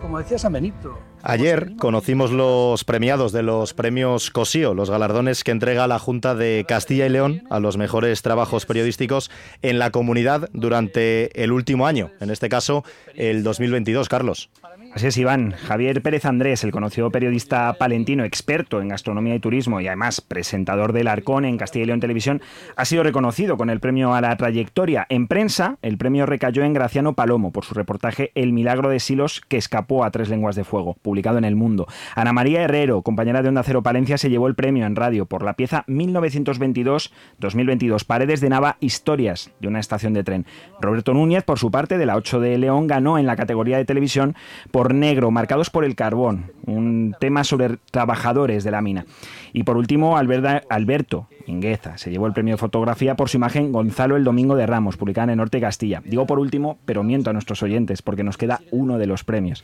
como 0.00 0.18
decía 0.18 0.38
San 0.38 0.52
Benito. 0.52 0.98
Ayer 1.24 1.76
conocimos 1.78 2.32
los 2.32 2.82
premiados 2.82 3.30
de 3.30 3.44
los 3.44 3.74
premios 3.74 4.30
COSIO, 4.30 4.74
los 4.74 4.90
galardones 4.90 5.44
que 5.44 5.52
entrega 5.52 5.86
la 5.86 6.00
Junta 6.00 6.34
de 6.34 6.64
Castilla 6.66 7.06
y 7.06 7.10
León 7.10 7.44
a 7.48 7.60
los 7.60 7.76
mejores 7.76 8.22
trabajos 8.22 8.66
periodísticos 8.66 9.30
en 9.62 9.78
la 9.78 9.92
comunidad 9.92 10.50
durante 10.52 11.42
el 11.42 11.52
último 11.52 11.86
año, 11.86 12.10
en 12.20 12.30
este 12.30 12.48
caso 12.48 12.84
el 13.14 13.44
2022, 13.44 14.08
Carlos. 14.08 14.50
Así 14.94 15.06
es, 15.06 15.16
Iván. 15.16 15.52
Javier 15.52 16.02
Pérez 16.02 16.26
Andrés, 16.26 16.64
el 16.64 16.70
conocido 16.70 17.10
periodista 17.10 17.72
palentino, 17.72 18.24
experto 18.24 18.82
en 18.82 18.88
gastronomía 18.88 19.34
y 19.34 19.40
turismo 19.40 19.80
y 19.80 19.86
además 19.86 20.20
presentador 20.20 20.92
del 20.92 21.08
Arcón 21.08 21.46
en 21.46 21.56
Castilla 21.56 21.84
y 21.84 21.86
León 21.86 22.00
Televisión, 22.00 22.42
ha 22.76 22.84
sido 22.84 23.02
reconocido 23.02 23.56
con 23.56 23.70
el 23.70 23.80
premio 23.80 24.12
a 24.12 24.20
la 24.20 24.36
trayectoria. 24.36 25.06
En 25.08 25.28
prensa, 25.28 25.78
el 25.80 25.96
premio 25.96 26.26
recayó 26.26 26.62
en 26.62 26.74
Graciano 26.74 27.14
Palomo 27.14 27.52
por 27.52 27.64
su 27.64 27.72
reportaje 27.72 28.32
El 28.34 28.52
milagro 28.52 28.90
de 28.90 29.00
Silos 29.00 29.40
que 29.40 29.56
escapó 29.56 30.04
a 30.04 30.10
tres 30.10 30.28
lenguas 30.28 30.56
de 30.56 30.64
fuego, 30.64 30.98
publicado 31.00 31.38
en 31.38 31.44
El 31.44 31.56
Mundo. 31.56 31.86
Ana 32.14 32.34
María 32.34 32.60
Herrero, 32.60 33.00
compañera 33.00 33.40
de 33.40 33.48
Onda 33.48 33.62
Cero 33.62 33.82
Palencia, 33.82 34.18
se 34.18 34.28
llevó 34.28 34.46
el 34.46 34.54
premio 34.54 34.84
en 34.84 34.94
radio 34.94 35.24
por 35.24 35.42
la 35.42 35.54
pieza 35.54 35.86
1922-2022, 35.88 38.04
Paredes 38.04 38.42
de 38.42 38.50
Nava, 38.50 38.76
Historias 38.80 39.52
de 39.58 39.68
una 39.68 39.80
estación 39.80 40.12
de 40.12 40.22
tren. 40.22 40.44
Roberto 40.82 41.14
Núñez, 41.14 41.44
por 41.44 41.58
su 41.58 41.70
parte, 41.70 41.96
de 41.96 42.04
la 42.04 42.16
8 42.16 42.40
de 42.40 42.58
León, 42.58 42.88
ganó 42.88 43.18
en 43.18 43.24
la 43.24 43.36
categoría 43.36 43.78
de 43.78 43.86
televisión 43.86 44.36
por 44.70 44.81
por 44.82 44.94
negro, 44.94 45.30
marcados 45.30 45.70
por 45.70 45.84
el 45.84 45.94
carbón, 45.94 46.50
un 46.66 47.14
tema 47.20 47.44
sobre 47.44 47.76
trabajadores 47.92 48.64
de 48.64 48.72
la 48.72 48.82
mina. 48.82 49.06
Y 49.52 49.62
por 49.62 49.76
último, 49.76 50.16
Alberto 50.16 51.28
Ingueza 51.46 51.98
se 51.98 52.10
llevó 52.10 52.26
el 52.26 52.32
premio 52.32 52.54
de 52.54 52.58
fotografía 52.58 53.14
por 53.14 53.28
su 53.28 53.36
imagen 53.36 53.70
Gonzalo 53.70 54.16
el 54.16 54.24
Domingo 54.24 54.56
de 54.56 54.66
Ramos, 54.66 54.96
publicada 54.96 55.26
en 55.26 55.30
el 55.30 55.36
Norte 55.36 55.58
de 55.58 55.60
Castilla. 55.60 56.02
Digo 56.04 56.26
por 56.26 56.40
último, 56.40 56.78
pero 56.84 57.04
miento 57.04 57.30
a 57.30 57.32
nuestros 57.32 57.62
oyentes, 57.62 58.02
porque 58.02 58.24
nos 58.24 58.36
queda 58.36 58.60
uno 58.72 58.98
de 58.98 59.06
los 59.06 59.22
premios. 59.22 59.62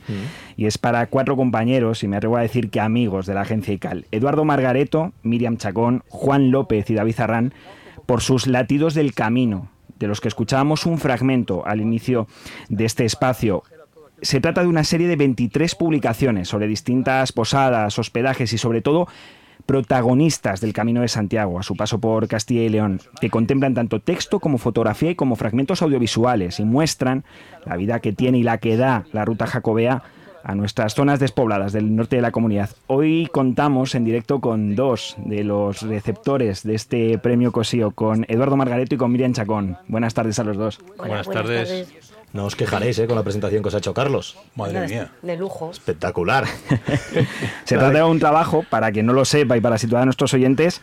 Y 0.55 0.67
es 0.67 0.77
para 0.77 1.05
cuatro 1.07 1.35
compañeros, 1.35 2.01
y 2.01 2.07
me 2.07 2.15
atrevo 2.15 2.37
a 2.37 2.41
decir 2.41 2.69
que 2.69 2.79
amigos 2.79 3.25
de 3.25 3.33
la 3.33 3.41
agencia 3.41 3.73
ICAL. 3.73 4.05
Eduardo 4.11 4.45
Margareto, 4.45 5.11
Miriam 5.21 5.57
Chacón, 5.57 6.01
Juan 6.07 6.49
López 6.49 6.89
y 6.89 6.93
David 6.93 7.15
Zarrán, 7.15 7.53
por 8.05 8.21
sus 8.21 8.47
latidos 8.47 8.93
del 8.93 9.13
camino, 9.13 9.67
de 9.99 10.07
los 10.07 10.21
que 10.21 10.29
escuchábamos 10.29 10.85
un 10.85 10.97
fragmento 10.97 11.65
al 11.65 11.81
inicio 11.81 12.27
de 12.69 12.85
este 12.85 13.03
espacio. 13.03 13.63
Se 14.21 14.41
trata 14.41 14.61
de 14.61 14.67
una 14.67 14.83
serie 14.83 15.07
de 15.07 15.15
23 15.15 15.75
publicaciones 15.75 16.47
sobre 16.47 16.67
distintas 16.67 17.31
posadas, 17.31 17.97
hospedajes 17.97 18.51
y 18.53 18.57
sobre 18.57 18.81
todo 18.81 19.07
protagonistas 19.65 20.61
del 20.61 20.73
Camino 20.73 21.01
de 21.01 21.07
Santiago 21.07 21.59
a 21.59 21.63
su 21.63 21.75
paso 21.75 21.99
por 21.99 22.27
Castilla 22.27 22.63
y 22.63 22.69
León, 22.69 23.01
que 23.21 23.29
contemplan 23.29 23.75
tanto 23.75 23.99
texto 23.99 24.39
como 24.39 24.57
fotografía 24.57 25.11
y 25.11 25.15
como 25.15 25.35
fragmentos 25.35 25.81
audiovisuales 25.81 26.59
y 26.59 26.65
muestran 26.65 27.23
la 27.65 27.75
vida 27.75 27.99
que 27.99 28.11
tiene 28.11 28.39
y 28.39 28.43
la 28.43 28.57
que 28.57 28.77
da 28.77 29.05
la 29.11 29.25
ruta 29.25 29.45
jacobea 29.45 30.03
a 30.43 30.55
nuestras 30.55 30.95
zonas 30.95 31.19
despobladas 31.19 31.73
del 31.73 31.95
norte 31.95 32.15
de 32.15 32.21
la 32.21 32.31
comunidad. 32.31 32.69
Hoy 32.87 33.29
contamos 33.31 33.93
en 33.93 34.05
directo 34.05 34.39
con 34.39 34.75
dos 34.75 35.15
de 35.23 35.43
los 35.43 35.81
receptores 35.81 36.63
de 36.63 36.75
este 36.75 37.17
premio 37.17 37.51
Cosío, 37.51 37.91
con 37.91 38.25
Eduardo 38.27 38.57
Margareto 38.57 38.95
y 38.95 38.97
con 38.97 39.11
Miriam 39.11 39.33
Chacón. 39.33 39.77
Buenas 39.87 40.13
tardes 40.13 40.39
a 40.39 40.43
los 40.43 40.57
dos. 40.57 40.79
buenas, 40.97 41.29
tardes. 41.29 42.08
No 42.31 42.45
os 42.45 42.55
quejaréis 42.55 42.99
¿eh? 42.99 43.07
con 43.07 43.15
la 43.15 43.23
presentación 43.23 43.63
que 43.63 43.69
os 43.69 43.75
ha 43.75 43.79
hecho 43.79 43.93
Carlos. 43.93 44.37
Madre 44.55 44.87
mía. 44.87 45.11
De 45.21 45.35
lujo. 45.35 45.71
Espectacular. 45.71 46.45
Se 47.65 47.77
trata 47.77 47.97
de 47.97 48.03
un 48.03 48.19
trabajo, 48.19 48.63
para 48.69 48.91
quien 48.91 49.07
no 49.07 49.13
lo 49.13 49.25
sepa 49.25 49.57
y 49.57 49.61
para 49.61 49.77
situar 49.77 50.03
a 50.03 50.05
nuestros 50.05 50.33
oyentes, 50.33 50.81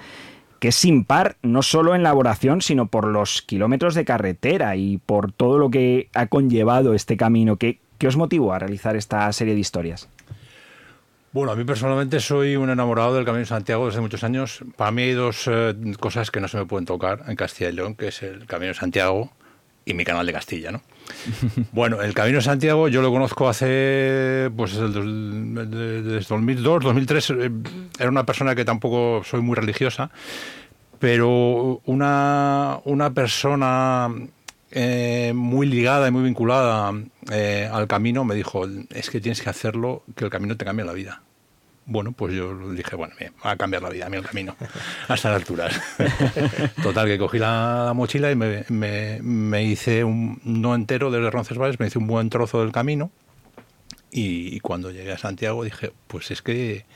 que 0.58 0.68
es 0.68 0.74
sin 0.74 1.04
par, 1.04 1.36
no 1.42 1.62
solo 1.62 1.94
en 1.94 2.00
elaboración, 2.00 2.62
sino 2.62 2.88
por 2.88 3.06
los 3.06 3.42
kilómetros 3.42 3.94
de 3.94 4.04
carretera 4.04 4.74
y 4.74 4.98
por 4.98 5.30
todo 5.30 5.58
lo 5.58 5.70
que 5.70 6.08
ha 6.14 6.26
conllevado 6.26 6.94
este 6.94 7.16
camino. 7.16 7.56
¿Qué, 7.56 7.78
qué 7.98 8.08
os 8.08 8.16
motivó 8.16 8.52
a 8.52 8.58
realizar 8.58 8.96
esta 8.96 9.32
serie 9.32 9.54
de 9.54 9.60
historias? 9.60 10.08
Bueno, 11.30 11.52
a 11.52 11.56
mí 11.56 11.64
personalmente 11.64 12.18
soy 12.18 12.56
un 12.56 12.70
enamorado 12.70 13.14
del 13.14 13.26
Camino 13.26 13.40
de 13.40 13.46
Santiago 13.46 13.86
desde 13.86 14.00
muchos 14.00 14.24
años. 14.24 14.64
Para 14.76 14.90
mí 14.90 15.02
hay 15.02 15.12
dos 15.12 15.44
eh, 15.46 15.74
cosas 16.00 16.30
que 16.30 16.40
no 16.40 16.48
se 16.48 16.56
me 16.56 16.64
pueden 16.64 16.86
tocar 16.86 17.24
en 17.28 17.36
Castilla 17.36 17.68
y 17.68 17.74
León, 17.74 17.94
que 17.94 18.08
es 18.08 18.22
el 18.22 18.46
Camino 18.46 18.68
de 18.68 18.74
Santiago 18.74 19.32
y 19.86 19.94
mi 19.94 20.04
canal 20.04 20.26
de 20.26 20.32
Castilla, 20.32 20.72
¿no? 20.72 20.82
bueno, 21.72 22.02
el 22.02 22.12
Camino 22.12 22.38
de 22.38 22.42
Santiago 22.42 22.88
yo 22.88 23.00
lo 23.00 23.10
conozco 23.10 23.48
hace, 23.48 24.50
pues 24.56 24.72
desde 24.74 26.20
2002, 26.20 26.84
2003. 26.84 27.30
Eh, 27.30 27.50
era 27.98 28.10
una 28.10 28.26
persona 28.26 28.54
que 28.54 28.64
tampoco 28.64 29.22
soy 29.24 29.40
muy 29.40 29.54
religiosa, 29.54 30.10
pero 30.98 31.80
una, 31.84 32.80
una 32.84 33.14
persona 33.14 34.08
eh, 34.72 35.32
muy 35.34 35.68
ligada 35.68 36.08
y 36.08 36.10
muy 36.10 36.24
vinculada 36.24 36.92
eh, 37.30 37.70
al 37.72 37.86
camino 37.86 38.24
me 38.24 38.34
dijo, 38.34 38.66
es 38.90 39.08
que 39.08 39.20
tienes 39.20 39.40
que 39.40 39.48
hacerlo, 39.48 40.02
que 40.16 40.24
el 40.24 40.30
camino 40.30 40.56
te 40.56 40.64
cambia 40.64 40.84
la 40.84 40.92
vida. 40.92 41.22
Bueno, 41.86 42.10
pues 42.10 42.34
yo 42.34 42.72
dije, 42.72 42.96
bueno, 42.96 43.14
me 43.20 43.30
va 43.44 43.52
a 43.52 43.56
cambiar 43.56 43.80
la 43.80 43.90
vida 43.90 44.06
a 44.06 44.08
mí 44.08 44.16
el 44.16 44.24
camino, 44.24 44.56
a 45.08 45.14
estas 45.14 45.36
alturas. 45.36 45.80
Total, 46.82 47.06
que 47.06 47.16
cogí 47.16 47.38
la, 47.38 47.92
mochila 47.94 48.30
y 48.32 48.34
me, 48.34 48.64
me, 48.68 49.62
hice 49.64 50.02
un, 50.02 50.40
no 50.44 50.74
entero 50.74 51.12
desde 51.12 51.30
Roncesvalles, 51.30 51.78
me 51.78 51.86
hice 51.86 51.98
un 51.98 52.08
buen 52.08 52.28
trozo 52.28 52.60
del 52.60 52.72
camino. 52.72 53.10
Y, 54.10 54.60
cuando 54.60 54.90
llegué 54.90 55.12
a 55.12 55.18
Santiago 55.18 55.62
dije, 55.62 55.92
pues 56.06 56.30
es 56.30 56.42
que 56.42 56.86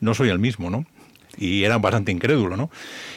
no 0.00 0.12
soy 0.12 0.28
el 0.28 0.38
mismo, 0.38 0.70
¿no? 0.70 0.84
Y 1.36 1.64
era 1.64 1.78
bastante 1.78 2.12
incrédulo, 2.12 2.56
¿no? 2.56 2.70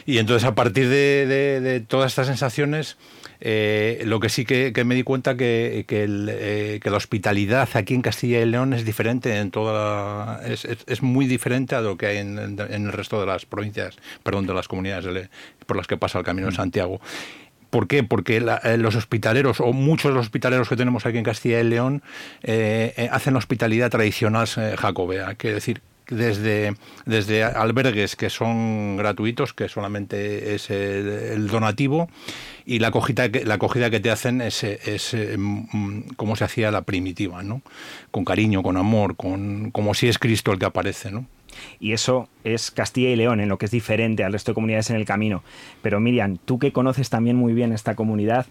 Y 0.06 0.20
entonces 0.20 0.48
a 0.48 0.54
partir 0.56 0.88
de 0.88 1.84
todas 1.88 2.12
estas 2.12 2.28
sensaciones 2.28 2.98
eh, 3.40 4.02
lo 4.06 4.20
que 4.20 4.30
sí 4.30 4.46
que, 4.46 4.72
me 4.86 4.96
di 4.96 5.04
cuenta 5.04 5.38
que, 5.38 5.86
eh, 5.88 6.80
que, 6.82 6.90
la 6.90 6.98
hospitalidad 6.98 7.70
aquí 7.74 7.94
en 7.94 8.02
Castilla 8.02 8.42
y 8.42 8.46
León 8.46 8.74
es 8.74 8.86
diferente 8.86 9.38
en 9.38 9.52
toda 9.52 10.42
es, 10.48 10.66
es, 10.66 11.02
muy 11.04 11.28
diferente 11.28 11.76
a 11.76 11.82
lo 11.82 11.98
que 11.98 12.08
hay 12.08 12.18
en, 12.18 12.38
el 12.38 12.92
resto 12.92 13.20
de 13.20 13.28
las 13.28 13.46
provincias, 13.46 13.98
perdón, 14.24 14.48
de 14.48 14.54
las 14.54 14.68
comunidades 14.68 15.30
por 15.66 15.78
las 15.78 15.88
que 15.88 15.98
pasa 15.98 16.20
el 16.20 16.26
Camino 16.26 16.48
de 16.48 16.54
mm. 16.54 16.58
Santiago. 16.58 17.00
¿Por 17.70 17.88
qué? 17.88 18.04
Porque 18.04 18.38
eh, 18.38 18.78
los 18.78 18.96
hospitaleros, 18.96 19.60
o 19.60 19.74
muchos 19.74 20.12
de 20.12 20.16
los 20.16 20.28
hospitaleros 20.28 20.70
que 20.70 20.76
tenemos 20.76 21.06
aquí 21.06 21.18
en 21.18 21.24
Castilla 21.24 21.60
y 21.60 21.64
León, 21.66 22.02
hacen 23.12 23.36
hospitalidad 23.36 23.92
tradicional 23.92 24.48
jacobea. 24.48 25.36
Quiere 25.36 25.56
decir, 25.56 25.82
desde, 26.10 26.76
desde 27.06 27.44
albergues 27.44 28.16
que 28.16 28.30
son 28.30 28.98
gratuitos, 28.98 29.54
que 29.54 29.70
solamente 29.70 30.56
es 30.56 30.70
el, 30.70 31.48
donativo, 31.48 32.10
y 32.66 32.80
la 32.80 32.90
acogida, 32.90 33.30
que, 33.30 33.46
la 33.46 33.56
acogida 33.56 33.90
que 33.90 34.00
te 34.00 34.12
hacen 34.12 34.42
es, 34.42 34.64
es 34.64 35.16
mm, 35.38 36.14
como 36.16 36.36
se 36.36 36.44
hacía 36.44 36.72
la 36.72 36.82
primitiva, 36.82 37.44
¿no? 37.44 37.62
con 38.12 38.26
cariño, 38.26 38.64
con 38.64 38.78
amor, 38.78 39.16
con, 39.16 39.72
como 39.72 39.94
si 39.94 40.08
es 40.08 40.20
Cristo 40.20 40.52
el 40.52 40.60
que 40.60 40.66
aparece. 40.66 41.12
¿no? 41.12 41.26
Y 41.80 41.94
eso 41.94 42.28
es 42.44 42.72
Castilla 42.72 43.10
y 43.10 43.16
León, 43.16 43.40
en 43.40 43.50
lo 43.50 43.58
que 43.58 43.66
es 43.66 43.72
diferente 43.72 44.24
al 44.24 44.34
resto 44.34 44.52
de 44.52 44.56
comunidades 44.56 44.90
en 44.90 44.96
el 44.96 45.06
camino. 45.06 45.44
Pero 45.82 46.00
Miriam, 46.00 46.38
tú 46.38 46.60
que 46.60 46.72
conoces 46.72 47.10
también 47.10 47.36
muy 47.36 47.54
bien 47.54 47.74
esta 47.74 47.96
comunidad, 47.96 48.46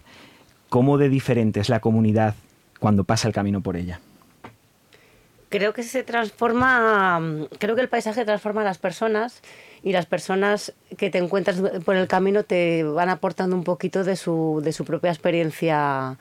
¿cómo 0.69 0.97
de 0.97 1.09
diferente 1.09 1.59
es 1.59 1.69
la 1.69 1.79
comunidad 1.79 2.35
cuando 2.79 3.03
pasa 3.03 3.27
el 3.27 3.33
camino 3.33 3.61
por 3.61 3.77
ella? 3.77 3.99
Creo 5.49 5.73
que 5.73 5.83
se 5.83 6.03
transforma, 6.03 7.21
creo 7.59 7.75
que 7.75 7.81
el 7.81 7.89
paisaje 7.89 8.25
transforma 8.25 8.61
a 8.61 8.65
las 8.65 8.77
personas 8.77 9.41
y 9.83 9.91
las 9.91 10.05
personas 10.05 10.73
que 10.97 11.09
te 11.09 11.17
encuentras 11.17 11.61
por 11.85 11.95
el 11.95 12.07
camino 12.07 12.43
te 12.43 12.83
van 12.83 13.09
aportando 13.09 13.55
un 13.55 13.63
poquito 13.63 14.03
de 14.03 14.15
su, 14.15 14.61
de 14.63 14.73
su 14.73 14.85
propia 14.85 15.11
experiencia 15.11 16.17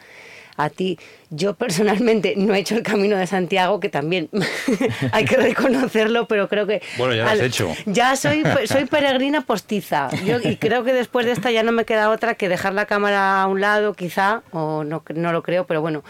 a 0.57 0.71
ti. 0.71 0.99
Yo 1.31 1.55
personalmente 1.55 2.35
no 2.37 2.55
he 2.55 2.61
hecho 2.61 2.77
el 2.77 2.83
camino 2.83 3.17
de 3.17 3.27
Santiago, 3.27 3.81
que 3.81 3.89
también 3.89 4.29
hay 5.13 5.25
que 5.25 5.37
reconocerlo, 5.37 6.29
pero 6.29 6.49
creo 6.49 6.67
que... 6.67 6.83
Bueno, 6.99 7.15
ya 7.15 7.25
lo 7.25 7.31
has 7.31 7.41
hecho. 7.41 7.75
Ya 7.87 8.17
soy, 8.17 8.43
soy 8.67 8.85
peregrina 8.85 9.41
postiza. 9.41 10.09
y 10.45 10.57
creo 10.57 10.85
que 10.85 10.93
después 10.93 11.27
de 11.27 11.33
esta 11.33 11.51
ya 11.51 11.63
no 11.63 11.73
me 11.73 11.85
queda 11.85 12.11
otra 12.11 12.35
que 12.35 12.49
dejar 12.49 12.75
la 12.75 12.87
cámara 12.87 13.43
a 13.43 13.47
un 13.49 13.61
lado, 13.61 13.95
quizá, 13.95 14.43
o 14.53 14.85
no, 14.85 15.03
no 15.15 15.33
lo 15.33 15.43
creo, 15.43 15.67
pero 15.67 15.81
bueno 15.81 16.05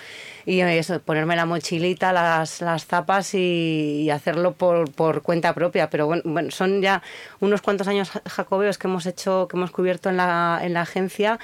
y 0.46 0.60
eso, 0.60 1.00
ponerme 1.00 1.34
la 1.34 1.44
mochilita, 1.44 2.12
las, 2.12 2.60
las 2.60 2.86
zapas 2.86 3.34
y, 3.34 4.08
hacerlo 4.10 4.52
por, 4.52 4.92
por, 4.92 5.22
cuenta 5.22 5.52
propia. 5.52 5.90
Pero 5.90 6.06
bueno, 6.06 6.22
bueno, 6.24 6.52
son 6.52 6.80
ya 6.80 7.02
unos 7.40 7.62
cuantos 7.62 7.88
años 7.88 8.12
jacobeos 8.24 8.78
que 8.78 8.86
hemos 8.86 9.06
hecho, 9.06 9.48
que 9.48 9.56
hemos 9.56 9.72
cubierto 9.72 10.08
en 10.08 10.16
la, 10.18 10.60
en 10.62 10.72
la 10.72 10.82
agencia. 10.82 11.40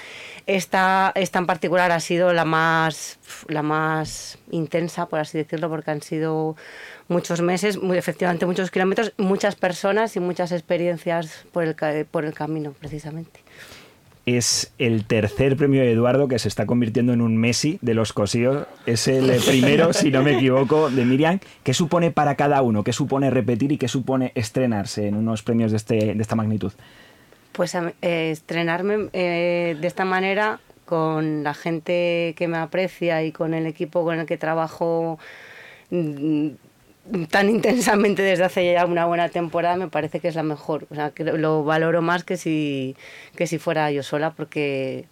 Esta, 0.46 1.11
esta 1.16 1.40
en 1.40 1.46
particular 1.46 1.90
ha 1.90 1.98
sido 1.98 2.32
la 2.32 2.44
más, 2.44 3.18
la 3.48 3.62
más 3.62 4.38
intensa, 4.51 5.07
por 5.07 5.20
así 5.20 5.38
decirlo, 5.38 5.68
porque 5.68 5.90
han 5.90 6.03
sido 6.03 6.57
muchos 7.09 7.40
meses, 7.40 7.81
muy 7.81 7.98
efectivamente 7.98 8.46
muchos 8.46 8.70
kilómetros, 8.70 9.12
muchas 9.16 9.55
personas 9.57 10.16
y 10.16 10.20
muchas 10.20 10.53
experiencias 10.53 11.44
por 11.53 11.64
el, 11.64 11.75
por 12.07 12.25
el 12.25 12.35
camino, 12.35 12.72
precisamente 12.79 13.40
es 14.25 14.72
el 14.79 15.05
tercer 15.05 15.57
premio 15.57 15.83
de 15.83 15.92
Eduardo 15.92 16.29
que 16.29 16.38
se 16.38 16.48
está 16.48 16.66
convirtiendo 16.66 17.12
en 17.12 17.20
un 17.20 17.37
Messi 17.37 17.79
de 17.83 17.94
los 17.94 18.12
cosíos. 18.12 18.66
Es 18.87 19.09
el 19.09 19.31
primero, 19.46 19.92
si 19.92 20.11
no 20.11 20.22
me 20.22 20.37
equivoco, 20.37 20.90
de 20.90 21.05
Miriam. 21.05 21.40
¿Qué 21.64 21.75
supone 21.75 22.11
para 22.11 22.37
cada 22.37 22.62
uno? 22.62 22.85
¿Qué 22.85 22.92
supone 22.92 23.31
repetir 23.31 23.72
y 23.72 23.79
qué 23.79 23.88
supone 23.88 24.33
estrenarse 24.35 25.09
en 25.09 25.16
unos 25.16 25.42
premios 25.42 25.72
de, 25.72 25.77
este, 25.77 26.14
de 26.14 26.22
esta 26.22 26.37
magnitud? 26.37 26.72
Pues 27.53 27.75
eh, 27.75 27.90
estrenarme 28.31 29.09
eh, 29.12 29.77
de 29.79 29.87
esta 29.87 30.05
manera 30.05 30.61
con 30.92 31.42
la 31.42 31.55
gente 31.55 32.35
que 32.37 32.48
me 32.48 32.59
aprecia 32.59 33.22
y 33.22 33.33
con 33.33 33.55
el 33.55 33.66
equipo 33.66 34.05
con 34.05 34.18
el 34.18 34.26
que 34.26 34.37
trabajo 34.37 35.18
mm, 35.88 36.48
tan 37.31 37.48
intensamente 37.48 38.20
desde 38.20 38.44
hace 38.44 38.74
ya 38.74 38.85
una 38.85 39.07
buena 39.07 39.31
temporada 39.31 39.76
me 39.76 39.88
parece 39.88 40.20
que 40.20 40.28
es 40.28 40.35
la 40.35 40.42
mejor. 40.42 40.87
O 40.90 40.94
sea, 40.94 41.11
que 41.11 41.24
lo 41.24 41.64
valoro 41.64 42.02
más 42.02 42.24
que 42.24 42.37
si, 42.37 42.94
que 43.37 43.46
si 43.46 43.57
fuera 43.57 43.90
yo 43.90 44.02
sola 44.02 44.33
porque 44.33 45.07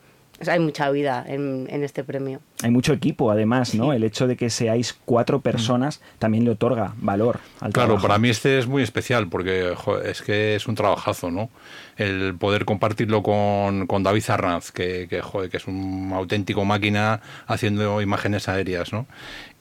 hay 0.46 0.58
mucha 0.58 0.90
vida 0.90 1.24
en, 1.26 1.68
este 1.82 2.04
premio. 2.04 2.40
Hay 2.62 2.70
mucho 2.70 2.92
equipo, 2.92 3.30
además, 3.30 3.74
¿no? 3.74 3.92
El 3.92 4.04
hecho 4.04 4.26
de 4.26 4.36
que 4.36 4.50
seáis 4.50 4.96
cuatro 5.04 5.40
personas 5.40 6.00
también 6.18 6.44
le 6.44 6.50
otorga 6.50 6.94
valor 6.98 7.40
al 7.60 7.72
Claro, 7.72 7.98
para 8.00 8.18
mí 8.18 8.28
este 8.28 8.58
es 8.58 8.66
muy 8.66 8.82
especial 8.82 9.28
porque 9.28 9.74
es 10.04 10.22
que 10.22 10.54
es 10.54 10.66
un 10.66 10.74
trabajazo, 10.74 11.30
¿no? 11.30 11.50
El 11.96 12.34
poder 12.36 12.64
compartirlo 12.64 13.22
con, 13.22 13.86
con 13.86 14.02
David 14.02 14.24
Arranz, 14.28 14.70
que, 14.72 15.06
que, 15.08 15.22
que 15.50 15.56
es 15.56 15.66
un 15.66 16.12
auténtico 16.14 16.64
máquina 16.64 17.20
haciendo 17.46 18.00
imágenes 18.00 18.48
aéreas, 18.48 18.92
¿no? 18.92 19.06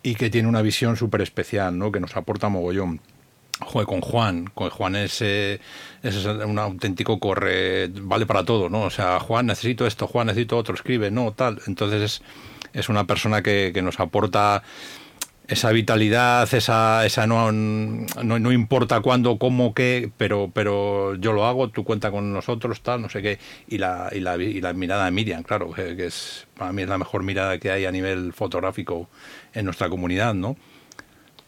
y 0.04 0.16
que 0.16 0.30
tiene 0.30 0.48
una 0.48 0.62
visión 0.62 0.96
súper 0.96 1.22
especial, 1.22 1.78
¿no? 1.78 1.92
que 1.92 2.00
nos 2.00 2.16
aporta 2.16 2.50
mogollón. 2.50 3.02
Joder, 3.62 3.88
con 3.88 4.02
Juan, 4.02 4.46
con 4.54 4.70
Juan 4.70 4.96
es, 4.96 5.22
es 5.22 6.26
un 6.26 6.60
auténtico 6.60 7.20
corre, 7.20 7.90
vale 7.90 8.26
para 8.26 8.46
todo, 8.46 8.70
¿no? 8.70 8.84
O 8.84 8.90
sea, 8.90 9.20
Juan 9.20 9.48
necesito 9.48 9.86
esto, 9.86 10.08
Juan 10.08 10.28
necesito 10.28 10.58
otro, 10.58 10.76
escribe, 10.76 11.12
no, 11.12 11.34
tal. 11.34 11.60
Entonces 11.68 12.02
es, 12.02 12.22
es 12.74 12.90
una 12.90 13.06
persona 13.06 13.42
que, 13.42 13.72
que 13.74 13.82
nos 13.82 14.00
aporta 14.00 14.64
esa 15.50 15.72
vitalidad, 15.72 16.48
esa, 16.54 17.06
esa 17.06 17.26
no, 17.26 17.52
no, 17.52 18.40
no, 18.40 18.52
importa 18.52 19.02
cuándo, 19.02 19.40
cómo, 19.40 19.74
qué, 19.74 20.12
pero, 20.16 20.52
pero 20.54 21.16
yo 21.16 21.34
lo 21.34 21.46
hago, 21.46 21.70
tú 21.70 21.84
cuenta 21.84 22.12
con 22.12 22.32
nosotros, 22.32 22.82
tal, 22.82 23.02
no 23.02 23.10
sé 23.10 23.24
qué. 23.24 23.40
Y 23.68 23.80
la, 23.80 24.10
y 24.12 24.20
la, 24.20 24.38
y 24.38 24.62
la 24.62 24.74
mirada 24.74 25.06
de 25.06 25.12
Miriam, 25.12 25.42
claro, 25.42 25.72
que, 25.74 26.06
es 26.06 26.48
para 26.56 26.72
mí 26.72 26.84
es 26.84 26.90
la 26.90 27.00
mejor 27.00 27.24
mirada 27.24 27.58
que 27.58 27.72
hay 27.72 27.86
a 27.86 27.92
nivel 27.92 28.32
fotográfico 28.32 29.10
en 29.54 29.66
nuestra 29.66 29.90
comunidad, 29.90 30.36
¿no? 30.36 30.56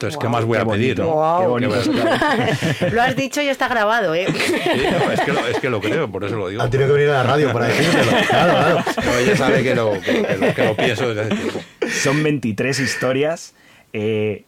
Entonces, 0.01 0.15
wow, 0.15 0.21
¿qué 0.21 0.29
más 0.29 0.45
voy 0.45 0.57
a 0.57 0.65
pedir? 0.65 0.97
¿no? 0.99 1.11
Wow. 1.11 1.59
lo 2.91 3.01
has 3.01 3.15
dicho 3.15 3.39
y 3.41 3.49
está 3.49 3.67
grabado, 3.67 4.15
¿eh? 4.15 4.25
Sí, 4.33 4.53
no, 4.91 5.11
es, 5.11 5.21
que 5.21 5.31
lo, 5.31 5.47
es, 5.47 5.59
que 5.59 5.69
lo, 5.69 5.79
creo, 5.79 6.11
por 6.11 6.23
eso 6.23 6.37
lo 6.37 6.47
digo. 6.47 6.61
Ha 6.61 6.69
tenido 6.69 6.89
que 6.89 6.93
venir 6.93 7.09
a 7.09 7.17
la 7.17 7.23
radio 7.23 7.53
para 7.53 7.67
decírtelo. 7.67 8.11
Claro, 8.31 8.83
claro. 8.83 8.83
No, 9.05 9.17
ella 9.17 9.37
sabe 9.37 9.61
que 9.61 9.75
lo, 9.75 9.91
que, 9.93 10.23
que, 10.23 10.37
lo, 10.37 10.53
que 10.55 10.65
lo 10.65 10.75
pienso 10.75 11.13
desde 11.13 11.21
hace 11.21 11.35
tiempo. 11.35 11.59
Son 11.87 12.23
23 12.23 12.79
historias. 12.79 13.53
Eh, 13.93 14.45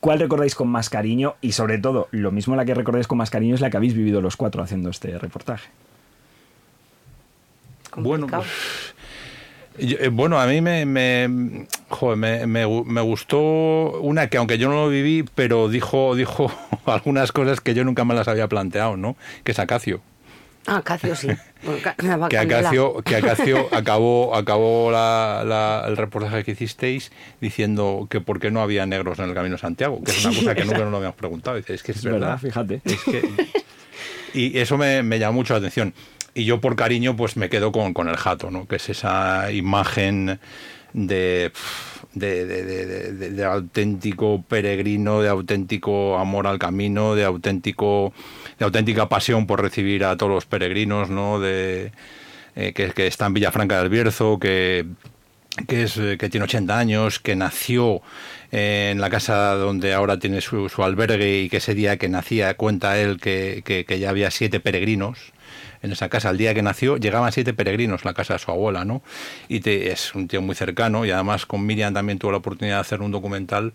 ¿Cuál 0.00 0.20
recordáis 0.20 0.54
con 0.54 0.68
más 0.68 0.88
cariño? 0.88 1.34
Y 1.40 1.52
sobre 1.52 1.78
todo, 1.78 2.08
lo 2.12 2.30
mismo 2.30 2.56
la 2.56 2.64
que 2.64 2.74
recordáis 2.74 3.06
con 3.06 3.18
más 3.18 3.28
cariño 3.28 3.54
es 3.54 3.60
la 3.60 3.68
que 3.68 3.76
habéis 3.76 3.94
vivido 3.94 4.20
los 4.20 4.36
cuatro 4.36 4.62
haciendo 4.62 4.88
este 4.88 5.18
reportaje. 5.18 5.68
Bueno, 7.96 8.26
pues, 8.26 8.46
yo, 9.78 9.96
eh, 9.98 10.08
bueno, 10.08 10.40
a 10.40 10.46
mí 10.46 10.60
me, 10.60 10.86
me, 10.86 11.66
joder, 11.88 12.16
me, 12.16 12.46
me, 12.46 12.84
me, 12.84 13.00
gustó 13.00 14.00
una 14.00 14.28
que 14.28 14.38
aunque 14.38 14.58
yo 14.58 14.68
no 14.68 14.74
lo 14.76 14.88
viví, 14.88 15.24
pero 15.34 15.68
dijo, 15.68 16.14
dijo 16.14 16.50
algunas 16.86 17.32
cosas 17.32 17.60
que 17.60 17.74
yo 17.74 17.84
nunca 17.84 18.04
me 18.04 18.14
las 18.14 18.28
había 18.28 18.48
planteado, 18.48 18.96
¿no? 18.96 19.16
Que 19.44 19.52
es 19.52 19.58
Acacio. 19.58 20.00
Ah, 20.66 20.78
Acacio 20.78 21.14
sí. 21.14 21.28
Bueno, 21.62 22.28
que 22.28 22.38
Acacio, 22.38 23.02
que 23.02 23.16
Acacio 23.16 23.68
acabó, 23.72 24.36
acabó 24.36 24.92
la, 24.92 25.42
la, 25.44 25.84
el 25.88 25.96
reportaje 25.96 26.44
que 26.44 26.52
hicisteis 26.52 27.10
diciendo 27.40 28.06
que 28.08 28.20
por 28.20 28.38
qué 28.38 28.52
no 28.52 28.60
había 28.60 28.86
negros 28.86 29.18
en 29.18 29.24
el 29.24 29.34
Camino 29.34 29.56
de 29.56 29.60
Santiago, 29.60 30.00
que 30.04 30.12
es 30.12 30.24
una 30.24 30.36
cosa 30.36 30.54
que 30.54 30.64
nunca 30.64 30.78
nos 30.78 30.90
lo 30.90 30.96
habíamos 30.98 31.16
preguntado. 31.16 31.56
Dice, 31.56 31.74
es 31.74 31.82
que 31.82 31.90
es, 31.90 31.98
es 31.98 32.04
verdad, 32.04 32.20
verdad, 32.20 32.38
fíjate. 32.38 32.82
Es 32.84 33.02
que, 33.02 33.22
y 34.34 34.58
eso 34.58 34.76
me, 34.76 35.02
me 35.02 35.18
llamó 35.18 35.38
mucho 35.38 35.54
la 35.54 35.58
atención. 35.58 35.92
Y 36.36 36.44
yo 36.44 36.60
por 36.60 36.76
cariño 36.76 37.16
pues 37.16 37.38
me 37.38 37.48
quedo 37.48 37.72
con, 37.72 37.94
con 37.94 38.10
el 38.10 38.16
jato, 38.18 38.50
¿no? 38.50 38.68
que 38.68 38.76
es 38.76 38.90
esa 38.90 39.50
imagen 39.52 40.38
de, 40.92 41.50
de, 42.12 43.42
auténtico 43.42 44.44
peregrino, 44.46 45.22
de 45.22 45.30
auténtico 45.30 46.18
amor 46.18 46.46
al 46.46 46.58
camino, 46.58 47.14
de 47.14 47.24
auténtico 47.24 48.12
de 48.58 48.66
auténtica 48.66 49.08
pasión 49.08 49.46
por 49.46 49.62
recibir 49.62 50.04
a 50.04 50.18
todos 50.18 50.30
los 50.30 50.44
peregrinos, 50.44 51.08
¿no? 51.08 51.40
De, 51.40 51.92
eh, 52.54 52.74
que, 52.74 52.90
que, 52.90 53.06
está 53.06 53.24
en 53.24 53.32
Villafranca 53.32 53.78
del 53.78 53.88
Bierzo, 53.88 54.38
que, 54.38 54.84
que, 55.66 55.84
es, 55.84 55.94
que 56.18 56.28
tiene 56.28 56.44
80 56.44 56.78
años, 56.78 57.18
que 57.18 57.34
nació 57.34 58.02
en 58.52 59.00
la 59.00 59.08
casa 59.08 59.54
donde 59.54 59.94
ahora 59.94 60.18
tiene 60.18 60.42
su, 60.42 60.68
su, 60.68 60.82
albergue 60.82 61.40
y 61.40 61.48
que 61.48 61.56
ese 61.58 61.74
día 61.74 61.96
que 61.96 62.10
nacía 62.10 62.54
cuenta 62.58 62.98
él 62.98 63.18
que, 63.18 63.62
que 63.64 63.98
ya 63.98 64.10
había 64.10 64.30
siete 64.30 64.60
peregrinos 64.60 65.32
en 65.82 65.92
esa 65.92 66.08
casa. 66.08 66.30
El 66.30 66.38
día 66.38 66.54
que 66.54 66.62
nació 66.62 66.96
llegaban 66.96 67.32
siete 67.32 67.54
peregrinos 67.54 68.04
a 68.04 68.08
la 68.08 68.14
casa 68.14 68.34
de 68.34 68.38
su 68.38 68.50
abuela, 68.50 68.84
¿no? 68.84 69.02
Y 69.48 69.60
te, 69.60 69.92
es 69.92 70.14
un 70.14 70.28
tío 70.28 70.42
muy 70.42 70.54
cercano 70.54 71.04
y 71.04 71.10
además 71.10 71.46
con 71.46 71.64
Miriam 71.64 71.94
también 71.94 72.18
tuvo 72.18 72.32
la 72.32 72.38
oportunidad 72.38 72.76
de 72.76 72.80
hacer 72.80 73.02
un 73.02 73.10
documental 73.10 73.72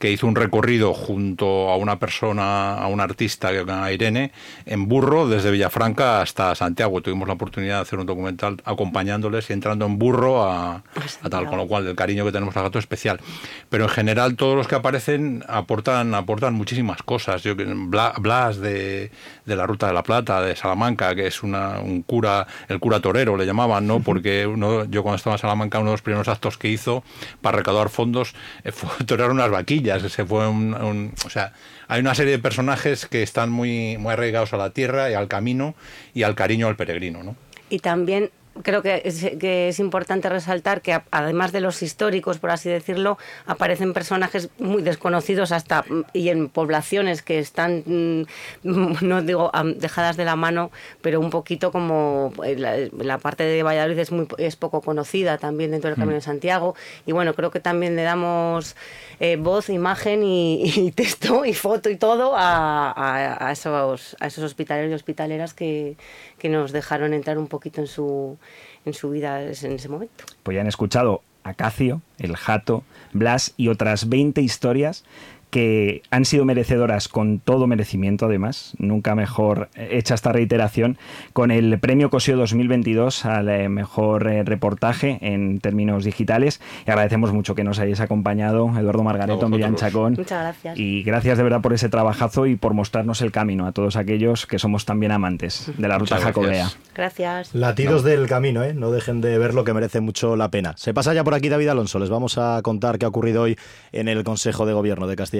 que 0.00 0.10
hizo 0.10 0.26
un 0.26 0.34
recorrido 0.34 0.94
junto 0.94 1.68
a 1.68 1.76
una 1.76 1.98
persona, 1.98 2.74
a 2.74 2.86
un 2.86 3.00
artista, 3.00 3.48
a 3.48 3.92
Irene, 3.92 4.32
en 4.64 4.88
burro 4.88 5.28
desde 5.28 5.50
Villafranca 5.50 6.22
hasta 6.22 6.54
Santiago. 6.54 7.02
Tuvimos 7.02 7.28
la 7.28 7.34
oportunidad 7.34 7.76
de 7.76 7.82
hacer 7.82 7.98
un 7.98 8.06
documental 8.06 8.62
acompañándoles 8.64 9.50
y 9.50 9.52
entrando 9.52 9.84
en 9.84 9.98
burro 9.98 10.42
a, 10.42 10.76
a 11.22 11.28
tal, 11.28 11.46
con 11.46 11.58
lo 11.58 11.66
cual 11.68 11.86
el 11.86 11.96
cariño 11.96 12.24
que 12.24 12.32
tenemos 12.32 12.56
al 12.56 12.62
gato 12.62 12.78
es 12.78 12.84
especial. 12.84 13.20
Pero 13.68 13.84
en 13.84 13.90
general 13.90 14.36
todos 14.36 14.56
los 14.56 14.66
que 14.68 14.74
aparecen 14.76 15.44
aportan, 15.46 16.14
aportan 16.14 16.54
muchísimas 16.54 17.02
cosas. 17.02 17.42
Yo, 17.42 17.54
Blas 17.54 18.58
de, 18.58 19.10
de 19.44 19.56
la 19.56 19.66
Ruta 19.66 19.86
de 19.86 19.92
la 19.92 20.02
Plata, 20.02 20.40
de 20.40 20.56
Salamanca, 20.56 21.14
que 21.14 21.26
es 21.26 21.39
una, 21.42 21.80
un 21.80 22.02
cura, 22.02 22.46
el 22.68 22.80
cura 22.80 23.00
torero 23.00 23.36
le 23.36 23.46
llamaban, 23.46 23.86
¿no? 23.86 24.00
Porque 24.00 24.46
uno, 24.46 24.84
yo 24.84 25.02
cuando 25.02 25.16
estaba 25.16 25.36
en 25.36 25.40
Salamanca, 25.40 25.78
uno 25.78 25.90
de 25.90 25.94
los 25.94 26.02
primeros 26.02 26.28
actos 26.28 26.58
que 26.58 26.68
hizo 26.68 27.02
para 27.40 27.58
recaudar 27.58 27.88
fondos 27.88 28.34
fue 28.72 28.90
torear 29.06 29.30
unas 29.30 29.50
vaquillas 29.50 30.02
se 30.10 30.24
fue 30.24 30.48
un, 30.48 30.74
un, 30.74 31.14
o 31.24 31.30
sea, 31.30 31.52
hay 31.88 32.00
una 32.00 32.14
serie 32.14 32.32
de 32.32 32.38
personajes 32.38 33.06
que 33.06 33.22
están 33.22 33.50
muy, 33.50 33.96
muy 33.98 34.12
arraigados 34.12 34.52
a 34.52 34.56
la 34.56 34.70
tierra 34.70 35.10
y 35.10 35.14
al 35.14 35.28
camino 35.28 35.74
y 36.14 36.22
al 36.22 36.34
cariño 36.34 36.68
al 36.68 36.76
peregrino, 36.76 37.22
¿no? 37.22 37.36
Y 37.68 37.78
también 37.78 38.30
creo 38.62 38.82
que 38.82 39.02
es, 39.04 39.24
que 39.38 39.68
es, 39.68 39.78
importante 39.78 40.28
resaltar 40.28 40.82
que 40.82 41.00
además 41.10 41.52
de 41.52 41.60
los 41.60 41.82
históricos, 41.82 42.38
por 42.38 42.50
así 42.50 42.68
decirlo, 42.68 43.18
aparecen 43.46 43.92
personajes 43.92 44.50
muy 44.58 44.82
desconocidos 44.82 45.52
hasta 45.52 45.84
y 46.12 46.28
en 46.28 46.48
poblaciones 46.48 47.22
que 47.22 47.38
están, 47.38 47.84
no 48.62 49.22
digo 49.22 49.50
dejadas 49.76 50.16
de 50.16 50.24
la 50.24 50.36
mano, 50.36 50.70
pero 51.00 51.20
un 51.20 51.30
poquito 51.30 51.72
como 51.72 52.32
la, 52.56 52.76
la 52.98 53.18
parte 53.18 53.44
de 53.44 53.62
Valladolid 53.62 53.98
es, 53.98 54.12
muy, 54.12 54.26
es 54.38 54.56
poco 54.56 54.80
conocida 54.80 55.38
también 55.38 55.70
dentro 55.70 55.90
del 55.90 55.98
Camino 55.98 56.14
de 56.14 56.20
Santiago. 56.20 56.74
Y 57.06 57.12
bueno, 57.12 57.34
creo 57.34 57.50
que 57.50 57.60
también 57.60 57.96
le 57.96 58.02
damos 58.02 58.76
eh, 59.20 59.36
voz, 59.36 59.68
imagen 59.68 60.22
y, 60.22 60.62
y, 60.76 60.92
texto 60.92 61.44
y 61.44 61.54
foto 61.54 61.90
y 61.90 61.96
todo 61.96 62.34
a, 62.36 62.90
a, 62.90 63.48
a, 63.48 63.52
esos, 63.52 64.16
a 64.20 64.26
esos 64.26 64.44
hospitaleros 64.44 64.90
y 64.90 64.94
hospitaleras 64.94 65.54
que, 65.54 65.96
que 66.40 66.48
nos 66.48 66.72
dejaron 66.72 67.14
entrar 67.14 67.38
un 67.38 67.46
poquito 67.46 67.80
en 67.80 67.86
su, 67.86 68.36
en 68.84 68.94
su 68.94 69.10
vida 69.10 69.42
en 69.42 69.50
ese 69.50 69.88
momento. 69.88 70.24
Pues 70.42 70.56
ya 70.56 70.62
han 70.62 70.66
escuchado 70.66 71.22
Acacio, 71.44 72.02
El 72.18 72.36
Jato, 72.36 72.82
Blas 73.12 73.54
y 73.56 73.68
otras 73.68 74.08
20 74.08 74.40
historias 74.40 75.04
que 75.50 76.02
han 76.10 76.24
sido 76.24 76.44
merecedoras 76.44 77.08
con 77.08 77.40
todo 77.40 77.66
merecimiento, 77.66 78.26
además, 78.26 78.74
nunca 78.78 79.14
mejor 79.14 79.68
hecha 79.74 80.14
esta 80.14 80.32
reiteración, 80.32 80.96
con 81.32 81.50
el 81.50 81.78
premio 81.78 82.10
COSIO 82.10 82.36
2022 82.36 83.24
al 83.24 83.68
mejor 83.68 84.24
reportaje 84.24 85.18
en 85.20 85.60
términos 85.60 86.04
digitales. 86.04 86.60
Y 86.86 86.90
agradecemos 86.90 87.32
mucho 87.32 87.54
que 87.54 87.64
nos 87.64 87.78
hayáis 87.78 88.00
acompañado, 88.00 88.70
Eduardo 88.78 89.02
Margareto, 89.02 89.48
Miriam 89.48 89.74
Chacón. 89.74 90.14
Muchas 90.16 90.42
gracias. 90.42 90.78
Y 90.78 91.02
gracias 91.02 91.38
de 91.38 91.44
verdad 91.44 91.60
por 91.60 91.72
ese 91.72 91.88
trabajazo 91.88 92.46
y 92.46 92.56
por 92.56 92.74
mostrarnos 92.74 93.20
el 93.22 93.32
camino 93.32 93.66
a 93.66 93.72
todos 93.72 93.96
aquellos 93.96 94.46
que 94.46 94.58
somos 94.58 94.84
también 94.84 95.12
amantes 95.12 95.70
de 95.76 95.88
la 95.88 95.98
ruta 95.98 96.16
Muchas 96.16 96.28
jacobea. 96.28 96.70
Gracias. 96.94 97.54
Latidos 97.54 98.02
no. 98.02 98.08
del 98.08 98.26
camino, 98.26 98.62
¿eh? 98.62 98.74
no 98.74 98.90
dejen 98.90 99.20
de 99.20 99.38
ver 99.38 99.54
lo 99.54 99.64
que 99.64 99.74
merece 99.74 100.00
mucho 100.00 100.36
la 100.36 100.50
pena. 100.50 100.74
Se 100.76 100.94
pasa 100.94 101.14
ya 101.14 101.24
por 101.24 101.34
aquí 101.34 101.48
David 101.48 101.68
Alonso, 101.68 101.98
les 101.98 102.10
vamos 102.10 102.38
a 102.38 102.60
contar 102.62 102.98
qué 102.98 103.06
ha 103.06 103.08
ocurrido 103.08 103.42
hoy 103.42 103.58
en 103.92 104.08
el 104.08 104.24
Consejo 104.24 104.66
de 104.66 104.72
Gobierno 104.72 105.06
de 105.06 105.16
Castilla 105.16 105.39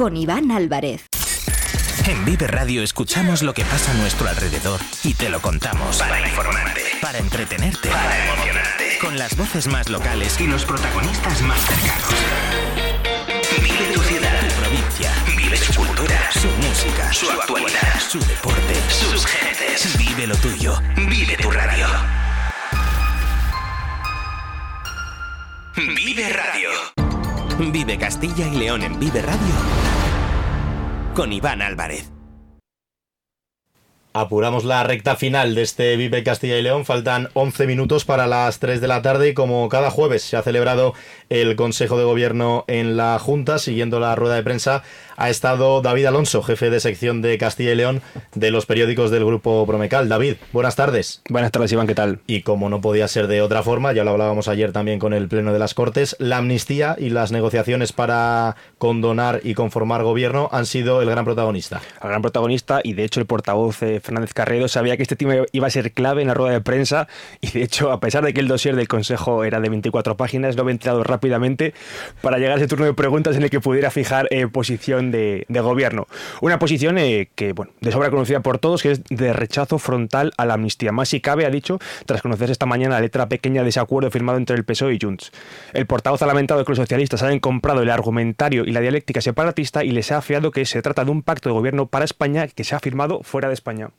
Con 0.00 0.16
Iván 0.16 0.50
Álvarez. 0.50 1.04
En 2.06 2.24
Vive 2.24 2.46
Radio 2.46 2.82
escuchamos 2.82 3.42
lo 3.42 3.52
que 3.52 3.66
pasa 3.66 3.90
a 3.90 3.94
nuestro 3.96 4.30
alrededor 4.30 4.80
y 5.04 5.12
te 5.12 5.28
lo 5.28 5.42
contamos. 5.42 5.98
Para 5.98 6.26
informarte, 6.26 6.80
para 7.02 7.18
entretenerte, 7.18 7.90
para 7.90 8.24
emocionarte. 8.24 8.98
Con 8.98 9.18
las 9.18 9.36
voces 9.36 9.66
más 9.66 9.90
locales 9.90 10.40
y 10.40 10.46
los 10.46 10.64
protagonistas 10.64 11.42
más 11.42 11.60
cercanos. 11.60 12.14
Vive 13.62 13.92
tu 13.92 14.00
ciudad, 14.00 14.40
tu 14.40 14.54
provincia. 14.54 15.12
Vive 15.36 15.56
su 15.58 15.74
cultura, 15.74 16.30
su 16.32 16.48
música, 16.48 17.12
su 17.12 17.30
actualidad, 17.30 18.00
su 18.00 18.20
deporte, 18.20 18.74
sus 18.88 19.26
gentes. 19.26 19.98
Vive 19.98 20.26
lo 20.26 20.36
tuyo. 20.36 20.80
Vive 20.96 21.36
tu 21.36 21.50
radio. 21.50 21.86
Vive 25.76 26.32
Radio. 26.32 26.70
Vive 27.70 27.98
Castilla 27.98 28.48
y 28.48 28.56
León 28.56 28.82
en 28.82 28.98
Vive 28.98 29.20
Radio 29.20 29.89
con 31.14 31.32
Iván 31.32 31.62
Álvarez. 31.62 32.19
Apuramos 34.12 34.64
la 34.64 34.82
recta 34.82 35.14
final 35.14 35.54
de 35.54 35.62
este 35.62 35.96
Vive 35.96 36.24
Castilla 36.24 36.58
y 36.58 36.62
León. 36.62 36.84
Faltan 36.84 37.28
11 37.34 37.68
minutos 37.68 38.04
para 38.04 38.26
las 38.26 38.58
3 38.58 38.80
de 38.80 38.88
la 38.88 39.02
tarde 39.02 39.28
y 39.28 39.34
como 39.34 39.68
cada 39.68 39.88
jueves 39.92 40.22
se 40.22 40.36
ha 40.36 40.42
celebrado 40.42 40.94
el 41.28 41.54
Consejo 41.54 41.96
de 41.96 42.02
Gobierno 42.02 42.64
en 42.66 42.96
la 42.96 43.20
Junta, 43.20 43.60
siguiendo 43.60 44.00
la 44.00 44.16
rueda 44.16 44.34
de 44.34 44.42
prensa, 44.42 44.82
ha 45.16 45.30
estado 45.30 45.80
David 45.80 46.06
Alonso, 46.06 46.42
jefe 46.42 46.70
de 46.70 46.80
sección 46.80 47.22
de 47.22 47.38
Castilla 47.38 47.70
y 47.70 47.76
León 47.76 48.02
de 48.34 48.50
los 48.50 48.66
periódicos 48.66 49.12
del 49.12 49.24
Grupo 49.24 49.64
Promecal. 49.64 50.08
David, 50.08 50.36
buenas 50.52 50.74
tardes. 50.74 51.22
Buenas 51.28 51.52
tardes, 51.52 51.70
Iván, 51.70 51.86
¿qué 51.86 51.94
tal? 51.94 52.18
Y 52.26 52.42
como 52.42 52.68
no 52.68 52.80
podía 52.80 53.06
ser 53.06 53.28
de 53.28 53.42
otra 53.42 53.62
forma, 53.62 53.92
ya 53.92 54.02
lo 54.02 54.10
hablábamos 54.10 54.48
ayer 54.48 54.72
también 54.72 54.98
con 54.98 55.12
el 55.12 55.28
Pleno 55.28 55.52
de 55.52 55.60
las 55.60 55.74
Cortes, 55.74 56.16
la 56.18 56.38
amnistía 56.38 56.96
y 56.98 57.10
las 57.10 57.30
negociaciones 57.30 57.92
para 57.92 58.56
condonar 58.78 59.40
y 59.44 59.54
conformar 59.54 60.02
gobierno 60.02 60.48
han 60.50 60.66
sido 60.66 61.00
el 61.00 61.10
gran 61.10 61.24
protagonista. 61.24 61.80
El 62.02 62.08
gran 62.08 62.22
protagonista 62.22 62.80
y 62.82 62.94
de 62.94 63.04
hecho 63.04 63.20
el 63.20 63.26
portavoz 63.26 63.82
eh, 63.82 63.99
Fernández 64.00 64.32
Carredo 64.32 64.68
sabía 64.68 64.96
que 64.96 65.02
este 65.02 65.16
tema 65.16 65.34
iba 65.52 65.66
a 65.66 65.70
ser 65.70 65.92
clave 65.92 66.22
en 66.22 66.28
la 66.28 66.34
rueda 66.34 66.52
de 66.52 66.60
prensa 66.60 67.08
y 67.40 67.50
de 67.50 67.62
hecho 67.62 67.90
a 67.92 68.00
pesar 68.00 68.24
de 68.24 68.34
que 68.34 68.40
el 68.40 68.48
dossier 68.48 68.76
del 68.76 68.88
Consejo 68.88 69.44
era 69.44 69.60
de 69.60 69.68
24 69.68 70.16
páginas, 70.16 70.56
lo 70.56 70.66
ha 70.66 70.70
entrado 70.70 71.04
rápidamente 71.04 71.74
para 72.20 72.38
llegar 72.38 72.54
a 72.54 72.56
ese 72.56 72.66
turno 72.66 72.84
de 72.84 72.94
preguntas 72.94 73.36
en 73.36 73.42
el 73.42 73.50
que 73.50 73.60
pudiera 73.60 73.90
fijar 73.90 74.28
eh, 74.30 74.46
posición 74.46 75.10
de, 75.10 75.46
gobierno. 75.48 76.06
Una 76.40 76.58
posición 76.58 76.96
eh, 76.98 77.28
que, 77.34 77.52
bueno, 77.52 77.72
de 77.80 77.92
sobra 77.92 78.10
conocida 78.10 78.40
por 78.40 78.58
todos, 78.58 78.82
que 78.82 78.92
es 78.92 79.04
de 79.04 79.32
rechazo 79.32 79.78
frontal 79.78 80.32
a 80.36 80.46
la 80.46 80.54
amnistía. 80.54 80.92
Más 80.92 81.08
si 81.08 81.20
cabe, 81.20 81.44
ha 81.44 81.50
dicho, 81.50 81.78
tras 82.06 82.22
conocerse 82.22 82.52
esta 82.52 82.66
mañana 82.66 82.94
la 82.94 83.00
letra 83.00 83.28
pequeña 83.28 83.62
de 83.62 83.68
ese 83.68 83.80
acuerdo 83.80 84.10
firmado 84.10 84.38
entre 84.38 84.56
el 84.56 84.64
PSOE 84.64 84.94
y 84.94 84.98
Junts. 85.00 85.32
El 85.72 85.86
portavoz 85.86 86.22
ha 86.22 86.26
lamentado 86.26 86.64
que 86.64 86.70
los 86.70 86.78
socialistas 86.78 87.22
hayan 87.22 87.40
comprado 87.40 87.82
el 87.82 87.90
argumentario 87.90 88.64
y 88.64 88.72
la 88.72 88.80
dialéctica 88.80 89.20
separatista 89.20 89.84
y 89.84 89.90
les 89.90 90.12
ha 90.12 90.18
afeado 90.18 90.50
que 90.50 90.64
se 90.64 90.82
trata 90.82 91.04
de 91.04 91.10
un 91.10 91.22
pacto 91.22 91.48
de 91.48 91.54
gobierno 91.54 91.86
para 91.86 92.04
España 92.04 92.48
que 92.48 92.64
se 92.64 92.74
ha 92.74 92.80
firmado 92.80 93.22
fuera 93.22 93.48
de 93.48 93.54
España. 93.54 93.89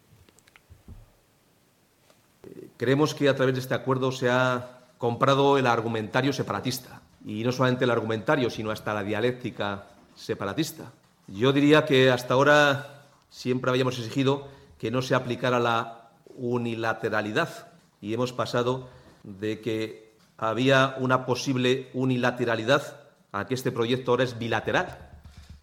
Creemos 2.82 3.14
que 3.14 3.30
a 3.30 3.36
través 3.36 3.54
de 3.54 3.62
este 3.62 3.76
acuerdo 3.76 4.12
se 4.12 4.28
ha 4.28 4.80
comprado 4.98 5.60
el 5.60 5.68
argumentario 5.68 6.34
separatista. 6.34 7.04
Y 7.24 7.44
no 7.44 7.52
solamente 7.52 7.84
el 7.84 7.92
argumentario, 7.92 8.50
sino 8.50 8.72
hasta 8.72 8.92
la 8.96 9.04
dialéctica 9.04 9.84
separatista. 10.16 10.92
Yo 11.28 11.54
diría 11.54 11.86
que 11.86 12.10
hasta 12.10 12.34
ahora 12.34 13.04
siempre 13.30 13.70
habíamos 13.70 14.00
exigido 14.00 14.48
que 14.80 14.90
no 14.90 15.04
se 15.04 15.14
aplicara 15.14 15.60
la 15.60 16.10
unilateralidad 16.36 17.68
y 18.02 18.16
hemos 18.16 18.34
pasado 18.34 18.90
de 19.22 19.62
que 19.62 20.16
había 20.40 20.96
una 20.98 21.28
posible 21.28 21.92
unilateralidad 21.94 23.00
a 23.32 23.46
que 23.46 23.54
este 23.54 23.72
proyecto 23.72 24.10
ahora 24.10 24.24
es 24.24 24.40
bilateral, 24.40 25.08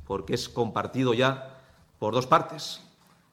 porque 0.06 0.34
es 0.34 0.48
compartido 0.48 1.14
ya 1.14 1.58
por 1.98 2.14
dos 2.14 2.28
partes, 2.28 2.80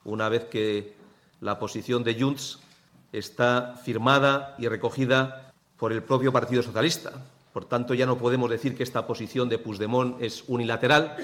una 0.04 0.28
vez 0.28 0.46
que 0.46 0.96
la 1.40 1.60
posición 1.60 2.04
de 2.04 2.20
Junts 2.20 2.65
está 3.12 3.76
firmada 3.84 4.56
y 4.58 4.68
recogida 4.68 5.54
por 5.78 5.92
el 5.92 6.04
propio 6.04 6.32
Partido 6.32 6.64
Socialista. 6.64 7.12
Por 7.54 7.66
tanto, 7.66 7.94
ya 7.94 8.06
no 8.06 8.18
podemos 8.18 8.50
decir 8.50 8.76
que 8.76 8.84
esta 8.84 9.08
posición 9.08 9.48
de 9.48 9.58
Puigdemont 9.58 10.22
es 10.22 10.44
unilateral, 10.48 11.16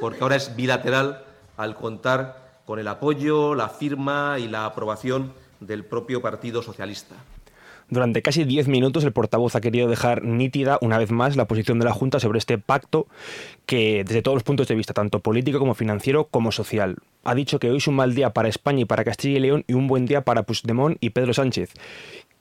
porque 0.00 0.22
ahora 0.22 0.36
es 0.36 0.54
bilateral 0.54 1.24
al 1.56 1.74
contar 1.74 2.60
con 2.64 2.78
el 2.78 2.88
apoyo, 2.88 3.54
la 3.54 3.68
firma 3.68 4.36
y 4.38 4.46
la 4.46 4.64
aprobación 4.64 5.32
del 5.58 5.84
propio 5.84 6.22
Partido 6.22 6.62
Socialista. 6.62 7.16
Durante 7.90 8.22
casi 8.22 8.44
diez 8.44 8.68
minutos 8.68 9.02
el 9.02 9.12
portavoz 9.12 9.56
ha 9.56 9.60
querido 9.60 9.88
dejar 9.88 10.22
nítida 10.22 10.78
una 10.80 10.96
vez 10.96 11.10
más 11.10 11.36
la 11.36 11.46
posición 11.46 11.80
de 11.80 11.84
la 11.84 11.92
Junta 11.92 12.20
sobre 12.20 12.38
este 12.38 12.56
pacto 12.56 13.08
que 13.66 14.04
desde 14.04 14.22
todos 14.22 14.36
los 14.36 14.44
puntos 14.44 14.68
de 14.68 14.76
vista, 14.76 14.94
tanto 14.94 15.18
político 15.18 15.58
como 15.58 15.74
financiero 15.74 16.28
como 16.28 16.52
social, 16.52 16.98
ha 17.24 17.34
dicho 17.34 17.58
que 17.58 17.68
hoy 17.68 17.78
es 17.78 17.88
un 17.88 17.96
mal 17.96 18.14
día 18.14 18.30
para 18.30 18.48
España 18.48 18.82
y 18.82 18.84
para 18.84 19.04
Castilla 19.04 19.38
y 19.38 19.40
León 19.40 19.64
y 19.66 19.74
un 19.74 19.88
buen 19.88 20.06
día 20.06 20.22
para 20.22 20.44
Puigdemont 20.44 20.98
y 21.00 21.10
Pedro 21.10 21.34
Sánchez 21.34 21.74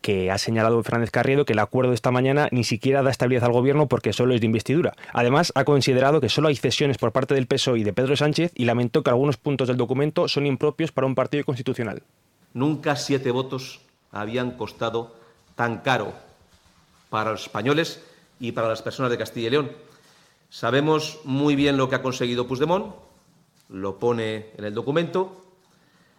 que 0.02 0.32
ha 0.32 0.38
señalado 0.38 0.82
Fernández 0.84 1.12
Carriedo 1.12 1.46
que 1.46 1.54
el 1.54 1.60
acuerdo 1.60 1.92
de 1.92 1.96
esta 1.96 2.12
mañana 2.12 2.48
ni 2.52 2.64
siquiera 2.64 3.04
da 3.04 3.12
estabilidad 3.12 3.46
al 3.46 3.52
gobierno 3.52 3.88
porque 3.88 4.14
solo 4.14 4.34
es 4.34 4.40
de 4.40 4.46
investidura. 4.46 4.94
Además, 5.12 5.52
ha 5.56 5.66
considerado 5.66 6.22
que 6.22 6.30
solo 6.30 6.48
hay 6.48 6.56
cesiones 6.56 6.98
por 6.98 7.12
parte 7.12 7.34
del 7.34 7.48
PSOE 7.48 7.80
y 7.80 7.84
de 7.84 7.92
Pedro 7.92 8.16
Sánchez 8.16 8.54
y 8.56 8.66
lamentó 8.66 9.04
que 9.04 9.10
algunos 9.10 9.38
puntos 9.38 9.68
del 9.68 9.78
documento 9.78 10.28
son 10.28 10.46
impropios 10.46 10.92
para 10.92 11.08
un 11.08 11.16
partido 11.16 11.44
constitucional. 11.44 12.02
Nunca 12.54 12.96
siete 12.96 13.32
votos 13.32 13.82
habían 14.12 14.52
costado 14.52 15.16
tan 15.60 15.80
caro 15.80 16.14
para 17.10 17.32
los 17.32 17.42
españoles 17.42 18.02
y 18.40 18.54
para 18.54 18.70
las 18.70 18.82
personas 18.82 19.12
de 19.12 19.18
Castilla 19.18 19.48
y 19.48 19.50
León. 19.50 19.72
Sabemos 20.50 21.20
muy 21.26 21.58
bien 21.58 21.76
lo 21.76 21.90
que 21.90 21.96
ha 21.96 22.02
conseguido 22.02 22.48
Puigdemont, 22.48 22.96
lo 23.68 24.00
pone 24.00 24.52
en 24.56 24.64
el 24.64 24.74
documento. 24.74 25.44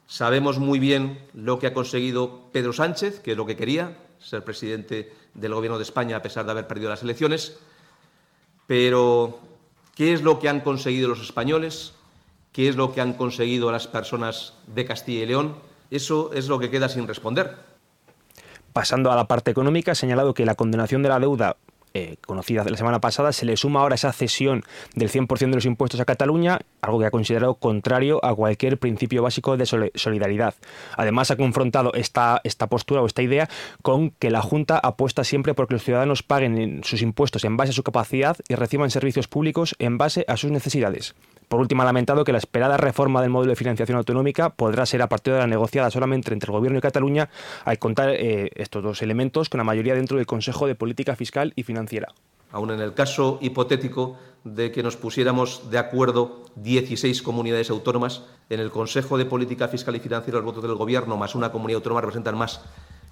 Sabemos 0.06 0.58
muy 0.58 0.78
bien 0.78 1.26
lo 1.32 1.58
que 1.58 1.68
ha 1.68 1.72
conseguido 1.72 2.50
Pedro 2.52 2.74
Sánchez, 2.74 3.20
que 3.20 3.30
es 3.30 3.36
lo 3.38 3.46
que 3.46 3.56
quería, 3.56 3.96
ser 4.18 4.44
presidente 4.44 5.10
del 5.32 5.54
Gobierno 5.54 5.78
de 5.78 5.84
España 5.84 6.18
a 6.18 6.22
pesar 6.22 6.44
de 6.44 6.50
haber 6.50 6.66
perdido 6.66 6.90
las 6.90 7.02
elecciones. 7.02 7.56
Pero, 8.66 9.38
¿qué 9.94 10.12
es 10.12 10.20
lo 10.20 10.38
que 10.38 10.50
han 10.50 10.60
conseguido 10.60 11.08
los 11.08 11.22
españoles? 11.22 11.94
¿Qué 12.52 12.68
es 12.68 12.76
lo 12.76 12.92
que 12.92 13.00
han 13.00 13.14
conseguido 13.14 13.72
las 13.72 13.86
personas 13.86 14.52
de 14.66 14.84
Castilla 14.84 15.22
y 15.22 15.26
León? 15.26 15.56
Eso 15.90 16.30
es 16.34 16.46
lo 16.46 16.58
que 16.58 16.68
queda 16.68 16.90
sin 16.90 17.08
responder. 17.08 17.69
Pasando 18.72 19.10
a 19.10 19.16
la 19.16 19.26
parte 19.26 19.50
económica, 19.50 19.92
ha 19.92 19.94
señalado 19.94 20.34
que 20.34 20.44
la 20.44 20.54
condenación 20.54 21.02
de 21.02 21.08
la 21.08 21.18
deuda 21.18 21.56
eh, 21.92 22.18
conocida 22.24 22.62
la 22.62 22.76
semana 22.76 23.00
pasada, 23.00 23.32
se 23.32 23.44
le 23.44 23.56
suma 23.56 23.80
ahora 23.80 23.96
esa 23.96 24.12
cesión 24.12 24.62
del 24.94 25.10
100% 25.10 25.38
de 25.38 25.56
los 25.56 25.66
impuestos 25.66 25.98
a 25.98 26.04
Cataluña, 26.04 26.60
algo 26.82 27.00
que 27.00 27.06
ha 27.06 27.10
considerado 27.10 27.54
contrario 27.54 28.24
a 28.24 28.32
cualquier 28.32 28.78
principio 28.78 29.24
básico 29.24 29.56
de 29.56 29.66
solidaridad. 29.66 30.54
Además, 30.96 31.32
ha 31.32 31.36
confrontado 31.36 31.92
esta, 31.94 32.40
esta 32.44 32.68
postura 32.68 33.02
o 33.02 33.06
esta 33.06 33.22
idea 33.22 33.48
con 33.82 34.10
que 34.10 34.30
la 34.30 34.40
Junta 34.40 34.78
apuesta 34.78 35.24
siempre 35.24 35.54
porque 35.54 35.74
los 35.74 35.82
ciudadanos 35.82 36.22
paguen 36.22 36.82
sus 36.84 37.02
impuestos 37.02 37.44
en 37.44 37.56
base 37.56 37.70
a 37.70 37.74
su 37.74 37.82
capacidad 37.82 38.36
y 38.48 38.54
reciban 38.54 38.90
servicios 38.90 39.26
públicos 39.26 39.74
en 39.80 39.98
base 39.98 40.24
a 40.28 40.36
sus 40.36 40.52
necesidades. 40.52 41.16
Por 41.50 41.58
último, 41.58 41.82
ha 41.82 41.84
lamentado 41.84 42.22
que 42.22 42.30
la 42.30 42.38
esperada 42.38 42.76
reforma 42.76 43.20
del 43.20 43.30
modelo 43.30 43.50
de 43.50 43.56
financiación 43.56 43.98
autonómica 43.98 44.50
podrá 44.50 44.86
ser 44.86 45.02
a 45.02 45.08
partir 45.08 45.32
de 45.32 45.40
la 45.40 45.48
negociada 45.48 45.90
solamente 45.90 46.32
entre 46.32 46.46
el 46.46 46.52
Gobierno 46.52 46.78
y 46.78 46.80
Cataluña 46.80 47.28
al 47.64 47.76
contar 47.80 48.10
eh, 48.10 48.52
estos 48.54 48.84
dos 48.84 49.02
elementos 49.02 49.48
con 49.48 49.58
la 49.58 49.64
mayoría 49.64 49.96
dentro 49.96 50.16
del 50.16 50.26
Consejo 50.26 50.68
de 50.68 50.76
Política 50.76 51.16
Fiscal 51.16 51.52
y 51.56 51.64
Financiera. 51.64 52.14
Aún 52.52 52.70
en 52.70 52.78
el 52.78 52.94
caso 52.94 53.40
hipotético 53.40 54.16
de 54.44 54.70
que 54.70 54.84
nos 54.84 54.96
pusiéramos 54.96 55.72
de 55.72 55.78
acuerdo 55.78 56.44
16 56.54 57.20
comunidades 57.20 57.70
autónomas, 57.70 58.22
en 58.48 58.60
el 58.60 58.70
Consejo 58.70 59.18
de 59.18 59.26
Política 59.26 59.66
Fiscal 59.66 59.96
y 59.96 59.98
Financiera 59.98 60.38
los 60.38 60.44
votos 60.44 60.62
del 60.62 60.76
Gobierno 60.76 61.16
más 61.16 61.34
una 61.34 61.50
comunidad 61.50 61.78
autónoma 61.78 62.02
representan 62.02 62.38
más 62.38 62.60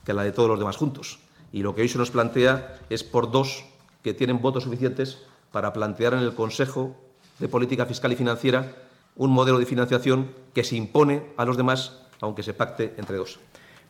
que 0.05 0.15
la 0.15 0.23
de 0.23 0.31
todos 0.31 0.49
los 0.49 0.61
demás 0.61 0.77
juntos. 0.77 1.19
Y 1.53 1.63
lo 1.63 1.75
que 1.75 1.83
hoy 1.83 1.89
se 1.89 1.99
nos 1.99 2.13
plantea 2.13 2.79
es 2.89 3.03
por 3.03 3.33
dos 3.33 3.65
que 4.05 4.15
tienen 4.15 4.41
votos 4.41 4.63
suficientes 4.63 5.19
para 5.51 5.73
plantear 5.73 6.13
en 6.15 6.21
el 6.21 6.37
Consejo 6.37 7.08
de 7.39 7.49
política 7.49 7.87
fiscal 7.87 8.13
y 8.13 8.17
financiera 8.17 8.73
un 9.17 9.31
modelo 9.31 9.59
de 9.59 9.67
financiación 9.67 10.31
que 10.55 10.65
se 10.65 10.77
impone 10.77 11.23
a 11.37 11.45
los 11.45 11.57
demás, 11.57 12.01
aunque 12.21 12.43
se 12.43 12.55
pacte 12.55 12.95
entre 12.99 13.17
dos. 13.17 13.39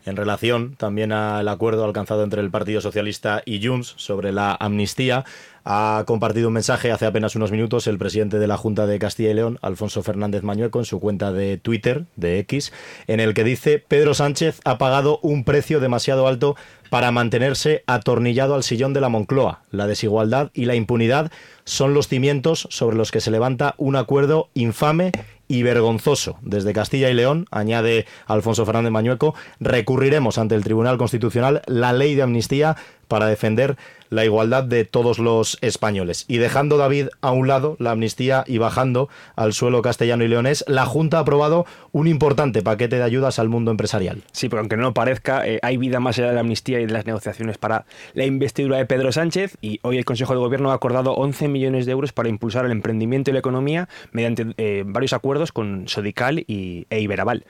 En 0.05 0.15
relación 0.15 0.75
también 0.75 1.11
al 1.11 1.47
acuerdo 1.47 1.83
alcanzado 1.83 2.23
entre 2.23 2.41
el 2.41 2.49
Partido 2.49 2.81
Socialista 2.81 3.41
y 3.45 3.65
Junts 3.65 3.93
sobre 3.97 4.31
la 4.31 4.55
amnistía, 4.59 5.25
ha 5.71 6.03
compartido 6.07 6.47
un 6.47 6.55
mensaje 6.55 6.91
hace 6.91 7.05
apenas 7.05 7.35
unos 7.35 7.51
minutos 7.51 7.85
el 7.85 7.99
presidente 7.99 8.39
de 8.39 8.47
la 8.47 8.57
Junta 8.57 8.87
de 8.87 8.97
Castilla 8.97 9.29
y 9.29 9.35
León, 9.35 9.59
Alfonso 9.61 10.01
Fernández 10.01 10.41
Mañueco, 10.41 10.79
en 10.79 10.85
su 10.85 10.99
cuenta 10.99 11.31
de 11.31 11.57
Twitter, 11.57 12.05
de 12.15 12.39
X, 12.39 12.73
en 13.05 13.19
el 13.19 13.35
que 13.35 13.43
dice 13.43 13.77
Pedro 13.77 14.15
Sánchez 14.15 14.61
ha 14.65 14.79
pagado 14.79 15.19
un 15.21 15.43
precio 15.43 15.79
demasiado 15.79 16.27
alto 16.27 16.55
para 16.89 17.11
mantenerse 17.11 17.83
atornillado 17.85 18.55
al 18.55 18.63
sillón 18.63 18.93
de 18.93 19.01
la 19.01 19.09
Moncloa. 19.09 19.61
La 19.69 19.85
desigualdad 19.85 20.49
y 20.55 20.65
la 20.65 20.73
impunidad 20.73 21.31
son 21.65 21.93
los 21.93 22.07
cimientos 22.07 22.67
sobre 22.71 22.97
los 22.97 23.11
que 23.11 23.21
se 23.21 23.29
levanta 23.29 23.75
un 23.77 23.95
acuerdo 23.95 24.49
infame 24.55 25.11
y 25.47 25.63
vergonzoso. 25.63 26.37
Desde 26.41 26.73
Castilla 26.73 27.09
y 27.09 27.13
León, 27.13 27.47
añade 27.51 28.05
Alfonso 28.27 28.65
Fernández 28.65 28.91
Mañueco, 28.91 29.35
recurriremos 29.59 30.37
ante 30.37 30.55
el 30.55 30.63
Tribunal 30.63 30.97
Constitucional 30.97 31.63
la 31.65 31.91
ley 31.91 32.15
de 32.15 32.21
amnistía 32.21 32.77
para 33.09 33.27
defender 33.27 33.75
la 34.09 34.25
igualdad 34.25 34.63
de 34.63 34.85
todos 34.85 35.19
los 35.19 35.57
españoles. 35.61 36.25
Y 36.27 36.37
dejando 36.37 36.77
David 36.77 37.07
a 37.21 37.31
un 37.31 37.47
lado 37.47 37.75
la 37.79 37.91
amnistía 37.91 38.43
y 38.47 38.57
bajando 38.57 39.09
al 39.35 39.53
suelo 39.53 39.81
castellano 39.81 40.23
y 40.23 40.27
leonés, 40.27 40.63
la 40.67 40.85
Junta 40.85 41.17
ha 41.17 41.21
aprobado 41.21 41.65
un 41.91 42.07
importante 42.07 42.61
paquete 42.61 42.97
de 42.97 43.03
ayudas 43.03 43.39
al 43.39 43.49
mundo 43.49 43.71
empresarial. 43.71 44.23
Sí, 44.31 44.49
pero 44.49 44.61
aunque 44.61 44.77
no 44.77 44.83
lo 44.83 44.93
parezca, 44.93 45.47
eh, 45.47 45.59
hay 45.61 45.77
vida 45.77 45.99
más 45.99 46.17
allá 46.17 46.29
de 46.29 46.33
la 46.35 46.41
amnistía 46.41 46.79
y 46.79 46.85
de 46.85 46.93
las 46.93 47.05
negociaciones 47.05 47.57
para 47.57 47.85
la 48.13 48.25
investidura 48.25 48.77
de 48.77 48.85
Pedro 48.85 49.11
Sánchez 49.11 49.57
y 49.61 49.79
hoy 49.83 49.97
el 49.97 50.05
Consejo 50.05 50.33
de 50.33 50.39
Gobierno 50.39 50.71
ha 50.71 50.75
acordado 50.75 51.13
11 51.13 51.47
millones 51.47 51.85
de 51.85 51.91
euros 51.91 52.13
para 52.13 52.29
impulsar 52.29 52.65
el 52.65 52.71
emprendimiento 52.71 53.29
y 53.29 53.33
la 53.33 53.39
economía 53.39 53.89
mediante 54.11 54.47
eh, 54.57 54.83
varios 54.85 55.13
acuerdos 55.13 55.51
con 55.51 55.87
Sodical 55.87 56.39
y, 56.39 56.87
e 56.89 57.01
Iberaval. 57.01 57.45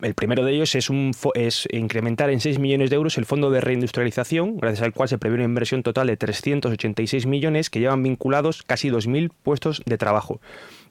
El 0.00 0.14
primero 0.14 0.44
de 0.44 0.52
ellos 0.52 0.74
es, 0.74 0.90
un, 0.90 1.12
incrementar 1.70 2.30
en 2.30 2.40
6 2.40 2.58
millones 2.58 2.90
de 2.90 2.96
euros 2.96 3.18
el 3.18 3.26
fondo 3.26 3.50
de 3.50 3.60
reindustrialización, 3.60 4.56
gracias 4.56 4.81
gracias 4.82 4.92
al 4.92 4.94
cual 4.94 5.08
se 5.08 5.18
prevé 5.18 5.36
una 5.36 5.44
inversión 5.44 5.82
total 5.82 6.08
de 6.08 6.16
386 6.16 7.26
millones 7.26 7.70
que 7.70 7.80
llevan 7.80 8.02
vinculados 8.02 8.62
casi 8.62 8.90
2.000 8.90 9.30
puestos 9.42 9.82
de 9.86 9.96
trabajo. 9.96 10.40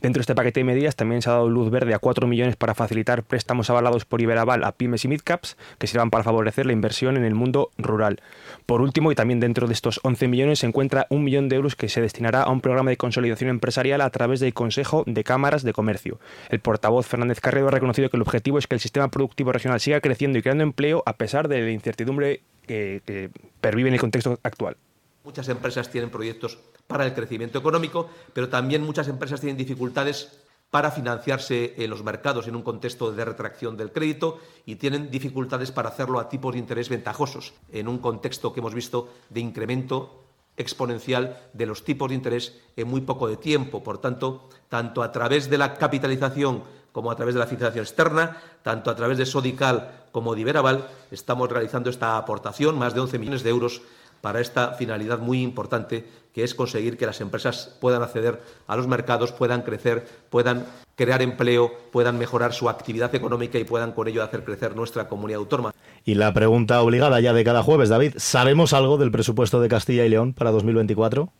Dentro 0.01 0.19
de 0.19 0.23
este 0.23 0.33
paquete 0.33 0.61
de 0.61 0.63
medidas 0.63 0.95
también 0.95 1.21
se 1.21 1.29
ha 1.29 1.33
dado 1.33 1.47
luz 1.47 1.69
verde 1.69 1.93
a 1.93 1.99
4 1.99 2.25
millones 2.25 2.55
para 2.55 2.73
facilitar 2.73 3.21
préstamos 3.21 3.69
avalados 3.69 4.03
por 4.03 4.19
Iberaval 4.19 4.63
a 4.63 4.71
pymes 4.71 5.05
y 5.05 5.07
midcaps 5.07 5.57
que 5.77 5.85
sirvan 5.85 6.09
para 6.09 6.23
favorecer 6.23 6.65
la 6.65 6.73
inversión 6.73 7.17
en 7.17 7.23
el 7.23 7.35
mundo 7.35 7.69
rural. 7.77 8.19
Por 8.65 8.81
último, 8.81 9.11
y 9.11 9.15
también 9.15 9.39
dentro 9.39 9.67
de 9.67 9.73
estos 9.73 9.99
11 10.03 10.27
millones, 10.27 10.59
se 10.59 10.65
encuentra 10.65 11.05
un 11.11 11.23
millón 11.23 11.49
de 11.49 11.57
euros 11.57 11.75
que 11.75 11.87
se 11.87 12.01
destinará 12.01 12.41
a 12.41 12.49
un 12.49 12.61
programa 12.61 12.89
de 12.89 12.97
consolidación 12.97 13.51
empresarial 13.51 14.01
a 14.01 14.09
través 14.09 14.39
del 14.39 14.55
Consejo 14.55 15.03
de 15.05 15.23
Cámaras 15.23 15.61
de 15.61 15.73
Comercio. 15.73 16.19
El 16.49 16.61
portavoz 16.61 17.05
Fernández 17.05 17.39
Carrero 17.39 17.67
ha 17.67 17.71
reconocido 17.71 18.09
que 18.09 18.17
el 18.17 18.23
objetivo 18.23 18.57
es 18.57 18.65
que 18.65 18.75
el 18.75 18.81
sistema 18.81 19.09
productivo 19.09 19.51
regional 19.51 19.79
siga 19.79 20.01
creciendo 20.01 20.39
y 20.39 20.41
creando 20.41 20.63
empleo 20.63 21.03
a 21.05 21.13
pesar 21.13 21.47
de 21.47 21.61
la 21.61 21.69
incertidumbre 21.69 22.41
que, 22.71 23.01
que 23.05 23.29
pervive 23.59 23.89
en 23.89 23.95
el 23.95 23.99
contexto 23.99 24.39
actual. 24.43 24.77
Muchas 25.25 25.49
empresas 25.49 25.91
tienen 25.91 26.09
proyectos 26.09 26.57
para 26.87 27.05
el 27.05 27.13
crecimiento 27.13 27.59
económico, 27.59 28.09
pero 28.33 28.47
también 28.47 28.81
muchas 28.81 29.09
empresas 29.09 29.41
tienen 29.41 29.57
dificultades 29.57 30.39
para 30.69 30.89
financiarse 30.89 31.73
en 31.77 31.89
los 31.89 32.01
mercados 32.01 32.47
en 32.47 32.55
un 32.55 32.61
contexto 32.61 33.11
de 33.11 33.25
retracción 33.25 33.75
del 33.75 33.91
crédito 33.91 34.39
y 34.65 34.75
tienen 34.75 35.11
dificultades 35.11 35.69
para 35.69 35.89
hacerlo 35.89 36.17
a 36.17 36.29
tipos 36.29 36.53
de 36.53 36.59
interés 36.59 36.87
ventajosos 36.87 37.53
en 37.73 37.89
un 37.89 37.97
contexto 37.97 38.53
que 38.53 38.61
hemos 38.61 38.73
visto 38.73 39.09
de 39.29 39.41
incremento 39.41 40.23
exponencial 40.55 41.49
de 41.51 41.65
los 41.65 41.83
tipos 41.83 42.07
de 42.07 42.15
interés 42.15 42.57
en 42.77 42.87
muy 42.87 43.01
poco 43.01 43.27
de 43.27 43.35
tiempo. 43.35 43.83
Por 43.83 43.97
tanto, 43.97 44.47
tanto 44.69 45.03
a 45.03 45.11
través 45.11 45.49
de 45.49 45.57
la 45.57 45.73
capitalización 45.73 46.63
como 46.91 47.11
a 47.11 47.15
través 47.15 47.33
de 47.35 47.39
la 47.39 47.47
financiación 47.47 47.83
externa, 47.83 48.37
tanto 48.63 48.89
a 48.89 48.95
través 48.95 49.17
de 49.17 49.25
Sodical 49.25 49.91
como 50.11 50.35
de 50.35 50.41
Iberaval, 50.41 50.87
estamos 51.09 51.49
realizando 51.49 51.89
esta 51.89 52.17
aportación, 52.17 52.77
más 52.77 52.93
de 52.93 53.01
11 53.01 53.19
millones 53.19 53.43
de 53.43 53.49
euros, 53.49 53.81
para 54.21 54.39
esta 54.39 54.73
finalidad 54.73 55.19
muy 55.19 55.41
importante 55.41 56.05
que 56.33 56.43
es 56.43 56.55
conseguir 56.55 56.97
que 56.97 57.05
las 57.05 57.19
empresas 57.21 57.75
puedan 57.81 58.03
acceder 58.03 58.41
a 58.67 58.75
los 58.75 58.87
mercados, 58.87 59.31
puedan 59.31 59.63
crecer, 59.63 60.07
puedan 60.29 60.65
crear 60.95 61.21
empleo, 61.21 61.71
puedan 61.91 62.17
mejorar 62.17 62.53
su 62.53 62.69
actividad 62.69 63.13
económica 63.15 63.57
y 63.57 63.63
puedan 63.63 63.91
con 63.91 64.07
ello 64.07 64.23
hacer 64.23 64.43
crecer 64.43 64.75
nuestra 64.75 65.09
comunidad 65.09 65.39
autónoma. 65.39 65.73
Y 66.05 66.15
la 66.15 66.33
pregunta 66.33 66.81
obligada 66.81 67.19
ya 67.19 67.33
de 67.33 67.43
cada 67.43 67.63
jueves, 67.63 67.89
David, 67.89 68.13
¿sabemos 68.17 68.73
algo 68.73 68.97
del 68.97 69.11
presupuesto 69.11 69.59
de 69.59 69.67
Castilla 69.67 70.05
y 70.05 70.09
León 70.09 70.33
para 70.33 70.51
2024? 70.51 71.31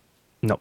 No. 0.42 0.60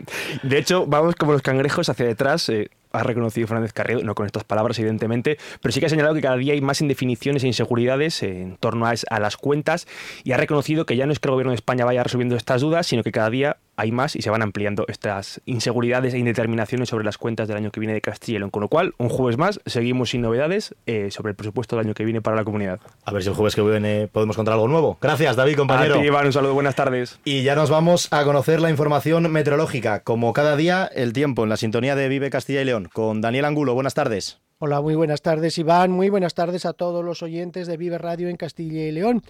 de 0.42 0.58
hecho, 0.58 0.86
vamos 0.86 1.14
como 1.16 1.32
los 1.32 1.42
cangrejos 1.42 1.88
hacia 1.88 2.06
detrás. 2.06 2.48
Eh, 2.50 2.70
ha 2.92 3.02
reconocido 3.02 3.46
Fernández 3.46 3.72
Carrero, 3.72 4.02
no 4.02 4.14
con 4.14 4.26
estas 4.26 4.44
palabras, 4.44 4.78
evidentemente, 4.78 5.38
pero 5.60 5.72
sí 5.72 5.80
que 5.80 5.86
ha 5.86 5.88
señalado 5.88 6.14
que 6.14 6.20
cada 6.20 6.36
día 6.36 6.52
hay 6.52 6.60
más 6.60 6.80
indefiniciones 6.80 7.44
e 7.44 7.46
inseguridades 7.46 8.22
en 8.22 8.56
torno 8.58 8.86
a, 8.86 8.94
a 9.10 9.20
las 9.20 9.36
cuentas 9.36 9.86
y 10.24 10.32
ha 10.32 10.36
reconocido 10.36 10.86
que 10.86 10.96
ya 10.96 11.06
no 11.06 11.12
es 11.12 11.18
que 11.18 11.28
el 11.28 11.32
gobierno 11.32 11.52
de 11.52 11.56
España 11.56 11.84
vaya 11.84 12.02
resolviendo 12.02 12.36
estas 12.36 12.60
dudas, 12.60 12.86
sino 12.86 13.02
que 13.02 13.12
cada 13.12 13.30
día 13.30 13.56
hay 13.76 13.92
más 13.92 14.16
y 14.16 14.22
se 14.22 14.30
van 14.30 14.42
ampliando 14.42 14.84
estas 14.88 15.40
inseguridades 15.44 16.14
e 16.14 16.18
indeterminaciones 16.18 16.88
sobre 16.88 17.04
las 17.04 17.18
cuentas 17.18 17.48
del 17.48 17.56
año 17.56 17.70
que 17.70 17.80
viene 17.80 17.94
de 17.94 18.00
Castilla 18.00 18.36
y 18.36 18.38
León. 18.40 18.50
Con 18.50 18.62
lo 18.62 18.68
cual, 18.68 18.94
un 18.98 19.08
jueves 19.08 19.38
más, 19.38 19.60
seguimos 19.66 20.10
sin 20.10 20.22
novedades 20.22 20.74
eh, 20.86 21.10
sobre 21.10 21.30
el 21.30 21.36
presupuesto 21.36 21.76
del 21.76 21.86
año 21.86 21.94
que 21.94 22.04
viene 22.04 22.20
para 22.20 22.36
la 22.36 22.44
comunidad. 22.44 22.80
A 23.04 23.12
ver 23.12 23.22
si 23.22 23.28
el 23.28 23.34
jueves 23.34 23.54
que 23.54 23.62
viene 23.62 24.08
podemos 24.08 24.36
contar 24.36 24.54
algo 24.54 24.68
nuevo. 24.68 24.98
Gracias, 25.00 25.36
David, 25.36 25.56
compañero. 25.56 25.96
A 25.96 26.00
ti, 26.00 26.06
Iván, 26.06 26.26
un 26.26 26.32
saludo, 26.32 26.54
buenas 26.54 26.74
tardes. 26.74 27.18
Y 27.24 27.42
ya 27.42 27.54
nos 27.54 27.70
vamos 27.70 28.08
a 28.10 28.24
conocer 28.24 28.60
la 28.60 28.70
información 28.70 29.30
meteorológica. 29.30 30.00
Como 30.00 30.32
cada 30.32 30.56
día, 30.56 30.90
el 30.94 31.12
tiempo 31.12 31.44
en 31.44 31.48
la 31.48 31.56
sintonía 31.56 31.96
de 31.96 32.08
Vive 32.08 32.30
Castilla 32.30 32.62
y 32.62 32.64
León 32.64 32.88
con 32.92 33.20
Daniel 33.20 33.44
Angulo. 33.44 33.74
Buenas 33.74 33.94
tardes. 33.94 34.40
Hola, 34.58 34.80
muy 34.80 34.94
buenas 34.94 35.22
tardes, 35.22 35.58
Iván. 35.58 35.90
Muy 35.90 36.08
buenas 36.08 36.34
tardes 36.34 36.66
a 36.66 36.72
todos 36.72 37.04
los 37.04 37.22
oyentes 37.24 37.66
de 37.66 37.76
Vive 37.76 37.98
Radio 37.98 38.28
en 38.28 38.36
Castilla 38.36 38.82
y 38.82 38.92
León. 38.92 39.22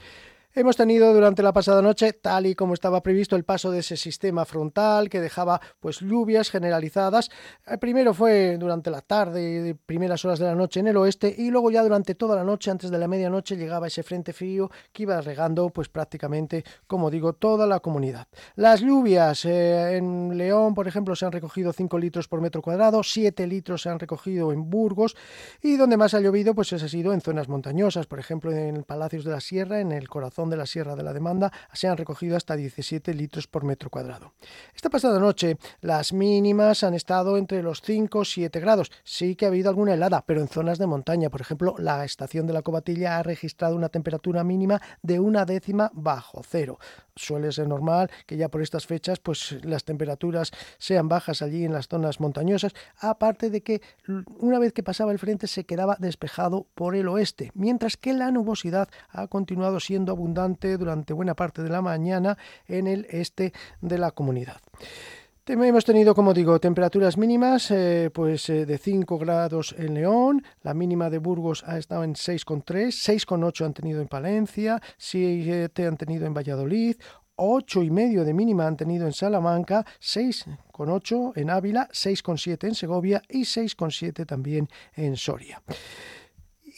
Hemos 0.54 0.76
tenido 0.76 1.14
durante 1.14 1.42
la 1.42 1.54
pasada 1.54 1.80
noche, 1.80 2.12
tal 2.12 2.44
y 2.44 2.54
como 2.54 2.74
estaba 2.74 3.02
previsto, 3.02 3.36
el 3.36 3.44
paso 3.44 3.70
de 3.70 3.78
ese 3.78 3.96
sistema 3.96 4.44
frontal 4.44 5.08
que 5.08 5.18
dejaba 5.18 5.58
pues 5.80 6.00
lluvias 6.00 6.50
generalizadas. 6.50 7.30
El 7.66 7.78
primero 7.78 8.12
fue 8.12 8.58
durante 8.58 8.90
la 8.90 9.00
tarde, 9.00 9.74
primeras 9.86 10.22
horas 10.26 10.38
de 10.40 10.44
la 10.44 10.54
noche 10.54 10.80
en 10.80 10.88
el 10.88 10.98
oeste, 10.98 11.34
y 11.38 11.50
luego 11.50 11.70
ya 11.70 11.82
durante 11.82 12.14
toda 12.14 12.36
la 12.36 12.44
noche, 12.44 12.70
antes 12.70 12.90
de 12.90 12.98
la 12.98 13.08
medianoche, 13.08 13.56
llegaba 13.56 13.86
ese 13.86 14.02
frente 14.02 14.34
frío 14.34 14.70
que 14.92 15.04
iba 15.04 15.18
regando 15.22 15.70
pues 15.70 15.88
prácticamente, 15.88 16.64
como 16.86 17.10
digo, 17.10 17.32
toda 17.32 17.66
la 17.66 17.80
comunidad. 17.80 18.28
Las 18.54 18.82
lluvias 18.82 19.46
eh, 19.46 19.96
en 19.96 20.36
León, 20.36 20.74
por 20.74 20.86
ejemplo, 20.86 21.16
se 21.16 21.24
han 21.24 21.32
recogido 21.32 21.72
5 21.72 21.98
litros 21.98 22.28
por 22.28 22.42
metro 22.42 22.60
cuadrado, 22.60 23.02
7 23.02 23.46
litros 23.46 23.80
se 23.80 23.88
han 23.88 23.98
recogido 23.98 24.52
en 24.52 24.68
Burgos, 24.68 25.16
y 25.62 25.78
donde 25.78 25.96
más 25.96 26.12
ha 26.12 26.20
llovido, 26.20 26.54
pues 26.54 26.74
ha 26.74 26.88
sido 26.90 27.14
en 27.14 27.22
zonas 27.22 27.48
montañosas, 27.48 28.06
por 28.06 28.18
ejemplo, 28.18 28.52
en 28.52 28.82
Palacios 28.82 29.24
de 29.24 29.30
la 29.30 29.40
Sierra, 29.40 29.80
en 29.80 29.92
el 29.92 30.10
corazón 30.10 30.41
de 30.50 30.56
la 30.56 30.66
Sierra 30.66 30.96
de 30.96 31.02
la 31.02 31.12
Demanda 31.12 31.52
se 31.72 31.88
han 31.88 31.96
recogido 31.96 32.36
hasta 32.36 32.56
17 32.56 33.14
litros 33.14 33.46
por 33.46 33.64
metro 33.64 33.90
cuadrado. 33.90 34.32
Esta 34.74 34.90
pasada 34.90 35.18
noche 35.18 35.56
las 35.80 36.12
mínimas 36.12 36.82
han 36.84 36.94
estado 36.94 37.36
entre 37.36 37.62
los 37.62 37.82
5 37.82 38.22
y 38.22 38.24
7 38.24 38.60
grados. 38.60 38.90
Sí 39.04 39.36
que 39.36 39.46
ha 39.46 39.48
habido 39.48 39.68
alguna 39.68 39.94
helada, 39.94 40.24
pero 40.26 40.40
en 40.40 40.48
zonas 40.48 40.78
de 40.78 40.86
montaña. 40.86 41.30
Por 41.30 41.40
ejemplo, 41.40 41.74
la 41.78 42.04
estación 42.04 42.46
de 42.46 42.52
la 42.52 42.62
Cobatilla 42.62 43.18
ha 43.18 43.22
registrado 43.22 43.76
una 43.76 43.88
temperatura 43.88 44.44
mínima 44.44 44.80
de 45.02 45.20
una 45.20 45.44
décima 45.44 45.90
bajo 45.94 46.42
cero 46.48 46.78
suele 47.16 47.52
ser 47.52 47.68
normal 47.68 48.10
que 48.26 48.36
ya 48.36 48.48
por 48.48 48.62
estas 48.62 48.86
fechas 48.86 49.18
pues 49.18 49.64
las 49.64 49.84
temperaturas 49.84 50.50
sean 50.78 51.08
bajas 51.08 51.42
allí 51.42 51.64
en 51.64 51.72
las 51.72 51.88
zonas 51.88 52.20
montañosas, 52.20 52.72
aparte 52.98 53.50
de 53.50 53.62
que 53.62 53.82
una 54.38 54.58
vez 54.58 54.72
que 54.72 54.82
pasaba 54.82 55.12
el 55.12 55.18
frente 55.18 55.46
se 55.46 55.64
quedaba 55.64 55.96
despejado 55.98 56.66
por 56.74 56.96
el 56.96 57.08
oeste, 57.08 57.50
mientras 57.54 57.96
que 57.96 58.12
la 58.12 58.30
nubosidad 58.30 58.88
ha 59.10 59.26
continuado 59.26 59.80
siendo 59.80 60.12
abundante 60.12 60.31
durante 60.34 61.12
buena 61.12 61.34
parte 61.34 61.62
de 61.62 61.68
la 61.68 61.82
mañana 61.82 62.36
en 62.66 62.86
el 62.86 63.06
este 63.10 63.52
de 63.80 63.98
la 63.98 64.10
comunidad. 64.10 64.60
Hemos 65.44 65.84
tenido, 65.84 66.14
como 66.14 66.32
digo, 66.32 66.60
temperaturas 66.60 67.18
mínimas 67.18 67.70
eh, 67.72 68.10
pues 68.14 68.48
eh, 68.48 68.64
de 68.64 68.78
5 68.78 69.18
grados 69.18 69.74
en 69.76 69.94
León, 69.94 70.44
la 70.62 70.72
mínima 70.72 71.10
de 71.10 71.18
Burgos 71.18 71.64
ha 71.66 71.78
estado 71.78 72.04
en 72.04 72.14
6,3, 72.14 72.62
6,8 73.26 73.64
han 73.64 73.74
tenido 73.74 74.00
en 74.00 74.06
Palencia, 74.06 74.80
7 74.98 75.86
han 75.86 75.96
tenido 75.96 76.26
en 76.26 76.34
Valladolid, 76.34 76.94
8 77.34 77.82
y 77.82 77.90
medio 77.90 78.24
de 78.24 78.34
mínima 78.34 78.68
han 78.68 78.76
tenido 78.76 79.04
en 79.04 79.12
Salamanca, 79.12 79.84
6,8 80.00 81.32
en 81.34 81.50
Ávila, 81.50 81.88
6,7 81.88 82.68
en 82.68 82.74
Segovia 82.76 83.22
y 83.28 83.42
6,7 83.42 84.24
también 84.24 84.68
en 84.94 85.16
Soria. 85.16 85.60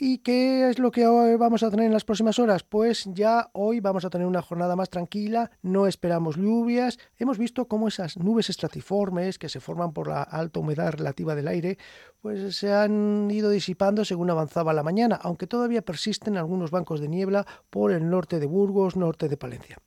¿Y 0.00 0.18
qué 0.18 0.68
es 0.68 0.80
lo 0.80 0.90
que 0.90 1.06
vamos 1.06 1.62
a 1.62 1.70
tener 1.70 1.86
en 1.86 1.92
las 1.92 2.04
próximas 2.04 2.40
horas? 2.40 2.64
Pues 2.64 3.04
ya 3.12 3.50
hoy 3.52 3.78
vamos 3.78 4.04
a 4.04 4.10
tener 4.10 4.26
una 4.26 4.42
jornada 4.42 4.74
más 4.74 4.90
tranquila, 4.90 5.52
no 5.62 5.86
esperamos 5.86 6.36
lluvias. 6.36 6.98
Hemos 7.16 7.38
visto 7.38 7.68
cómo 7.68 7.86
esas 7.86 8.16
nubes 8.16 8.50
estratiformes 8.50 9.38
que 9.38 9.48
se 9.48 9.60
forman 9.60 9.92
por 9.92 10.08
la 10.08 10.22
alta 10.22 10.58
humedad 10.58 10.94
relativa 10.94 11.36
del 11.36 11.46
aire, 11.46 11.78
pues 12.20 12.56
se 12.56 12.72
han 12.72 13.30
ido 13.30 13.50
disipando 13.50 14.04
según 14.04 14.30
avanzaba 14.30 14.72
la 14.72 14.82
mañana, 14.82 15.14
aunque 15.22 15.46
todavía 15.46 15.82
persisten 15.82 16.36
algunos 16.36 16.72
bancos 16.72 16.98
de 17.00 17.08
niebla 17.08 17.46
por 17.70 17.92
el 17.92 18.10
norte 18.10 18.40
de 18.40 18.46
Burgos, 18.46 18.96
norte 18.96 19.28
de 19.28 19.36
Palencia. 19.36 19.78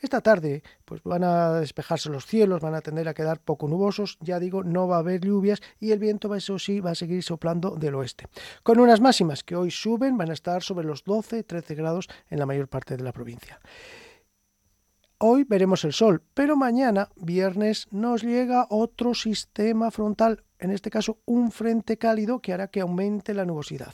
Esta 0.00 0.22
tarde 0.22 0.62
pues 0.86 1.02
van 1.02 1.24
a 1.24 1.60
despejarse 1.60 2.08
los 2.08 2.24
cielos, 2.24 2.62
van 2.62 2.74
a 2.74 2.80
tender 2.80 3.06
a 3.08 3.14
quedar 3.14 3.38
poco 3.38 3.68
nubosos, 3.68 4.16
ya 4.20 4.40
digo, 4.40 4.64
no 4.64 4.88
va 4.88 4.96
a 4.96 5.00
haber 5.00 5.20
lluvias 5.20 5.60
y 5.78 5.92
el 5.92 5.98
viento, 5.98 6.34
eso 6.34 6.58
sí, 6.58 6.80
va 6.80 6.92
a 6.92 6.94
seguir 6.94 7.22
soplando 7.22 7.76
del 7.76 7.94
oeste. 7.94 8.26
Con 8.62 8.80
unas 8.80 9.00
máximas 9.00 9.44
que 9.44 9.56
hoy 9.56 9.70
suben, 9.70 10.16
van 10.16 10.30
a 10.30 10.34
estar 10.34 10.62
sobre 10.62 10.86
los 10.86 11.04
12-13 11.04 11.76
grados 11.76 12.08
en 12.30 12.38
la 12.38 12.46
mayor 12.46 12.68
parte 12.68 12.96
de 12.96 13.04
la 13.04 13.12
provincia. 13.12 13.60
Hoy 15.18 15.44
veremos 15.44 15.84
el 15.84 15.92
sol, 15.92 16.22
pero 16.32 16.56
mañana, 16.56 17.10
viernes, 17.14 17.86
nos 17.90 18.22
llega 18.22 18.66
otro 18.70 19.12
sistema 19.12 19.90
frontal, 19.90 20.44
en 20.58 20.70
este 20.70 20.88
caso 20.88 21.18
un 21.26 21.52
frente 21.52 21.98
cálido 21.98 22.40
que 22.40 22.54
hará 22.54 22.68
que 22.68 22.80
aumente 22.80 23.34
la 23.34 23.44
nubosidad. 23.44 23.92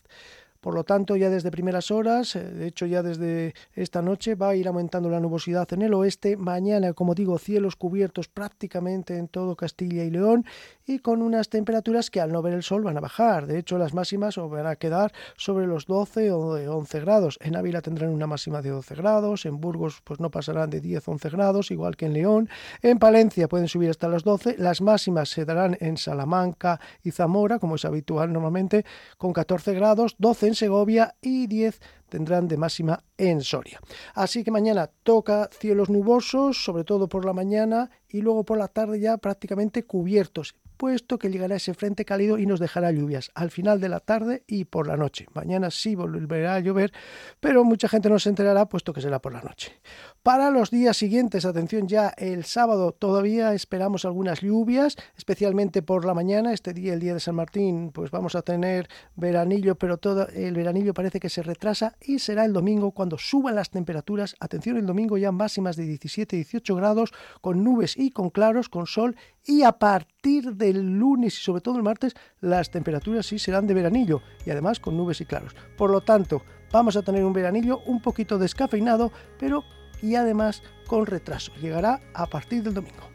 Por 0.67 0.75
lo 0.75 0.83
tanto, 0.83 1.15
ya 1.15 1.31
desde 1.31 1.53
primeras 1.53 1.93
horas, 1.93 2.35
eh, 2.35 2.43
de 2.43 2.67
hecho 2.67 2.87
ya 2.87 3.01
desde 3.01 3.55
esta 3.77 4.03
noche, 4.03 4.35
va 4.35 4.49
a 4.49 4.57
ir 4.57 4.67
aumentando 4.67 5.09
la 5.09 5.21
nubosidad 5.21 5.73
en 5.73 5.83
el 5.83 5.95
oeste. 5.95 6.37
Mañana, 6.37 6.93
como 6.93 7.15
digo, 7.15 7.39
cielos 7.39 7.77
cubiertos 7.77 8.27
prácticamente 8.27 9.17
en 9.17 9.29
todo 9.29 9.55
Castilla 9.55 10.03
y 10.03 10.11
León 10.11 10.45
y 10.85 10.99
con 10.99 11.23
unas 11.23 11.51
temperaturas 11.51 12.11
que 12.11 12.21
al 12.21 12.33
no 12.33 12.43
ver 12.43 12.53
el 12.53 12.65
sol 12.65 12.83
van 12.83 12.97
a 12.97 13.01
bajar. 13.01 13.47
De 13.47 13.61
hecho, 13.61 13.79
las 13.79 13.95
máximas 13.95 14.39
van 14.39 14.67
a 14.67 14.75
quedar 14.75 15.13
sobre 15.37 15.69
los 15.69 15.87
12 15.87 16.33
o 16.33 16.55
11 16.77 16.99
grados. 16.99 17.39
En 17.43 17.55
Ávila 17.55 17.81
tendrán 17.81 18.11
una 18.11 18.27
máxima 18.27 18.61
de 18.61 18.71
12 18.71 18.97
grados, 18.97 19.47
en 19.47 19.61
Burgos 19.61 20.01
pues 20.03 20.19
no 20.19 20.33
pasarán 20.33 20.71
de 20.71 20.81
10 20.81 21.07
11 21.07 21.31
grados, 21.31 21.71
igual 21.71 21.97
que 21.97 22.07
en 22.07 22.15
León. 22.15 22.49
En 22.83 22.99
Palencia 22.99 23.47
pueden 23.47 23.69
subir 23.69 23.91
hasta 23.91 24.09
los 24.09 24.25
12. 24.25 24.57
Las 24.59 24.81
máximas 24.81 25.29
se 25.29 25.45
darán 25.45 25.77
en 25.79 25.97
Salamanca 25.97 26.81
y 27.05 27.13
Zamora, 27.13 27.61
como 27.61 27.77
es 27.77 27.85
habitual 27.85 28.33
normalmente, 28.33 28.85
con 29.17 29.33
14 29.33 29.73
grados, 29.75 30.17
12 30.19 30.49
en 30.49 30.56
Segovia 30.57 31.15
y 31.21 31.47
10 31.47 31.81
tendrán 32.09 32.49
de 32.49 32.57
máxima 32.57 33.05
en 33.17 33.43
Soria. 33.43 33.81
Así 34.15 34.43
que 34.43 34.51
mañana 34.51 34.91
toca 35.03 35.49
cielos 35.53 35.91
nubosos, 35.91 36.65
sobre 36.65 36.85
todo 36.85 37.09
por 37.09 37.25
la 37.25 37.33
mañana, 37.33 37.91
y 38.09 38.23
luego 38.23 38.45
por 38.45 38.59
la 38.59 38.69
tarde 38.69 38.99
ya 38.99 39.19
prácticamente 39.19 39.85
cubiertos 39.85 40.57
puesto 40.77 41.19
que 41.19 41.31
llegará 41.31 41.57
ese 41.57 41.75
frente 41.75 42.05
cálido 42.05 42.39
y 42.39 42.47
nos 42.47 42.61
dejará 42.61 42.93
lluvias 42.93 43.31
al 43.35 43.51
final 43.51 43.81
de 43.81 43.89
la 43.89 44.01
tarde 44.01 44.45
y 44.47 44.67
por 44.67 44.87
la 44.87 44.97
noche. 44.97 45.27
Mañana 45.35 45.71
sí 45.71 45.95
volverá 45.95 46.55
a 46.55 46.61
llover, 46.61 46.93
pero 47.41 47.65
mucha 47.65 47.89
gente 47.89 48.09
no 48.09 48.19
se 48.19 48.29
enterará 48.29 48.67
puesto 48.67 48.93
que 48.93 49.01
será 49.01 49.21
por 49.21 49.33
la 49.33 49.41
noche. 49.41 49.81
Para 50.27 50.51
los 50.51 50.73
días 50.73 50.97
siguientes, 50.97 51.45
atención 51.45 51.87
ya, 51.87 52.09
el 52.17 52.45
sábado 52.45 52.91
todavía 52.91 53.55
esperamos 53.55 54.05
algunas 54.05 54.41
lluvias, 54.41 54.97
especialmente 55.17 55.83
por 55.83 56.05
la 56.05 56.15
mañana. 56.15 56.53
Este 56.53 56.75
día, 56.75 56.95
el 56.95 56.99
día 56.99 57.15
de 57.15 57.21
San 57.21 57.37
Martín, 57.37 57.93
pues 57.93 58.11
vamos 58.11 58.35
a 58.35 58.43
tener 58.43 58.89
veranillo, 59.15 59.77
pero 59.77 59.99
todo 59.99 60.27
el 60.31 60.55
veranillo 60.55 60.95
parece 60.95 61.21
que 61.21 61.29
se 61.29 61.45
retrasa 61.45 61.95
y 62.05 62.19
será 62.19 62.45
el 62.45 62.53
domingo 62.53 62.91
cuando 62.91 63.19
suban 63.19 63.55
las 63.55 63.71
temperaturas. 63.71 64.35
Atención, 64.41 64.77
el 64.79 64.87
domingo 64.87 65.17
ya 65.17 65.31
máximas 65.31 65.77
de 65.77 65.85
17-18 65.85 66.75
grados, 66.75 67.13
con 67.41 67.63
nubes 67.63 67.97
y 67.97 68.11
con 68.11 68.31
claros, 68.31 68.69
con 68.69 68.89
sol 68.89 69.15
y 69.45 69.63
a 69.63 69.79
partir 69.79 70.57
del 70.57 70.99
lunes 70.99 71.39
y 71.39 71.41
sobre 71.41 71.61
todo 71.61 71.77
el 71.77 71.85
martes 71.85 72.15
las 72.41 72.73
temperaturas 72.73 73.27
sí 73.27 73.39
serán 73.39 73.69
de 73.69 73.75
veranillo 73.75 74.23
y 74.45 74.51
además 74.51 74.81
con 74.81 74.97
nubes 74.97 75.21
y 75.21 75.25
claros. 75.25 75.55
Por 75.79 75.91
lo 75.91 76.01
tanto, 76.01 76.43
vamos 76.73 76.97
a 76.97 77.03
tener 77.03 77.25
un 77.25 77.33
veranillo 77.33 77.79
un 77.87 78.03
poquito 78.03 78.39
descafeinado, 78.39 79.13
pero 79.39 79.63
y 80.03 80.15
además 80.15 80.63
con 80.87 81.07
retraso. 81.07 81.53
Llegará 81.61 82.01
a 82.15 82.27
partir 82.27 82.63
del 82.63 82.75
domingo. 82.75 83.09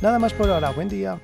Nada 0.00 0.18
más 0.18 0.32
por 0.32 0.50
ahora. 0.50 0.70
Buen 0.70 0.88
día. 0.88 1.20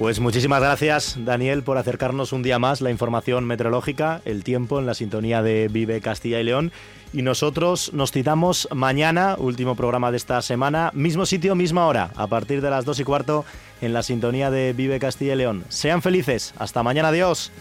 Pues 0.00 0.18
muchísimas 0.18 0.62
gracias, 0.62 1.16
Daniel, 1.26 1.62
por 1.62 1.76
acercarnos 1.76 2.32
un 2.32 2.42
día 2.42 2.58
más 2.58 2.80
la 2.80 2.90
información 2.90 3.44
meteorológica, 3.44 4.22
el 4.24 4.44
tiempo 4.44 4.78
en 4.78 4.86
la 4.86 4.94
sintonía 4.94 5.42
de 5.42 5.68
Vive 5.68 6.00
Castilla 6.00 6.40
y 6.40 6.44
León. 6.44 6.72
Y 7.12 7.20
nosotros 7.20 7.92
nos 7.92 8.10
citamos 8.10 8.66
mañana, 8.72 9.36
último 9.38 9.74
programa 9.74 10.10
de 10.10 10.16
esta 10.16 10.40
semana, 10.40 10.90
mismo 10.94 11.26
sitio, 11.26 11.54
misma 11.54 11.86
hora, 11.86 12.12
a 12.16 12.28
partir 12.28 12.62
de 12.62 12.70
las 12.70 12.86
dos 12.86 12.98
y 12.98 13.04
cuarto, 13.04 13.44
en 13.82 13.92
la 13.92 14.02
sintonía 14.02 14.50
de 14.50 14.72
Vive 14.72 14.98
Castilla 15.00 15.34
y 15.34 15.36
León. 15.36 15.66
Sean 15.68 16.00
felices. 16.00 16.54
Hasta 16.56 16.82
mañana. 16.82 17.08
Adiós. 17.08 17.52